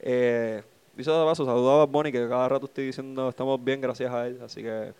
Eh, 0.05 0.61
dicho 0.97 1.17
de 1.17 1.25
paso, 1.25 1.45
saludo 1.45 1.71
a 1.71 1.77
Bad 1.85 1.87
Bunny, 1.87 2.11
que 2.11 2.27
cada 2.27 2.49
rato 2.49 2.65
estoy 2.65 2.87
diciendo 2.87 3.29
estamos 3.29 3.63
bien 3.63 3.79
gracias 3.79 4.11
a 4.11 4.27
él. 4.27 4.37
Así 4.43 4.61
que 4.61 4.91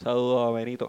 saludo 0.00 0.44
a 0.44 0.52
Benito. 0.52 0.88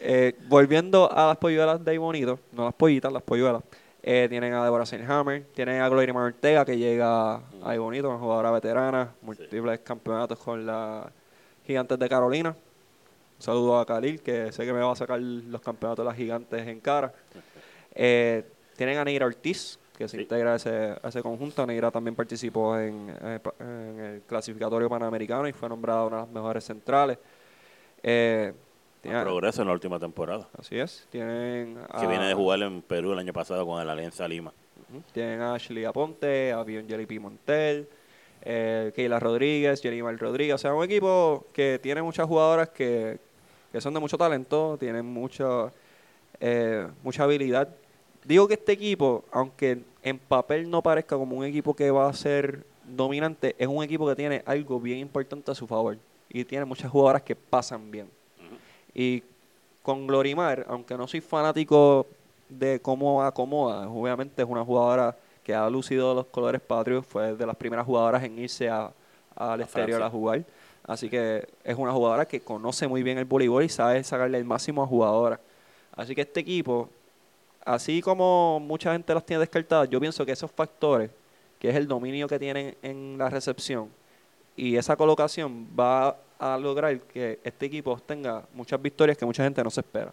Eh, 0.00 0.36
volviendo 0.48 1.10
a 1.10 1.28
las 1.28 1.38
polluelas 1.38 1.82
de 1.82 1.96
bonito, 1.96 2.38
no 2.52 2.66
las 2.66 2.74
pollitas, 2.74 3.10
las 3.10 3.22
polluelas. 3.22 3.62
Eh, 4.02 4.26
tienen 4.28 4.54
a 4.54 4.62
Deborah 4.62 4.84
Hammer, 5.08 5.44
tienen 5.54 5.80
a 5.80 5.88
Gloria 5.88 6.14
Ortega 6.14 6.64
que 6.64 6.78
llega 6.78 7.34
a 7.34 7.42
ahí 7.64 7.78
bonito, 7.78 8.08
una 8.08 8.18
jugadora 8.18 8.50
veterana, 8.52 9.12
múltiples 9.22 9.80
campeonatos 9.80 10.38
con 10.38 10.64
las 10.64 11.06
Gigantes 11.66 11.98
de 11.98 12.08
Carolina. 12.08 12.54
Un 13.38 13.42
saludo 13.42 13.78
a 13.78 13.86
Khalil, 13.86 14.20
que 14.20 14.50
sé 14.52 14.64
que 14.64 14.72
me 14.72 14.80
va 14.80 14.92
a 14.92 14.96
sacar 14.96 15.20
los 15.20 15.60
campeonatos 15.60 16.04
de 16.04 16.08
las 16.08 16.16
Gigantes 16.16 16.66
en 16.66 16.80
cara. 16.80 17.12
Eh, 18.00 18.44
tienen 18.76 18.98
a 18.98 19.04
Neira 19.04 19.26
Ortiz, 19.26 19.76
que 19.96 20.06
se 20.06 20.18
Sí. 20.18 20.22
integra 20.22 20.52
a 20.52 20.56
ese, 20.56 20.94
a 21.02 21.08
ese 21.08 21.20
conjunto. 21.20 21.66
Neira 21.66 21.90
también 21.90 22.14
participó 22.14 22.78
en, 22.78 23.12
eh, 23.22 23.40
en 23.58 23.98
el 24.00 24.20
clasificatorio 24.22 24.88
panamericano 24.88 25.48
y 25.48 25.52
fue 25.52 25.68
nombrada 25.68 26.04
una 26.04 26.16
de 26.18 26.22
las 26.22 26.30
mejores 26.30 26.62
centrales. 26.64 27.18
Eh, 28.00 28.52
tiene- 29.02 29.22
Progreso 29.22 29.62
en 29.62 29.68
la 29.68 29.74
última 29.74 29.98
temporada. 29.98 30.46
Así 30.56 30.78
es. 30.78 31.08
Tienen 31.10 31.74
Que 31.98 32.04
a, 32.04 32.06
viene 32.06 32.26
de 32.28 32.34
jugar 32.34 32.60
en 32.62 32.82
Perú 32.82 33.14
el 33.14 33.18
año 33.18 33.32
pasado 33.32 33.66
con 33.66 33.82
el 33.82 33.88
Alianza 33.90 34.28
Lima. 34.28 34.52
Tienen 35.12 35.40
a 35.40 35.54
Ashley 35.54 35.84
Aponte, 35.84 36.52
a 36.52 36.62
Bion 36.62 36.86
P. 36.86 37.18
Montel, 37.18 37.88
eh, 38.42 38.92
Keila 38.94 39.18
Rodríguez, 39.18 39.82
Jennifer 39.82 40.16
Rodríguez. 40.16 40.54
O 40.54 40.58
sea, 40.58 40.72
un 40.72 40.84
equipo 40.84 41.46
que 41.52 41.80
tiene 41.82 42.00
muchas 42.00 42.28
jugadoras 42.28 42.68
que, 42.68 43.18
que 43.72 43.80
son 43.80 43.94
de 43.94 44.00
mucho 44.00 44.16
talento, 44.18 44.76
tienen 44.78 45.04
mucha, 45.06 45.72
eh, 46.40 46.86
mucha 47.02 47.24
habilidad. 47.24 47.68
Digo 48.24 48.46
que 48.48 48.54
este 48.54 48.72
equipo, 48.72 49.24
aunque 49.32 49.82
en 50.02 50.18
papel 50.18 50.68
no 50.70 50.82
parezca 50.82 51.16
como 51.16 51.36
un 51.36 51.44
equipo 51.44 51.74
que 51.74 51.90
va 51.90 52.08
a 52.08 52.12
ser 52.12 52.64
dominante, 52.84 53.54
es 53.58 53.66
un 53.68 53.82
equipo 53.82 54.06
que 54.08 54.16
tiene 54.16 54.42
algo 54.46 54.80
bien 54.80 54.98
importante 54.98 55.50
a 55.50 55.54
su 55.54 55.66
favor. 55.66 55.96
Y 56.30 56.44
tiene 56.44 56.64
muchas 56.64 56.90
jugadoras 56.90 57.22
que 57.22 57.34
pasan 57.36 57.90
bien. 57.90 58.10
Y 58.94 59.22
con 59.82 60.06
Glorimar, 60.06 60.66
aunque 60.68 60.96
no 60.96 61.06
soy 61.06 61.20
fanático 61.20 62.06
de 62.48 62.80
cómo 62.80 63.22
acomoda, 63.22 63.88
obviamente 63.88 64.42
es 64.42 64.48
una 64.48 64.64
jugadora 64.64 65.16
que 65.42 65.54
ha 65.54 65.68
lucido 65.70 66.14
los 66.14 66.26
colores 66.26 66.60
patrios, 66.60 67.06
fue 67.06 67.34
de 67.34 67.46
las 67.46 67.56
primeras 67.56 67.86
jugadoras 67.86 68.22
en 68.24 68.38
irse 68.38 68.68
a- 68.68 68.92
al 69.34 69.60
A 69.60 69.64
exterior 69.64 69.98
Francia. 70.00 70.06
a 70.06 70.10
jugar. 70.10 70.44
Así 70.88 71.10
que 71.10 71.46
es 71.62 71.76
una 71.76 71.92
jugadora 71.92 72.26
que 72.26 72.40
conoce 72.40 72.88
muy 72.88 73.02
bien 73.02 73.18
el 73.18 73.26
voleibol 73.26 73.62
y 73.62 73.68
sabe 73.68 74.02
sacarle 74.02 74.38
el 74.38 74.44
máximo 74.44 74.82
a 74.82 74.86
jugadoras. 74.86 75.38
Así 75.94 76.14
que 76.14 76.22
este 76.22 76.40
equipo, 76.40 76.88
así 77.62 78.00
como 78.00 78.58
mucha 78.58 78.92
gente 78.92 79.12
los 79.12 79.24
tiene 79.26 79.40
descartadas, 79.40 79.90
yo 79.90 80.00
pienso 80.00 80.24
que 80.24 80.32
esos 80.32 80.50
factores, 80.50 81.10
que 81.60 81.68
es 81.68 81.76
el 81.76 81.86
dominio 81.86 82.26
que 82.26 82.38
tienen 82.38 82.74
en 82.82 83.18
la 83.18 83.28
recepción 83.28 83.90
y 84.56 84.76
esa 84.76 84.96
colocación, 84.96 85.68
va 85.78 86.16
a 86.38 86.56
lograr 86.56 86.98
que 87.00 87.38
este 87.44 87.66
equipo 87.66 87.92
obtenga 87.92 88.44
muchas 88.54 88.80
victorias 88.80 89.18
que 89.18 89.26
mucha 89.26 89.44
gente 89.44 89.62
no 89.62 89.70
se 89.70 89.80
espera. 89.80 90.12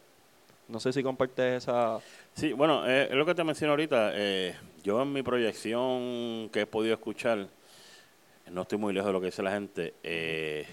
No 0.68 0.80
sé 0.82 0.92
si 0.92 1.02
compartes 1.02 1.64
esa... 1.64 2.00
Sí, 2.34 2.52
bueno, 2.52 2.86
eh, 2.86 3.08
es 3.10 3.16
lo 3.16 3.26
que 3.26 3.34
te 3.34 3.44
menciono 3.46 3.72
ahorita. 3.72 4.12
eh, 4.14 4.56
yo 4.84 5.02
en 5.02 5.14
mi 5.14 5.24
proyección 5.24 6.50
que 6.52 6.62
he 6.62 6.66
podido 6.66 6.96
escuchar, 6.96 7.48
no 8.52 8.62
estoy 8.64 8.78
muy 8.78 8.94
lejos 8.94 9.08
de 9.08 9.14
lo 9.14 9.20
que 9.20 9.28
dice 9.28 9.44
la 9.44 9.52
gente, 9.52 9.94
eh, 10.04 10.66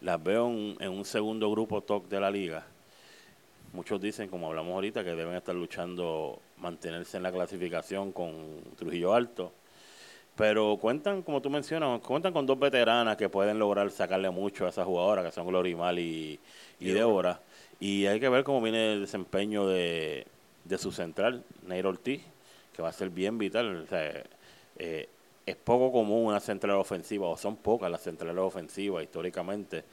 las 0.00 0.22
veo 0.22 0.48
en, 0.48 0.76
en 0.80 0.90
un 0.90 1.04
segundo 1.04 1.50
grupo 1.50 1.82
top 1.82 2.08
de 2.08 2.20
la 2.20 2.30
liga. 2.30 2.66
Muchos 3.72 4.00
dicen, 4.00 4.28
como 4.28 4.48
hablamos 4.48 4.72
ahorita, 4.72 5.04
que 5.04 5.10
deben 5.10 5.34
estar 5.34 5.54
luchando 5.54 6.40
mantenerse 6.58 7.16
en 7.18 7.22
la 7.22 7.30
clasificación 7.30 8.12
con 8.12 8.62
Trujillo 8.76 9.14
Alto. 9.14 9.52
Pero 10.36 10.78
cuentan, 10.80 11.22
como 11.22 11.42
tú 11.42 11.50
mencionas, 11.50 12.00
cuentan 12.00 12.32
con 12.32 12.46
dos 12.46 12.58
veteranas 12.58 13.16
que 13.16 13.28
pueden 13.28 13.58
lograr 13.58 13.90
sacarle 13.90 14.30
mucho 14.30 14.64
a 14.64 14.70
esas 14.70 14.86
jugadoras, 14.86 15.24
que 15.24 15.32
son 15.32 15.46
Glorimal 15.46 15.98
y, 15.98 16.40
y 16.78 16.90
Débora. 16.90 17.40
Y 17.78 18.06
hay 18.06 18.18
que 18.18 18.28
ver 18.28 18.42
cómo 18.42 18.60
viene 18.62 18.94
el 18.94 19.00
desempeño 19.02 19.66
de, 19.66 20.26
de 20.64 20.78
su 20.78 20.92
central, 20.92 21.44
Neiro 21.66 21.90
Ortiz, 21.90 22.22
que 22.74 22.82
va 22.82 22.88
a 22.88 22.92
ser 22.92 23.10
bien 23.10 23.38
vital. 23.38 23.82
O 23.82 23.86
sea, 23.86 24.24
eh, 24.78 25.08
es 25.50 25.56
poco 25.56 25.92
común 25.92 26.26
una 26.26 26.40
central 26.40 26.76
ofensiva, 26.76 27.28
o 27.28 27.36
son 27.36 27.56
pocas 27.56 27.90
las 27.90 28.02
centrales 28.02 28.38
ofensivas 28.38 29.02
históricamente. 29.02 29.84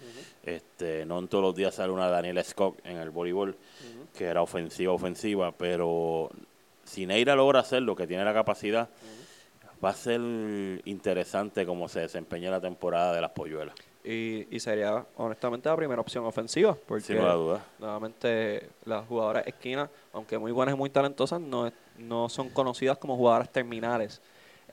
este 0.43 1.05
No 1.05 1.19
en 1.19 1.27
todos 1.27 1.43
los 1.43 1.55
días 1.55 1.75
sale 1.75 1.91
una 1.91 2.09
Daniela 2.09 2.43
Scott 2.43 2.79
en 2.83 2.97
el 2.97 3.09
voleibol, 3.09 3.55
que 4.15 4.25
era 4.25 4.41
ofensiva, 4.41 4.93
ofensiva, 4.93 5.51
pero 5.51 6.29
si 6.83 7.05
Neira 7.05 7.35
logra 7.35 7.59
hacer 7.59 7.81
lo 7.81 7.95
que 7.95 8.07
tiene 8.07 8.23
la 8.23 8.33
capacidad, 8.33 8.89
va 9.83 9.89
a 9.89 9.93
ser 9.93 10.21
interesante 10.85 11.65
cómo 11.65 11.87
se 11.87 12.01
desempeña 12.01 12.49
la 12.49 12.61
temporada 12.61 13.13
de 13.13 13.21
las 13.21 13.31
polluelas. 13.31 13.75
Y, 14.03 14.47
y 14.55 14.59
sería 14.61 15.05
honestamente 15.17 15.67
la 15.67 15.75
primera 15.75 15.99
opción 15.99 16.25
ofensiva, 16.25 16.77
porque 16.87 17.03
Sin 17.03 17.17
nuevamente 17.79 18.69
las 18.85 19.05
jugadoras 19.05 19.45
esquinas, 19.45 19.89
aunque 20.13 20.37
muy 20.37 20.53
buenas 20.53 20.75
y 20.75 20.77
muy 20.77 20.89
talentosas, 20.89 21.41
no, 21.41 21.69
no 21.97 22.29
son 22.29 22.49
conocidas 22.49 22.97
como 22.97 23.17
jugadoras 23.17 23.51
terminales. 23.51 24.21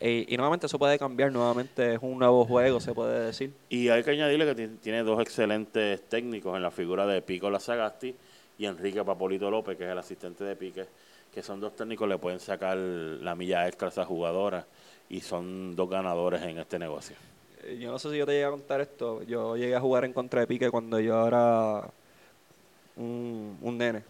Y 0.06 0.36
nuevamente 0.36 0.66
eso 0.66 0.78
puede 0.78 0.98
cambiar, 0.98 1.32
nuevamente 1.32 1.94
es 1.94 1.98
un 2.02 2.18
nuevo 2.18 2.44
juego, 2.44 2.78
se 2.78 2.92
puede 2.92 3.24
decir. 3.26 3.52
Y 3.70 3.88
hay 3.88 4.02
que 4.02 4.10
añadirle 4.10 4.44
que 4.44 4.54
ti- 4.54 4.74
tiene 4.82 5.02
dos 5.02 5.18
excelentes 5.20 6.02
técnicos 6.08 6.54
en 6.56 6.62
la 6.62 6.70
figura 6.70 7.06
de 7.06 7.22
Pico 7.22 7.48
Lazagasti 7.48 8.14
y 8.58 8.66
Enrique 8.66 9.02
Papolito 9.02 9.50
López, 9.50 9.78
que 9.78 9.84
es 9.84 9.90
el 9.90 9.98
asistente 9.98 10.44
de 10.44 10.56
Pique, 10.56 10.84
que 11.32 11.42
son 11.42 11.58
dos 11.58 11.74
técnicos 11.74 12.06
que 12.06 12.12
le 12.14 12.18
pueden 12.18 12.38
sacar 12.38 12.76
la 12.76 13.34
milla 13.34 13.66
extra 13.66 13.88
a 13.88 13.90
esas 13.90 14.06
jugadoras 14.06 14.66
y 15.08 15.20
son 15.20 15.74
dos 15.74 15.88
ganadores 15.88 16.42
en 16.42 16.58
este 16.58 16.78
negocio. 16.78 17.16
Eh, 17.62 17.78
Yo 17.80 17.90
no 17.90 17.98
sé 17.98 18.10
si 18.10 18.18
yo 18.18 18.26
te 18.26 18.32
llegué 18.32 18.44
a 18.44 18.50
contar 18.50 18.82
esto. 18.82 19.22
Yo 19.22 19.56
llegué 19.56 19.74
a 19.74 19.80
jugar 19.80 20.04
en 20.04 20.12
contra 20.12 20.40
de 20.40 20.46
Pique 20.46 20.70
cuando 20.70 21.00
yo 21.00 21.26
era 21.26 21.88
un, 22.96 23.56
un 23.60 23.78
nene. 23.78 24.02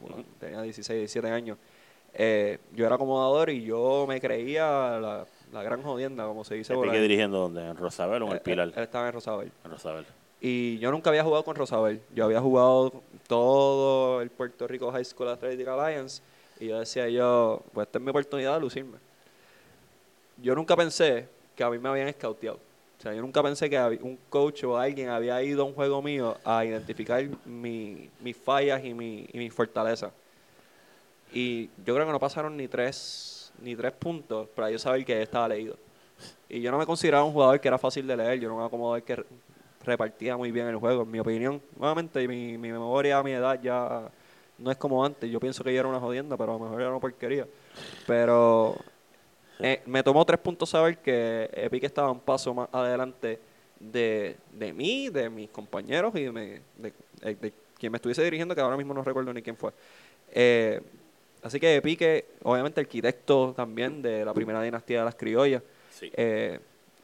Bueno, 0.00 0.24
tenía 0.38 0.62
16, 0.62 0.96
17 0.98 1.28
años. 1.28 1.58
Eh, 2.14 2.58
yo 2.74 2.86
era 2.86 2.94
acomodador 2.96 3.50
y 3.50 3.62
yo 3.64 4.04
me 4.08 4.20
creía 4.20 4.98
la, 5.00 5.26
la 5.52 5.62
gran 5.62 5.82
jodienda, 5.82 6.24
como 6.26 6.44
se 6.44 6.54
dice 6.54 6.68
¿Se 6.68 6.74
por 6.74 6.84
Pique 6.84 6.96
ahí. 6.96 7.02
dirigiendo 7.02 7.38
dónde? 7.38 7.66
¿En 7.66 7.76
Rosabel 7.76 8.22
o 8.22 8.26
en 8.26 8.32
el 8.32 8.40
Pilar? 8.40 8.68
Él, 8.68 8.74
él 8.76 8.82
estaba 8.84 9.06
en 9.08 9.12
Rosabel. 9.14 9.52
En 9.64 9.70
Rosabel. 9.70 10.06
Y 10.40 10.78
yo 10.78 10.90
nunca 10.90 11.10
había 11.10 11.22
jugado 11.24 11.44
con 11.44 11.54
Rosabel. 11.56 12.00
Yo 12.14 12.24
había 12.24 12.40
jugado 12.40 12.92
todo 13.26 14.22
el 14.22 14.30
Puerto 14.30 14.66
Rico 14.66 14.90
High 14.90 15.04
School 15.04 15.28
Athletic 15.28 15.66
Alliance. 15.68 16.22
Y 16.58 16.68
yo 16.68 16.78
decía 16.78 17.08
yo, 17.08 17.62
pues 17.72 17.86
esta 17.86 17.98
es 17.98 18.04
mi 18.04 18.10
oportunidad 18.10 18.54
de 18.54 18.60
lucirme. 18.60 18.98
Yo 20.42 20.54
nunca 20.54 20.76
pensé 20.76 21.28
que 21.56 21.62
a 21.64 21.70
mí 21.70 21.78
me 21.78 21.88
habían 21.88 22.08
escauteado. 22.08 22.56
O 22.98 23.02
sea, 23.02 23.14
yo 23.14 23.22
nunca 23.22 23.42
pensé 23.42 23.68
que 23.70 23.78
un 24.02 24.18
coach 24.28 24.64
o 24.64 24.76
alguien 24.78 25.08
había 25.08 25.42
ido 25.42 25.62
a 25.62 25.64
un 25.64 25.72
juego 25.74 26.02
mío 26.02 26.36
a 26.44 26.64
identificar 26.64 27.24
mi- 27.46 28.10
mis 28.20 28.36
fallas 28.36 28.84
y, 28.84 28.92
mi, 28.92 29.26
y 29.32 29.38
mis 29.38 29.52
fortalezas. 29.54 30.12
Y 31.32 31.66
yo 31.84 31.94
creo 31.94 32.04
que 32.06 32.12
no 32.12 32.20
pasaron 32.20 32.56
ni 32.56 32.68
tres, 32.68 33.39
ni 33.62 33.76
tres 33.76 33.92
puntos 33.92 34.48
para 34.48 34.70
yo 34.70 34.78
saber 34.78 35.04
que 35.04 35.22
estaba 35.22 35.48
leído. 35.48 35.76
Y 36.48 36.60
yo 36.60 36.70
no 36.70 36.78
me 36.78 36.86
consideraba 36.86 37.24
un 37.24 37.32
jugador 37.32 37.60
que 37.60 37.68
era 37.68 37.78
fácil 37.78 38.06
de 38.06 38.16
leer. 38.16 38.40
Yo 38.40 38.48
era 38.48 38.54
un 38.54 38.62
acomodador 38.62 39.02
que 39.02 39.16
re- 39.16 39.24
repartía 39.84 40.36
muy 40.36 40.50
bien 40.50 40.66
el 40.66 40.76
juego, 40.76 41.02
en 41.02 41.10
mi 41.10 41.18
opinión. 41.20 41.62
Nuevamente, 41.78 42.26
mi, 42.28 42.58
mi 42.58 42.70
memoria 42.72 43.18
a 43.18 43.22
mi 43.22 43.32
edad 43.32 43.60
ya 43.62 44.10
no 44.58 44.70
es 44.70 44.76
como 44.76 45.04
antes. 45.04 45.30
Yo 45.30 45.40
pienso 45.40 45.64
que 45.64 45.72
yo 45.72 45.80
era 45.80 45.88
una 45.88 46.00
jodienda, 46.00 46.36
pero 46.36 46.52
a 46.54 46.58
lo 46.58 46.64
mejor 46.64 46.80
era 46.80 46.90
una 46.90 47.00
porquería. 47.00 47.46
Pero 48.06 48.76
eh, 49.58 49.82
me 49.86 50.02
tomó 50.02 50.24
tres 50.24 50.40
puntos 50.40 50.70
saber 50.70 50.98
que 50.98 51.48
Epic 51.52 51.84
estaba 51.84 52.10
un 52.10 52.20
paso 52.20 52.52
más 52.52 52.68
adelante 52.72 53.38
de, 53.78 54.36
de 54.52 54.72
mí, 54.72 55.08
de 55.08 55.30
mis 55.30 55.48
compañeros 55.50 56.14
y 56.16 56.24
de, 56.24 56.62
de- 56.76 56.92
de 57.34 57.52
quien 57.78 57.92
me 57.92 57.96
estuviese 57.96 58.22
dirigiendo, 58.22 58.54
que 58.54 58.60
ahora 58.60 58.76
mismo 58.76 58.92
no 58.92 59.02
recuerdo 59.02 59.32
ni 59.32 59.40
quién 59.40 59.56
fue. 59.56 59.72
Eh, 60.32 60.80
así 61.42 61.58
que 61.60 61.76
Epique, 61.76 62.24
obviamente 62.42 62.80
arquitecto 62.80 63.52
también 63.56 64.02
de 64.02 64.24
la 64.24 64.32
primera 64.34 64.62
dinastía 64.62 65.00
de 65.00 65.04
las 65.04 65.14
criollas, 65.14 65.62
Sí. 65.90 66.10
eh, 66.14 66.58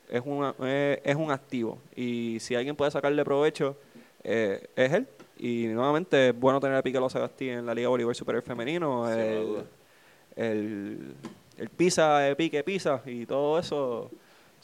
es, 0.08 0.22
una, 0.24 0.54
eh, 0.62 1.00
es 1.04 1.16
un 1.16 1.30
activo. 1.30 1.78
Y 1.94 2.38
si 2.40 2.54
alguien 2.54 2.76
puede 2.76 2.90
sacarle 2.90 3.24
provecho, 3.24 3.76
eh, 4.24 4.66
es 4.76 4.92
él. 4.92 5.06
Y 5.38 5.66
nuevamente 5.66 6.30
es 6.30 6.38
bueno 6.38 6.60
tener 6.60 6.76
a 6.76 6.82
Pique 6.82 6.98
Sagasti 7.10 7.50
en 7.50 7.66
la 7.66 7.74
Liga 7.74 7.88
Bolívar 7.88 8.14
Superior 8.14 8.42
Femenino. 8.42 9.10
El, 9.12 9.64
el, 10.36 11.14
el 11.58 11.68
Pisa, 11.70 12.34
Pique 12.36 12.62
Pisa 12.64 13.02
y 13.04 13.26
todo 13.26 13.58
eso. 13.58 14.10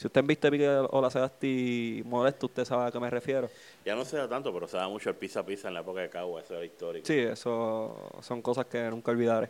Si 0.02 0.08
usted 0.08 0.24
viste 0.24 0.50
Pique 0.50 0.66
Sagasti 1.10 2.02
molesto, 2.04 2.46
usted 2.46 2.64
sabe 2.64 2.88
a 2.88 2.90
qué 2.90 2.98
me 2.98 3.08
refiero. 3.08 3.48
Ya 3.84 3.94
no 3.94 4.04
se 4.04 4.16
da 4.16 4.28
tanto, 4.28 4.52
pero 4.52 4.66
se 4.66 4.76
da 4.76 4.88
mucho 4.88 5.08
el 5.10 5.14
pisa 5.14 5.38
a 5.40 5.46
pisa 5.46 5.68
en 5.68 5.74
la 5.74 5.80
época 5.80 6.00
de 6.00 6.10
Cagua, 6.10 6.40
eso 6.40 6.56
era 6.56 6.64
histórico. 6.64 7.06
Sí, 7.06 7.20
eso 7.20 8.10
son 8.20 8.42
cosas 8.42 8.66
que 8.66 8.82
nunca 8.90 9.12
olvidaré. 9.12 9.48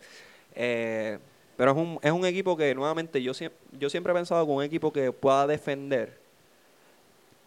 Eh, 0.54 1.18
pero 1.56 1.70
es 1.70 1.76
un, 1.78 1.98
es 2.02 2.12
un 2.12 2.26
equipo 2.26 2.54
que, 2.54 2.74
nuevamente, 2.74 3.22
yo, 3.22 3.32
siem- 3.32 3.50
yo 3.78 3.88
siempre 3.88 4.12
he 4.12 4.14
pensado 4.16 4.44
que 4.44 4.52
un 4.52 4.62
equipo 4.62 4.92
que 4.92 5.10
pueda 5.10 5.46
defender 5.46 6.18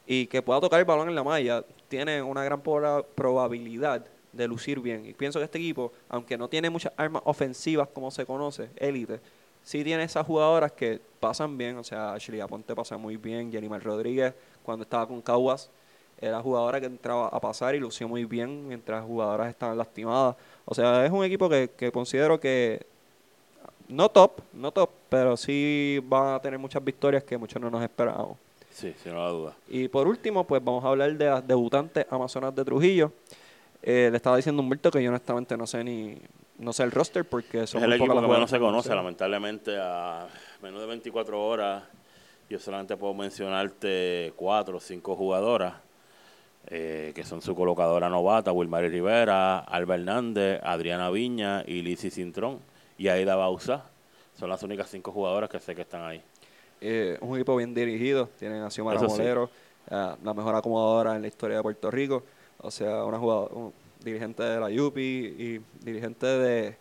y 0.08 0.26
que 0.26 0.42
pueda 0.42 0.60
tocar 0.60 0.80
el 0.80 0.86
balón 0.86 1.08
en 1.08 1.14
la 1.14 1.24
malla, 1.24 1.64
tiene 1.88 2.24
una 2.24 2.44
gran 2.44 2.64
proba- 2.64 3.06
probabilidad 3.14 4.04
de 4.34 4.48
lucir 4.48 4.80
bien. 4.80 5.06
Y 5.06 5.14
pienso 5.14 5.38
que 5.38 5.46
este 5.46 5.60
equipo, 5.60 5.94
aunque 6.10 6.40
no 6.40 6.48
tiene 6.48 6.72
muchas 6.72 6.92
armas 6.98 7.22
ofensivas 7.26 7.88
como 7.88 8.10
se 8.10 8.26
conoce, 8.26 8.72
élite, 8.78 9.20
sí 9.66 9.84
tiene 9.84 10.04
esas 10.04 10.26
jugadoras 10.26 10.72
que 10.72 11.02
pasan 11.20 11.58
bien. 11.58 11.78
O 11.78 11.84
sea, 11.84 12.14
Ashley 12.14 12.40
Aponte 12.40 12.74
pasa 12.74 12.96
muy 12.98 13.18
bien, 13.18 13.52
Jennifer 13.52 13.84
Rodríguez, 13.84 14.34
cuando 14.64 14.84
estaba 14.84 15.06
con 15.06 15.22
Caguas, 15.22 15.70
era 16.22 16.42
jugadora 16.42 16.80
que 16.80 16.86
entraba 16.86 17.28
a 17.28 17.42
pasar 17.42 17.76
y 17.76 17.80
lució 17.80 18.08
muy 18.08 18.24
bien 18.24 18.66
mientras 18.70 19.02
las 19.02 19.08
jugadoras 19.08 19.50
estaban 19.50 19.78
lastimadas. 19.78 20.38
O 20.64 20.74
sea, 20.74 21.06
es 21.06 21.12
un 21.12 21.26
equipo 21.26 21.50
que, 21.50 21.72
que 21.76 21.92
considero 21.92 22.40
que 22.40 22.86
no 23.90 24.10
top, 24.10 24.40
no 24.54 24.72
top, 24.72 24.90
pero 25.10 25.36
sí 25.36 26.02
va 26.12 26.36
a 26.36 26.42
tener 26.42 26.58
muchas 26.58 26.84
victorias 26.84 27.24
que 27.24 27.38
muchos 27.38 27.62
no 27.62 27.70
nos 27.70 27.84
esperábamos. 27.84 28.38
Sí, 28.72 28.94
sin 29.02 29.14
la 29.14 29.30
duda. 29.30 29.56
Y 29.68 29.88
por 29.88 30.08
último, 30.08 30.46
pues 30.46 30.64
vamos 30.64 30.84
a 30.84 30.90
hablar 30.90 31.14
de 31.18 31.26
las 31.26 31.46
debutantes 31.46 32.06
amazonas 32.10 32.54
de 32.56 32.64
Trujillo. 32.64 33.12
Eh, 33.82 34.10
le 34.12 34.18
estaba 34.18 34.38
diciendo 34.38 34.62
a 34.62 34.64
Humberto 34.64 34.92
que 34.92 35.02
yo 35.02 35.10
honestamente 35.10 35.56
no 35.56 35.68
sé 35.68 35.84
ni 35.84 36.18
no 36.58 36.74
sé 36.74 36.84
el 36.84 36.92
roster 36.92 37.26
porque 37.26 37.68
son 37.68 37.80
es 37.80 37.84
el 37.84 37.90
muy 37.90 37.98
equipo 37.98 38.22
que 38.22 38.28
menos 38.28 38.50
se 38.50 38.60
conoce, 38.60 38.94
lamentablemente, 38.94 39.78
a 39.80 40.28
menos 40.62 40.82
de 40.82 40.88
24 40.88 41.46
horas. 41.46 41.84
Yo 42.50 42.60
solamente 42.60 42.96
puedo 42.96 43.14
mencionarte 43.14 44.34
cuatro 44.36 44.78
o 44.78 44.80
cinco 44.80 45.16
jugadoras, 45.16 45.74
eh, 46.68 47.12
que 47.16 47.24
son 47.24 47.42
su 47.42 47.56
colocadora 47.56 48.08
novata, 48.10 48.52
Wilmary 48.52 48.90
Rivera, 48.90 49.60
Alba 49.60 49.96
Hernández, 49.96 50.62
Adriana 50.64 51.10
Viña 51.10 51.64
y 51.66 51.82
Lizzy 51.82 52.12
Cintrón, 52.12 52.60
y 52.98 53.08
Aida 53.08 53.36
Bausa. 53.36 53.86
Son 54.38 54.50
las 54.50 54.62
únicas 54.64 54.90
cinco 54.90 55.12
jugadoras 55.12 55.50
que 55.50 55.60
sé 55.60 55.74
que 55.74 55.82
están 55.82 56.04
ahí. 56.04 56.22
Eh, 56.82 57.18
un 57.22 57.36
equipo 57.36 57.56
bien 57.56 57.74
dirigido, 57.74 58.30
tienen 58.38 58.62
a 58.62 58.70
Xiomara 58.70 59.00
sí. 59.00 59.06
Molero, 59.06 59.50
eh, 59.90 60.16
la 60.24 60.34
mejor 60.34 60.56
acomodadora 60.56 61.16
en 61.16 61.22
la 61.22 61.28
historia 61.28 61.58
de 61.58 61.64
Puerto 61.64 61.90
Rico, 61.90 62.24
o 62.60 62.70
sea, 62.70 63.06
una 63.06 63.18
jugadora, 63.18 63.56
un 63.56 63.74
dirigente 64.06 64.44
de 64.44 64.60
la 64.60 64.68
UPI 64.68 65.02
y 65.02 65.62
dirigente 65.84 66.26
de, 66.26 66.78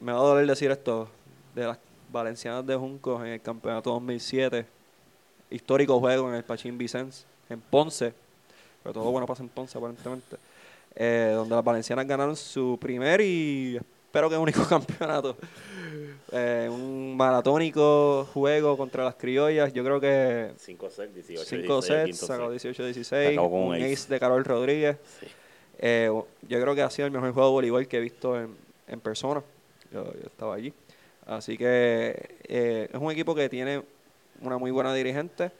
me 0.00 0.12
va 0.12 0.18
a 0.18 0.22
doler 0.22 0.46
decir 0.46 0.70
esto, 0.70 1.08
de 1.54 1.64
las 1.64 1.78
Valencianas 2.10 2.64
de 2.64 2.76
Juncos 2.76 3.20
en 3.22 3.28
el 3.28 3.42
campeonato 3.42 3.90
2007, 3.90 4.64
histórico 5.50 5.98
juego 5.98 6.28
en 6.30 6.36
el 6.36 6.44
Pachín 6.44 6.78
Vicens, 6.78 7.26
en 7.50 7.60
Ponce, 7.60 8.14
pero 8.82 8.94
todo 8.94 9.10
bueno 9.10 9.26
pasa 9.26 9.42
en 9.42 9.48
Ponce 9.48 9.76
aparentemente, 9.76 10.36
eh, 10.94 11.32
donde 11.34 11.54
las 11.54 11.64
Valencianas 11.64 12.06
ganaron 12.06 12.36
su 12.36 12.78
primer 12.80 13.20
y 13.20 13.76
espero 13.76 14.30
que 14.30 14.36
único 14.38 14.64
campeonato. 14.68 15.36
Eh, 16.32 16.68
un 16.70 17.16
maratónico 17.16 18.28
juego 18.32 18.76
contra 18.76 19.04
las 19.04 19.14
criollas. 19.14 19.72
Yo 19.72 19.84
creo 19.84 20.00
que 20.00 20.52
5 20.56 20.90
sets, 20.90 21.14
18, 21.14 21.44
5 21.44 21.80
16, 21.80 22.16
sets, 22.16 22.26
sacó 22.26 22.58
set. 22.58 22.76
18-16. 22.76 23.32
Acabó 23.32 23.50
con 23.50 23.60
Un 23.68 23.74
ace. 23.76 24.08
de 24.08 24.20
Carol 24.20 24.44
Rodríguez. 24.44 24.96
Sí. 25.20 25.26
Eh, 25.78 26.10
yo 26.48 26.60
creo 26.60 26.74
que 26.74 26.82
ha 26.82 26.90
sido 26.90 27.06
el 27.06 27.12
mejor 27.12 27.32
juego 27.32 27.48
de 27.48 27.52
voleibol 27.52 27.88
que 27.88 27.98
he 27.98 28.00
visto 28.00 28.40
en, 28.40 28.56
en 28.88 29.00
persona. 29.00 29.42
Yo, 29.92 30.04
estaba 30.24 30.54
allí. 30.54 30.72
Así 31.26 31.56
que 31.58 32.36
eh, 32.44 32.88
es 32.92 33.00
un 33.00 33.10
equipo 33.10 33.34
que 33.34 33.48
tiene 33.48 33.82
una 34.40 34.58
muy 34.58 34.70
buena 34.70 34.94
dirigente. 34.94 35.50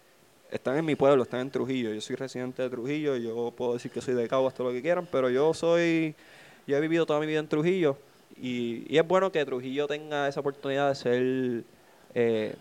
Están 0.51 0.77
en 0.77 0.85
mi 0.85 0.95
pueblo, 0.95 1.25
están 1.25 1.41
en 1.41 1.51
Trujillo. 1.51 1.93
Yo 1.93 2.01
soy 2.01 2.17
residente 2.17 2.63
de 2.63 2.71
Trujillo. 2.71 3.17
Yo 3.17 3.51
puedo 3.51 3.75
decir 3.75 3.91
que 3.91 4.01
soy 4.01 4.15
de 4.15 4.29
Caguas, 4.29 4.55
todo 4.55 4.69
lo 4.69 4.73
que 4.73 4.83
quieran, 4.83 5.09
pero 5.11 5.29
yo 5.29 5.53
soy. 5.55 6.15
Yo 6.67 6.77
he 6.77 6.81
vivido 6.81 7.07
toda 7.07 7.21
mi 7.21 7.27
vida 7.27 7.41
en 7.41 7.49
Trujillo. 7.49 7.97
Y, 8.41 8.85
y 8.89 8.99
es 8.99 9.07
bueno 9.07 9.33
que 9.33 9.45
Trujillo 9.45 9.87
tenga 9.87 10.29
esa 10.29 10.41
oportunidad 10.41 10.89
de 10.89 10.95
ser 10.95 11.65
eh, 12.15 12.55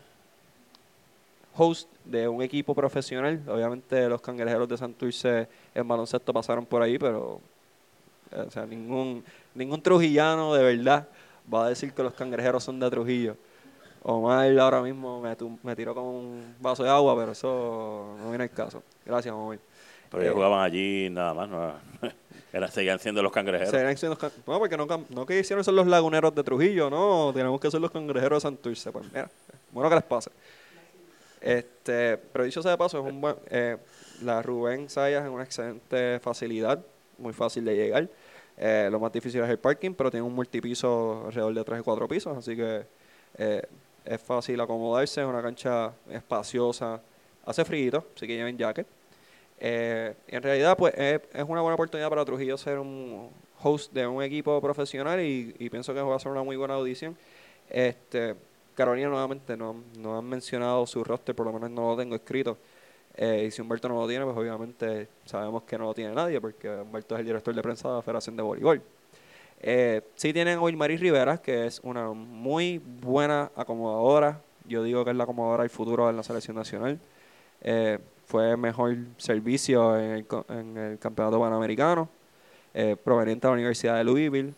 host 1.57 1.89
de 2.03 2.27
un 2.27 2.41
equipo 2.41 2.73
profesional. 2.75 3.41
Obviamente 3.47 4.07
los 4.09 4.21
cangrejeros 4.21 4.67
de 4.67 4.77
Santurce 4.77 5.47
en 5.73 5.87
baloncesto 5.87 6.33
pasaron 6.33 6.65
por 6.65 6.81
ahí, 6.81 6.97
pero 6.97 7.39
eh, 8.31 8.43
o 8.47 8.51
sea, 8.51 8.65
ningún, 8.65 9.23
ningún 9.53 9.81
trujillano 9.81 10.53
de 10.53 10.63
verdad 10.63 11.07
va 11.53 11.65
a 11.65 11.69
decir 11.69 11.93
que 11.93 12.03
los 12.03 12.13
cangrejeros 12.13 12.63
son 12.63 12.79
de 12.79 12.89
Trujillo. 12.89 13.37
Omar 14.03 14.57
ahora 14.59 14.81
mismo 14.81 15.19
me, 15.21 15.35
me 15.63 15.75
tiró 15.75 15.95
con 15.95 16.03
un 16.05 16.55
vaso 16.59 16.83
de 16.83 16.89
agua, 16.89 17.15
pero 17.17 17.31
eso 17.31 18.15
no 18.19 18.29
viene 18.29 18.43
al 18.43 18.51
caso. 18.51 18.83
Gracias, 19.05 19.33
Omar. 19.33 19.57
Pero 20.11 20.21
ellos 20.21 20.31
Eh, 20.33 20.35
jugaban 20.35 20.63
allí 20.63 21.09
nada 21.09 21.33
más, 21.33 21.49
no, 21.49 21.73
era, 22.53 22.67
seguían 22.69 22.99
siendo 22.99 23.23
los 23.23 23.31
cangrejeros. 23.31 23.71
Seguirán 23.71 23.97
siendo 23.97 24.15
los 24.15 24.19
can- 24.31 24.43
no, 24.45 24.59
porque 24.59 24.77
no, 24.77 24.85
no 25.09 25.25
que 25.25 25.39
hicieron 25.39 25.63
ser 25.63 25.73
los 25.73 25.87
laguneros 25.87 26.35
de 26.35 26.43
Trujillo, 26.43 26.89
no, 26.91 27.31
tenemos 27.33 27.59
que 27.59 27.71
ser 27.71 27.81
los 27.81 27.89
cangrejeros 27.89 28.37
de 28.43 28.47
Santurce. 28.49 28.91
Pues 28.91 29.05
mira, 29.11 29.29
bueno 29.71 29.89
que 29.89 29.95
les 29.95 30.03
pase. 30.03 30.29
Este, 31.45 32.17
pero 32.17 32.43
dicho 32.43 32.63
sea 32.63 32.71
de 32.71 32.77
paso, 32.77 32.97
es 32.97 33.05
un 33.05 33.21
buen, 33.21 33.35
eh, 33.51 33.77
la 34.23 34.41
Rubén 34.41 34.89
Sayas 34.89 35.23
es 35.23 35.29
una 35.29 35.43
excelente 35.43 36.19
facilidad, 36.19 36.83
muy 37.19 37.33
fácil 37.33 37.63
de 37.63 37.75
llegar. 37.75 38.09
Eh, 38.57 38.89
lo 38.91 38.99
más 38.99 39.13
difícil 39.13 39.43
es 39.43 39.49
el 39.51 39.59
parking, 39.59 39.93
pero 39.93 40.09
tiene 40.09 40.25
un 40.25 40.33
multipiso 40.33 41.23
alrededor 41.27 41.53
de 41.53 41.63
3 41.63 41.81
y 41.81 41.83
4 41.83 42.07
pisos, 42.07 42.35
así 42.35 42.55
que 42.55 42.87
eh, 43.37 43.61
es 44.03 44.21
fácil 44.23 44.59
acomodarse, 44.59 45.21
es 45.21 45.27
una 45.27 45.43
cancha 45.43 45.93
espaciosa, 46.09 46.99
hace 47.45 47.63
frío, 47.63 48.03
así 48.15 48.25
que 48.25 48.35
lleven 48.37 48.57
jacket. 48.57 48.87
Eh, 49.59 50.15
en 50.27 50.41
realidad, 50.41 50.75
pues 50.75 50.95
es, 50.97 51.21
es 51.31 51.43
una 51.47 51.61
buena 51.61 51.75
oportunidad 51.75 52.09
para 52.09 52.25
Trujillo 52.25 52.57
ser 52.57 52.79
un 52.79 53.29
host 53.61 53.93
de 53.93 54.07
un 54.07 54.23
equipo 54.23 54.59
profesional 54.61 55.21
y, 55.21 55.55
y 55.59 55.69
pienso 55.69 55.93
que 55.93 56.01
va 56.01 56.15
a 56.15 56.19
ser 56.19 56.31
una 56.31 56.41
muy 56.41 56.55
buena 56.55 56.73
audición. 56.73 57.15
Este, 57.69 58.35
Carolina 58.75 59.09
nuevamente 59.09 59.57
no, 59.57 59.83
no 59.97 60.17
han 60.17 60.25
mencionado 60.25 60.85
su 60.85 61.03
roster, 61.03 61.33
por 61.35 61.45
lo 61.45 61.53
menos 61.53 61.71
no 61.71 61.91
lo 61.91 61.97
tengo 61.97 62.15
escrito. 62.15 62.57
Eh, 63.17 63.45
y 63.47 63.51
si 63.51 63.61
Humberto 63.61 63.87
no 63.87 63.95
lo 64.01 64.07
tiene, 64.07 64.25
pues 64.25 64.37
obviamente 64.37 65.07
sabemos 65.25 65.63
que 65.63 65.77
no 65.77 65.85
lo 65.85 65.93
tiene 65.93 66.13
nadie, 66.13 66.39
porque 66.41 66.69
Humberto 66.69 67.15
es 67.15 67.21
el 67.21 67.25
director 67.25 67.55
de 67.55 67.61
prensa 67.61 67.87
de 67.89 67.95
la 67.95 68.01
Federación 68.01 68.35
de 68.35 68.43
Voleibol. 68.43 68.81
Eh, 69.61 70.01
sí 70.15 70.33
tienen 70.33 70.57
a 70.57 70.61
Wilmarie 70.61 70.97
Rivera, 70.97 71.37
que 71.37 71.65
es 71.65 71.79
una 71.83 72.11
muy 72.11 72.81
buena 73.01 73.51
acomodadora. 73.55 74.41
Yo 74.67 74.83
digo 74.83 75.03
que 75.05 75.11
es 75.11 75.17
la 75.17 75.23
acomodadora 75.23 75.63
del 75.63 75.69
futuro 75.69 76.09
en 76.09 76.17
la 76.17 76.23
selección 76.23 76.55
nacional. 76.57 76.99
Eh, 77.61 77.99
fue 78.25 78.57
mejor 78.57 78.95
servicio 79.17 79.97
en 79.97 80.11
el, 80.11 80.25
en 80.49 80.77
el 80.77 80.99
campeonato 80.99 81.39
panamericano, 81.39 82.09
eh, 82.73 82.95
proveniente 83.01 83.47
de 83.47 83.51
la 83.51 83.53
Universidad 83.53 83.97
de 83.97 84.03
Louisville. 84.03 84.53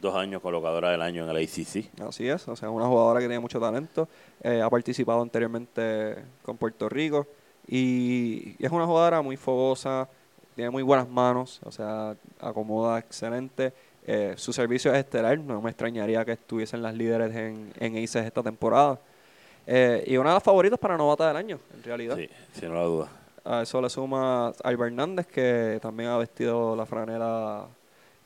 Dos 0.00 0.14
años 0.14 0.40
colocadora 0.40 0.90
del 0.90 1.02
año 1.02 1.24
en 1.24 1.30
el 1.30 1.36
ACC. 1.44 2.00
Así 2.00 2.28
es, 2.28 2.48
o 2.48 2.56
sea, 2.56 2.70
una 2.70 2.86
jugadora 2.86 3.20
que 3.20 3.26
tiene 3.26 3.40
mucho 3.40 3.60
talento. 3.60 4.08
eh, 4.42 4.62
ha 4.62 4.70
participado 4.70 5.20
anteriormente 5.20 6.16
con 6.42 6.56
Puerto 6.56 6.88
Rico 6.88 7.26
y, 7.68 8.56
y 8.58 8.64
es 8.64 8.72
una 8.72 8.86
jugadora 8.86 9.20
muy 9.20 9.36
fogosa, 9.36 10.08
tiene 10.54 10.70
muy 10.70 10.82
buenas 10.82 11.08
manos, 11.08 11.60
o 11.64 11.70
sea, 11.70 12.14
acomoda 12.40 12.98
excelente. 12.98 13.72
eh, 14.06 14.34
su 14.36 14.52
servicio 14.52 14.90
es 14.92 14.98
estelar, 14.98 15.38
no 15.38 15.60
me 15.60 15.70
extrañaría 15.70 16.24
que 16.24 16.32
estuviesen 16.32 16.82
las 16.82 16.94
líderes 16.94 17.34
en, 17.36 17.72
en 17.78 17.96
esta 17.96 18.42
temporada. 18.42 18.98
Eh, 19.66 20.02
y 20.06 20.16
una 20.16 20.30
de 20.30 20.34
las 20.36 20.42
favoritas 20.42 20.78
para 20.78 20.96
novata 20.96 21.28
del 21.28 21.36
año, 21.36 21.58
en 21.74 21.82
realidad. 21.84 22.16
Sí, 22.16 22.28
sin 22.58 22.74
la 22.74 22.82
duda. 22.82 23.08
A 23.44 23.62
eso 23.62 23.80
le 23.80 23.88
suma 23.90 24.52
Alba 24.64 24.86
Hernández, 24.86 25.26
que 25.26 25.78
también 25.80 26.08
ha 26.10 26.16
vestido 26.16 26.74
la 26.74 26.86
franela 26.86 27.66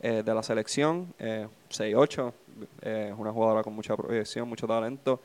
eh, 0.04 0.22
de 0.22 0.34
la 0.34 0.42
selección, 0.42 1.14
eh, 1.18 1.48
6'8", 1.70 2.32
eh, 2.82 3.08
es 3.10 3.18
una 3.18 3.32
jugadora 3.32 3.62
con 3.62 3.72
mucha 3.72 3.96
proyección, 3.96 4.46
mucho 4.46 4.66
talento. 4.66 5.18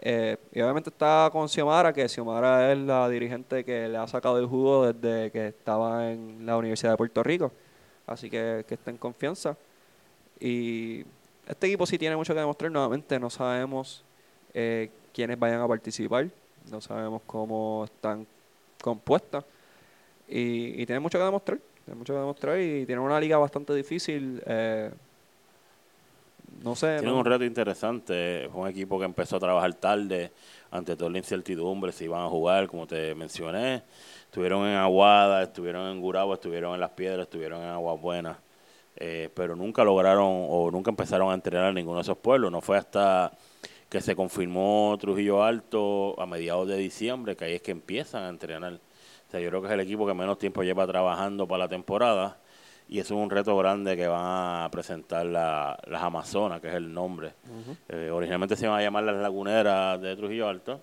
Eh, 0.00 0.36
y 0.52 0.60
obviamente 0.60 0.88
está 0.88 1.28
con 1.32 1.48
Xiomara, 1.48 1.92
que 1.92 2.08
Xiomara 2.08 2.72
es 2.72 2.78
la 2.78 3.08
dirigente 3.08 3.64
que 3.64 3.88
le 3.88 3.98
ha 3.98 4.06
sacado 4.06 4.38
el 4.38 4.46
jugo 4.46 4.92
desde 4.92 5.32
que 5.32 5.48
estaba 5.48 6.12
en 6.12 6.46
la 6.46 6.56
Universidad 6.56 6.92
de 6.92 6.96
Puerto 6.96 7.24
Rico. 7.24 7.50
Así 8.06 8.30
que, 8.30 8.64
que 8.68 8.74
está 8.74 8.92
en 8.92 8.98
confianza. 8.98 9.56
Y 10.38 11.04
este 11.48 11.66
equipo 11.66 11.84
sí 11.84 11.98
tiene 11.98 12.14
mucho 12.16 12.32
que 12.32 12.38
demostrar. 12.38 12.70
Nuevamente 12.70 13.18
no 13.18 13.30
sabemos 13.30 14.04
eh, 14.54 14.90
quiénes 15.12 15.38
vayan 15.40 15.60
a 15.60 15.66
participar. 15.66 16.28
No 16.70 16.80
sabemos 16.80 17.22
cómo 17.26 17.84
están 17.84 18.26
compuestas. 18.80 19.44
Y, 20.28 20.80
y 20.80 20.86
tienen 20.86 21.02
mucho 21.02 21.18
que 21.18 21.24
demostrar. 21.24 21.58
Mucho 21.94 22.14
que 22.14 22.18
demostrar 22.18 22.58
y 22.60 22.86
tienen 22.86 23.00
una 23.04 23.20
liga 23.20 23.38
bastante 23.38 23.74
difícil. 23.74 24.42
eh, 24.46 24.90
no 26.62 26.74
sé. 26.74 26.98
Tienen 26.98 27.14
un 27.14 27.24
reto 27.24 27.44
interesante. 27.44 28.44
Es 28.44 28.50
un 28.52 28.68
equipo 28.68 28.98
que 28.98 29.04
empezó 29.04 29.36
a 29.36 29.40
trabajar 29.40 29.72
tarde, 29.74 30.30
ante 30.70 30.96
toda 30.96 31.10
la 31.10 31.18
incertidumbre, 31.18 31.92
si 31.92 32.04
iban 32.04 32.22
a 32.22 32.28
jugar, 32.28 32.68
como 32.68 32.86
te 32.86 33.14
mencioné. 33.14 33.82
Estuvieron 34.24 34.66
en 34.66 34.76
Aguada, 34.76 35.42
estuvieron 35.42 35.90
en 35.90 36.00
Gurabo, 36.00 36.34
estuvieron 36.34 36.74
en 36.74 36.80
Las 36.80 36.90
Piedras, 36.90 37.22
estuvieron 37.22 37.62
en 37.62 37.68
Aguas 37.68 38.00
Buenas. 38.00 38.36
Eh, 38.96 39.30
pero 39.34 39.56
nunca 39.56 39.82
lograron 39.84 40.46
o 40.48 40.70
nunca 40.70 40.90
empezaron 40.90 41.30
a 41.30 41.34
entrenar 41.34 41.70
en 41.70 41.76
ninguno 41.76 41.96
de 41.96 42.02
esos 42.02 42.18
pueblos. 42.18 42.52
No 42.52 42.60
fue 42.60 42.76
hasta 42.76 43.32
que 43.88 44.00
se 44.00 44.14
confirmó 44.14 44.96
Trujillo 45.00 45.42
Alto 45.42 46.20
a 46.20 46.26
mediados 46.26 46.68
de 46.68 46.76
diciembre 46.76 47.36
que 47.36 47.44
ahí 47.46 47.54
es 47.54 47.62
que 47.62 47.72
empiezan 47.72 48.24
a 48.24 48.28
entrenar. 48.28 48.78
O 49.30 49.32
sea, 49.32 49.38
yo 49.38 49.48
creo 49.48 49.60
que 49.60 49.68
es 49.68 49.74
el 49.74 49.78
equipo 49.78 50.04
que 50.08 50.12
menos 50.12 50.38
tiempo 50.38 50.64
lleva 50.64 50.84
trabajando 50.88 51.46
para 51.46 51.58
la 51.64 51.68
temporada 51.68 52.36
y 52.88 52.98
eso 52.98 53.14
es 53.14 53.22
un 53.22 53.30
reto 53.30 53.56
grande 53.56 53.96
que 53.96 54.08
van 54.08 54.64
a 54.64 54.68
presentar 54.72 55.24
las 55.24 56.02
Amazonas, 56.02 56.60
que 56.60 56.66
es 56.66 56.74
el 56.74 56.92
nombre. 56.92 57.34
Eh, 57.88 58.10
originalmente 58.12 58.56
se 58.56 58.64
iban 58.64 58.80
a 58.80 58.82
llamar 58.82 59.04
las 59.04 59.14
Laguneras 59.18 60.00
de 60.00 60.16
Trujillo 60.16 60.48
Alto, 60.48 60.80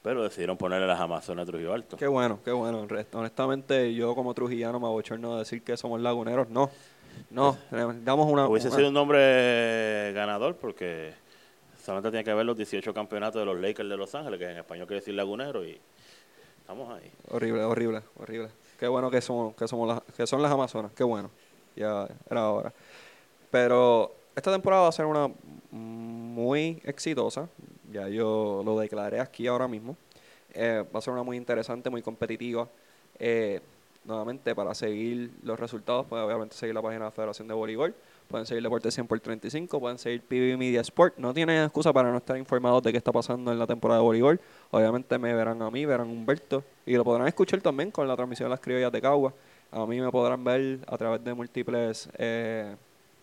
pero 0.00 0.22
decidieron 0.22 0.56
ponerle 0.56 0.86
las 0.86 1.00
Amazonas 1.00 1.44
de 1.44 1.50
Trujillo 1.50 1.74
Alto. 1.74 1.96
Qué 1.96 2.06
bueno, 2.06 2.38
qué 2.44 2.52
bueno. 2.52 2.86
Honestamente, 3.14 3.92
yo 3.92 4.14
como 4.14 4.32
trujillano 4.32 4.78
me 4.78 4.86
abochorno 4.86 5.32
de 5.32 5.38
decir 5.40 5.64
que 5.64 5.76
somos 5.76 6.00
laguneros. 6.00 6.48
No, 6.50 6.70
no, 7.30 7.58
damos 8.04 8.30
una... 8.30 8.46
Hubiese 8.46 8.70
sido 8.70 8.86
un 8.86 8.94
nombre 8.94 10.12
ganador 10.12 10.54
porque 10.54 11.14
solamente 11.82 12.12
tiene 12.12 12.22
que 12.22 12.34
ver 12.34 12.46
los 12.46 12.56
18 12.56 12.94
campeonatos 12.94 13.40
de 13.40 13.46
los 13.46 13.60
Lakers 13.60 13.88
de 13.88 13.96
Los 13.96 14.14
Ángeles, 14.14 14.38
que 14.38 14.48
en 14.48 14.58
español 14.58 14.86
quiere 14.86 15.00
decir 15.00 15.14
lagunero, 15.14 15.64
y 15.64 15.76
estamos 16.62 16.88
ahí. 16.90 17.10
Horrible, 17.28 17.64
horrible, 17.64 18.02
horrible. 18.16 18.48
Qué 18.78 18.88
bueno 18.88 19.10
que 19.10 19.20
somos, 19.20 19.54
que 19.54 19.68
somos 19.68 19.88
las, 19.88 20.02
que 20.16 20.26
son 20.26 20.40
las 20.40 20.50
Amazonas, 20.50 20.92
qué 20.94 21.04
bueno. 21.04 21.30
Ya 21.76 22.08
era 22.30 22.50
hora. 22.50 22.72
Pero 23.50 24.14
esta 24.34 24.50
temporada 24.50 24.82
va 24.82 24.88
a 24.88 24.92
ser 24.92 25.06
una 25.06 25.30
muy 25.70 26.80
exitosa. 26.84 27.48
Ya 27.90 28.08
yo 28.08 28.62
lo 28.64 28.78
declaré 28.78 29.20
aquí 29.20 29.46
ahora 29.46 29.68
mismo. 29.68 29.96
Eh, 30.54 30.84
va 30.94 30.98
a 30.98 31.02
ser 31.02 31.12
una 31.12 31.22
muy 31.22 31.36
interesante, 31.36 31.90
muy 31.90 32.02
competitiva. 32.02 32.68
Eh, 33.18 33.60
nuevamente, 34.04 34.54
para 34.54 34.74
seguir 34.74 35.32
los 35.42 35.58
resultados, 35.58 36.06
pues 36.08 36.22
obviamente 36.22 36.56
seguir 36.56 36.74
la 36.74 36.82
página 36.82 37.00
de 37.00 37.04
la 37.06 37.10
Federación 37.10 37.48
de 37.48 37.54
Voleibol. 37.54 37.94
Pueden 38.32 38.46
seguir 38.46 38.62
Deportes 38.62 38.94
100 38.94 39.06
por 39.06 39.20
35, 39.20 39.78
pueden 39.78 39.98
seguir 39.98 40.22
PB 40.22 40.56
Media 40.56 40.80
Sport. 40.80 41.18
No 41.18 41.34
tienen 41.34 41.64
excusa 41.64 41.92
para 41.92 42.10
no 42.10 42.16
estar 42.16 42.38
informados 42.38 42.82
de 42.82 42.90
qué 42.90 42.96
está 42.96 43.12
pasando 43.12 43.52
en 43.52 43.58
la 43.58 43.66
temporada 43.66 44.00
de 44.00 44.06
voleibol. 44.06 44.40
Obviamente 44.70 45.18
me 45.18 45.34
verán 45.34 45.60
a 45.60 45.70
mí, 45.70 45.84
verán 45.84 46.08
a 46.08 46.10
Humberto 46.10 46.64
y 46.86 46.94
lo 46.94 47.04
podrán 47.04 47.28
escuchar 47.28 47.60
también 47.60 47.90
con 47.90 48.08
la 48.08 48.16
transmisión 48.16 48.46
de 48.46 48.52
las 48.52 48.60
criollas 48.60 48.90
de 48.90 49.02
Cagua. 49.02 49.34
A 49.70 49.84
mí 49.84 50.00
me 50.00 50.10
podrán 50.10 50.42
ver 50.42 50.78
a 50.86 50.96
través 50.96 51.22
de 51.22 51.34
múltiples 51.34 52.08
eh, 52.16 52.74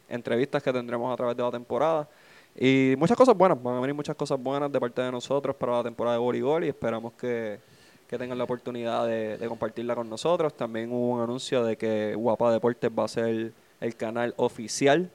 entrevistas 0.10 0.62
que 0.62 0.72
tendremos 0.72 1.12
a 1.12 1.18
través 1.18 1.36
de 1.36 1.42
la 1.42 1.50
temporada. 1.50 2.08
Y 2.56 2.94
muchas 3.00 3.18
cosas 3.18 3.36
buenas, 3.36 3.62
van 3.64 3.78
a 3.78 3.80
venir 3.80 3.96
muchas 3.96 4.16
cosas 4.16 4.40
buenas 4.40 4.72
de 4.72 4.80
parte 4.80 5.02
de 5.02 5.12
nosotros 5.12 5.56
para 5.56 5.78
la 5.78 5.84
temporada 5.86 6.18
de 6.18 6.22
voleibol 6.22 6.64
y 6.66 6.68
esperamos 6.68 7.14
que, 7.14 7.60
tengan 8.08 8.38
la 8.38 8.44
oportunidad 8.44 9.08
de, 9.08 9.40
de, 9.40 9.48
compartirla 9.48 9.96
con 9.96 10.08
nosotros. 10.08 10.54
También 10.54 10.92
hubo 10.92 11.16
un 11.16 11.22
anuncio 11.22 11.64
de 11.64 11.78
que 11.78 12.14
Guapa 12.14 12.52
Deportes 12.52 12.92
va 12.92 13.06
a 13.06 13.08
ser 13.08 13.54
el 13.80 13.96
canal 13.96 14.34
oficial 14.38 15.10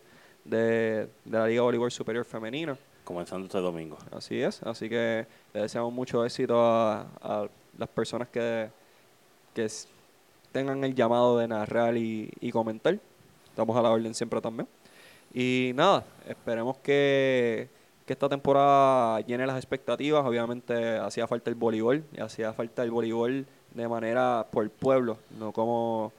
de, 0.44 1.08
la 1.24 1.46
Liga 1.46 1.62
Voleibol 1.62 1.90
Superior 1.90 2.24
Femenina. 2.24 2.76
Comenzando 3.04 3.46
este 3.46 3.58
domingo. 3.58 3.98
Así 4.10 4.40
es, 4.40 4.62
así 4.62 4.88
que 4.88 5.26
le 5.52 5.60
deseamos 5.60 5.92
mucho 5.92 6.24
éxito 6.24 6.56
a, 6.58 7.48
las 7.76 7.88
personas 7.88 8.28
que, 8.28 8.70
que 9.52 9.68
tengan 10.52 10.84
el 10.84 10.94
llamado 10.94 11.38
de 11.38 11.48
narrar 11.48 11.96
y, 11.96 12.30
comentar. 12.52 12.98
Estamos 13.48 13.76
a 13.76 13.82
la 13.82 13.90
orden 13.90 14.14
siempre 14.14 14.40
también. 14.40 14.68
Y 15.32 15.72
nada, 15.74 16.04
esperemos 16.28 16.78
que, 16.78 17.68
que 18.06 18.12
esta 18.12 18.28
temporada 18.28 19.20
llene 19.20 19.46
las 19.46 19.56
expectativas. 19.56 20.24
Obviamente 20.24 20.96
hacía 20.96 21.26
falta 21.26 21.50
el 21.50 21.56
voleibol, 21.56 22.04
y 22.16 22.20
hacía 22.20 22.52
falta 22.52 22.82
el 22.84 22.90
voleibol 22.90 23.44
de 23.74 23.88
manera 23.88 24.46
por 24.50 24.70
pueblo, 24.70 25.18
no 25.38 25.52
como 25.52 26.12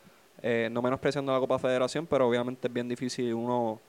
eh, 0.47 0.69
no 0.71 0.83
menospreciando 0.83 1.33
la 1.33 1.39
Copa 1.39 1.57
Federación, 1.57 2.05
pero 2.05 2.27
obviamente 2.27 2.67
es 2.67 2.73
bien 2.73 2.87
difícil 2.87 3.33
uno 3.33 3.79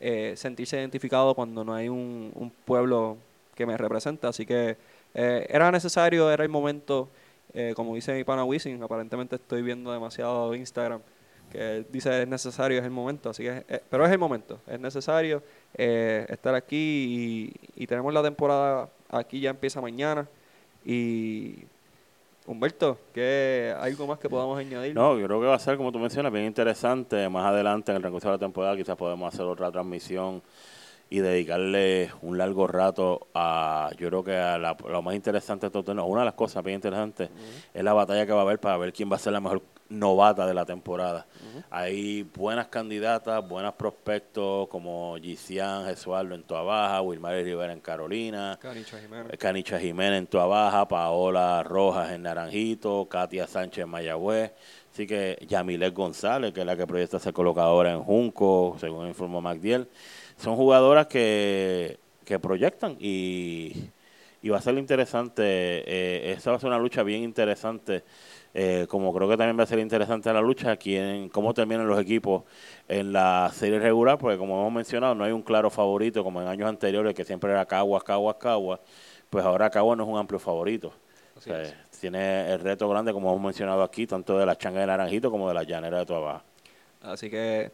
eh, 0.00 0.32
sentirse 0.34 0.78
identificado 0.78 1.34
cuando 1.34 1.62
no 1.62 1.74
hay 1.74 1.90
un, 1.90 2.50
pueblo 2.64 3.18
que 3.54 3.66
me 3.66 3.76
representa. 3.76 4.28
Así 4.28 4.46
que 4.46 4.78
eh, 5.12 5.46
era 5.50 5.70
necesario, 5.70 6.30
era 6.30 6.42
el 6.42 6.48
momento, 6.48 7.10
como 7.74 7.94
dice 7.94 8.14
mi 8.14 8.24
pana 8.24 8.44
Wisin, 8.44 8.82
aparentemente 8.82 9.36
estoy 9.36 9.60
viendo 9.60 9.92
demasiado 9.92 10.54
Instagram, 10.54 11.02
que 11.52 11.84
dice 11.92 12.22
es 12.22 12.28
necesario, 12.28 12.78
es 12.78 12.84
el 12.84 12.90
momento. 12.90 13.28
Así 13.28 13.42
que, 13.42 13.82
pero 13.90 14.06
es 14.06 14.10
el 14.10 14.18
momento, 14.18 14.58
es 14.66 14.80
necesario 14.80 15.42
estar 15.74 16.54
aquí 16.54 17.52
y 17.74 17.86
tenemos 17.86 18.14
la 18.14 18.22
temporada 18.22 18.88
aquí, 19.10 19.40
ya 19.40 19.50
empieza 19.50 19.82
mañana. 19.82 20.26
Y 20.82 21.66
Humberto, 22.46 22.98
¿qué 23.12 23.74
algo 23.78 24.06
más 24.06 24.18
que 24.18 24.28
podamos 24.28 24.58
añadir? 24.58 24.94
No, 24.94 25.18
yo 25.18 25.26
creo 25.26 25.40
que 25.40 25.46
va 25.46 25.56
a 25.56 25.58
ser, 25.58 25.76
como 25.76 25.90
tú 25.90 25.98
mencionas, 25.98 26.32
bien 26.32 26.44
interesante. 26.44 27.28
Más 27.28 27.44
adelante, 27.44 27.90
en 27.90 27.96
el 27.96 28.02
recurso 28.02 28.28
de 28.28 28.34
la 28.34 28.38
temporada, 28.38 28.76
quizás 28.76 28.96
podemos 28.96 29.34
hacer 29.34 29.44
otra 29.46 29.72
transmisión 29.72 30.42
y 31.10 31.18
dedicarle 31.18 32.10
un 32.22 32.38
largo 32.38 32.66
rato 32.66 33.28
a, 33.34 33.90
yo 33.98 34.08
creo 34.08 34.24
que 34.24 34.36
a 34.36 34.58
lo 34.58 35.02
más 35.02 35.14
interesante 35.14 35.66
de 35.66 35.70
todo, 35.70 36.04
una 36.04 36.20
de 36.20 36.24
las 36.26 36.34
cosas 36.34 36.64
bien 36.64 36.76
interesantes 36.76 37.30
es 37.72 37.84
la 37.84 37.92
batalla 37.92 38.26
que 38.26 38.32
va 38.32 38.40
a 38.40 38.42
haber 38.42 38.58
para 38.58 38.76
ver 38.76 38.92
quién 38.92 39.10
va 39.10 39.16
a 39.16 39.20
ser 39.20 39.32
la 39.32 39.40
mejor 39.40 39.62
novata 39.88 40.46
de 40.46 40.54
la 40.54 40.64
temporada. 40.64 41.26
Hay 41.70 42.22
buenas 42.22 42.68
candidatas, 42.68 43.46
buenos 43.46 43.74
prospectos 43.74 44.68
como 44.68 45.16
Gisian 45.20 45.86
Jesualdo 45.86 46.34
en 46.34 46.42
Tua 46.42 46.62
Baja, 46.62 47.00
Wilmar 47.02 47.34
Rivera 47.34 47.72
en 47.72 47.80
Carolina, 47.80 48.58
Canicha 48.60 48.98
Jiménez. 48.98 49.32
Eh, 49.32 49.36
Canicha 49.36 49.78
Jiménez 49.78 50.18
en 50.18 50.26
Tua 50.26 50.46
Baja, 50.46 50.86
Paola 50.88 51.62
Rojas 51.62 52.12
en 52.12 52.22
Naranjito, 52.22 53.06
Katia 53.08 53.46
Sánchez 53.46 53.84
en 53.84 53.90
Mayagüez. 53.90 54.52
Así 54.92 55.06
que 55.06 55.38
Yamilet 55.46 55.94
González, 55.94 56.52
que 56.52 56.60
es 56.60 56.66
la 56.66 56.76
que 56.76 56.86
proyecta 56.86 57.18
ser 57.18 57.32
colocadora 57.32 57.92
en 57.92 58.02
Junco, 58.02 58.76
según 58.80 59.06
informó 59.06 59.40
MacDiel. 59.40 59.88
Son 60.38 60.56
jugadoras 60.56 61.06
que, 61.06 61.98
que 62.24 62.38
proyectan 62.38 62.96
y, 62.98 63.90
y 64.46 64.48
va 64.48 64.58
a 64.58 64.60
ser 64.60 64.78
interesante. 64.78 65.42
Eh, 65.44 66.32
esa 66.32 66.50
va 66.50 66.56
a 66.56 66.60
ser 66.60 66.68
una 66.68 66.78
lucha 66.78 67.02
bien 67.02 67.22
interesante 67.22 68.04
eh, 68.58 68.86
como 68.88 69.12
creo 69.12 69.28
que 69.28 69.36
también 69.36 69.58
va 69.58 69.64
a 69.64 69.66
ser 69.66 69.78
interesante 69.80 70.32
la 70.32 70.40
lucha 70.40 70.70
aquí 70.70 70.96
en 70.96 71.28
cómo 71.28 71.52
terminan 71.52 71.86
los 71.86 72.00
equipos 72.00 72.44
en 72.88 73.12
la 73.12 73.50
serie 73.52 73.78
regular, 73.78 74.16
porque 74.16 74.38
como 74.38 74.58
hemos 74.58 74.72
mencionado, 74.72 75.14
no 75.14 75.24
hay 75.24 75.32
un 75.32 75.42
claro 75.42 75.68
favorito 75.68 76.24
como 76.24 76.40
en 76.40 76.48
años 76.48 76.66
anteriores, 76.66 77.14
que 77.14 77.22
siempre 77.22 77.50
era 77.50 77.66
Caguas, 77.66 78.02
Caguas, 78.02 78.36
Caguas, 78.36 78.80
pues 79.28 79.44
ahora 79.44 79.68
Caguas 79.68 79.98
no 79.98 80.04
es 80.04 80.08
un 80.08 80.16
amplio 80.16 80.38
favorito. 80.38 80.90
tiene 82.00 82.50
el 82.50 82.60
reto 82.60 82.88
grande, 82.88 83.12
como 83.12 83.30
hemos 83.30 83.44
mencionado 83.44 83.82
aquí, 83.82 84.06
tanto 84.06 84.38
de 84.38 84.46
la 84.46 84.56
changa 84.56 84.80
de 84.80 84.86
Naranjito 84.86 85.30
como 85.30 85.48
de 85.48 85.52
la 85.52 85.62
llanera 85.62 85.98
de 85.98 86.06
Tuabaja. 86.06 86.42
Así 87.02 87.28
que, 87.28 87.70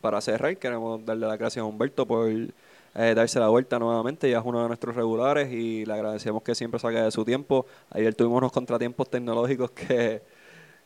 para 0.00 0.20
cerrar, 0.20 0.56
queremos 0.56 1.06
darle 1.06 1.28
las 1.28 1.38
gracias 1.38 1.62
a 1.62 1.66
Humberto 1.66 2.04
por 2.04 2.28
eh, 2.94 3.14
darse 3.14 3.38
la 3.38 3.48
vuelta 3.48 3.78
nuevamente. 3.78 4.28
Ya 4.30 4.38
es 4.38 4.44
uno 4.44 4.62
de 4.62 4.68
nuestros 4.68 4.94
regulares 4.94 5.52
y 5.52 5.84
le 5.84 5.92
agradecemos 5.92 6.42
que 6.42 6.54
siempre 6.54 6.80
saque 6.80 7.00
de 7.00 7.10
su 7.10 7.24
tiempo. 7.24 7.66
Ayer 7.90 8.14
tuvimos 8.14 8.38
unos 8.38 8.52
contratiempos 8.52 9.08
tecnológicos 9.08 9.70
que, 9.70 10.22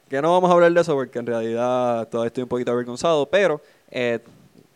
que 0.08 0.22
no 0.22 0.32
vamos 0.32 0.50
a 0.50 0.54
hablar 0.54 0.72
de 0.72 0.80
eso 0.80 0.94
porque 0.94 1.18
en 1.18 1.26
realidad 1.26 2.08
todavía 2.08 2.28
estoy 2.28 2.42
un 2.42 2.48
poquito 2.48 2.72
avergonzado, 2.72 3.26
pero 3.26 3.60
eh, 3.90 4.18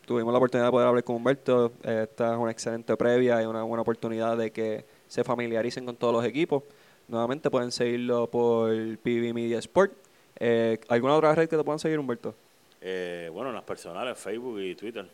tuvimos 0.07 0.33
la 0.33 0.39
oportunidad 0.39 0.69
de 0.69 0.71
poder 0.73 0.89
hablar 0.89 1.05
con 1.05 1.17
Humberto. 1.17 1.73
Eh, 1.83 2.07
esta 2.09 2.33
es 2.33 2.39
una 2.39 2.51
excelente 2.51 2.97
previa 2.97 3.43
y 3.43 3.47
una 3.47 3.63
buena 3.63 3.83
oportunidad 3.83 4.37
de 4.37 4.51
que 4.51 4.87
se 5.07 5.23
familiaricen 5.23 5.85
con 5.85 5.97
todos 5.97 6.15
los 6.15 6.25
equipos. 6.25 6.63
Nuevamente 7.09 7.51
pueden 7.51 7.73
seguirlo 7.73 8.29
por 8.29 8.71
PB 8.71 9.35
Media 9.35 9.59
Sport. 9.59 9.93
¿Alguna 10.89 11.15
otra 11.15 11.35
red 11.35 11.49
que 11.49 11.57
te 11.57 11.65
puedan 11.65 11.79
seguir, 11.79 11.99
Humberto? 11.99 12.35
bueno, 13.33 13.51
las 13.51 13.65
personales, 13.65 14.19
Facebook 14.19 14.61
y 14.61 14.75
Twitter. 14.75 15.07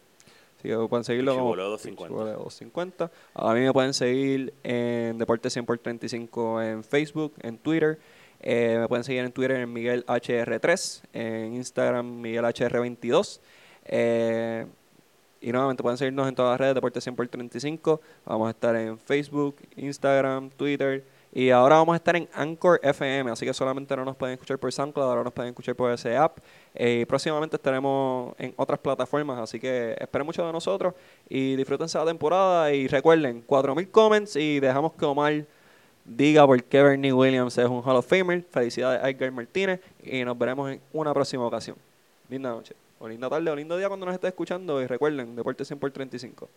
Así 0.65 0.71
que 0.71 0.89
pueden 0.89 1.05
seguirlo 1.05 1.35
como 1.35 1.55
250. 1.55 3.11
A 3.35 3.53
mí 3.53 3.61
me 3.61 3.73
pueden 3.75 3.93
seguir 3.93 4.55
en 4.63 5.19
Deporte 5.19 5.51
100 5.51 5.67
por 5.67 5.77
35 5.77 6.63
en 6.63 6.83
Facebook, 6.83 7.35
en 7.43 7.59
Twitter. 7.59 7.99
Eh, 8.41 8.79
me 8.81 8.89
pueden 8.89 9.05
seguir 9.05 9.25
en 9.25 9.33
Twitter 9.33 9.59
en 9.59 9.71
Miguel 9.71 10.07
HR3, 10.07 11.03
en 11.13 11.55
Instagram 11.57 12.19
Miguel 12.19 12.47
HR22. 12.47 13.41
Eh, 13.85 14.65
y 15.43 15.53
nuevamente 15.53 15.83
pueden 15.83 15.99
seguirnos 15.99 16.27
en 16.29 16.35
todas 16.35 16.53
las 16.53 16.61
redes 16.61 16.75
Deporte 16.77 17.03
100 17.03 17.15
por 17.15 17.29
35. 17.29 18.01
Vamos 18.25 18.49
a 18.49 18.51
estar 18.53 18.75
en 18.75 18.99
Facebook, 18.99 19.57
Instagram, 19.77 20.49
Twitter, 20.49 21.05
y 21.37 21.51
ahora 21.51 21.75
vamos 21.75 21.95
a 21.95 21.97
estar 21.97 22.15
en 22.15 22.29
Anchor 22.33 22.79
FM, 22.81 23.29
así 23.33 23.45
que 23.45 23.53
solamente 23.53 23.97
no 23.97 24.05
nos 24.05 24.15
pueden 24.15 24.35
escuchar 24.35 24.57
por 24.57 24.73
SoundCloud, 24.73 25.05
ahora 25.05 25.25
nos 25.25 25.33
pueden 25.33 25.51
escuchar 25.51 25.75
por 25.75 25.91
ese 25.91 26.17
app. 26.17 26.39
Eh, 26.73 27.05
próximamente 27.09 27.57
estaremos 27.57 28.37
en 28.39 28.55
otras 28.57 28.79
plataformas, 28.79 29.41
así 29.41 29.59
que 29.59 29.97
esperen 29.99 30.25
mucho 30.25 30.47
de 30.47 30.53
nosotros 30.53 30.95
y 31.29 31.57
disfrútense 31.57 31.99
la 31.99 32.05
temporada. 32.05 32.73
Y 32.73 32.87
recuerden, 32.87 33.43
4000 33.43 33.91
comments 33.91 34.37
y 34.37 34.61
dejamos 34.61 34.93
que 34.93 35.05
Omar 35.05 35.45
diga 36.05 36.47
por 36.47 36.63
qué 36.63 36.85
Bernie 36.85 37.13
Williams 37.13 37.59
es 37.59 37.67
un 37.67 37.83
Hall 37.83 37.97
of 37.97 38.07
Famer. 38.07 38.45
Felicidades 38.49 39.03
a 39.03 39.11
Edgar 39.11 39.33
Martínez 39.33 39.81
y 40.05 40.25
nos 40.25 40.39
veremos 40.39 40.71
en 40.71 40.81
una 40.93 41.13
próxima 41.13 41.45
ocasión. 41.45 41.77
Linda 42.29 42.51
noche. 42.51 42.77
O 43.01 43.09
linda 43.09 43.29
tarde 43.29 43.51
o 43.51 43.57
lindo 43.57 43.77
día 43.77 43.89
cuando 43.89 44.07
nos 44.07 44.15
estés 44.15 44.29
escuchando. 44.29 44.81
Y 44.81 44.87
recuerden, 44.87 45.35
Deporte 45.35 45.65
100 45.65 45.81
por 45.81 45.91
35. 45.91 46.49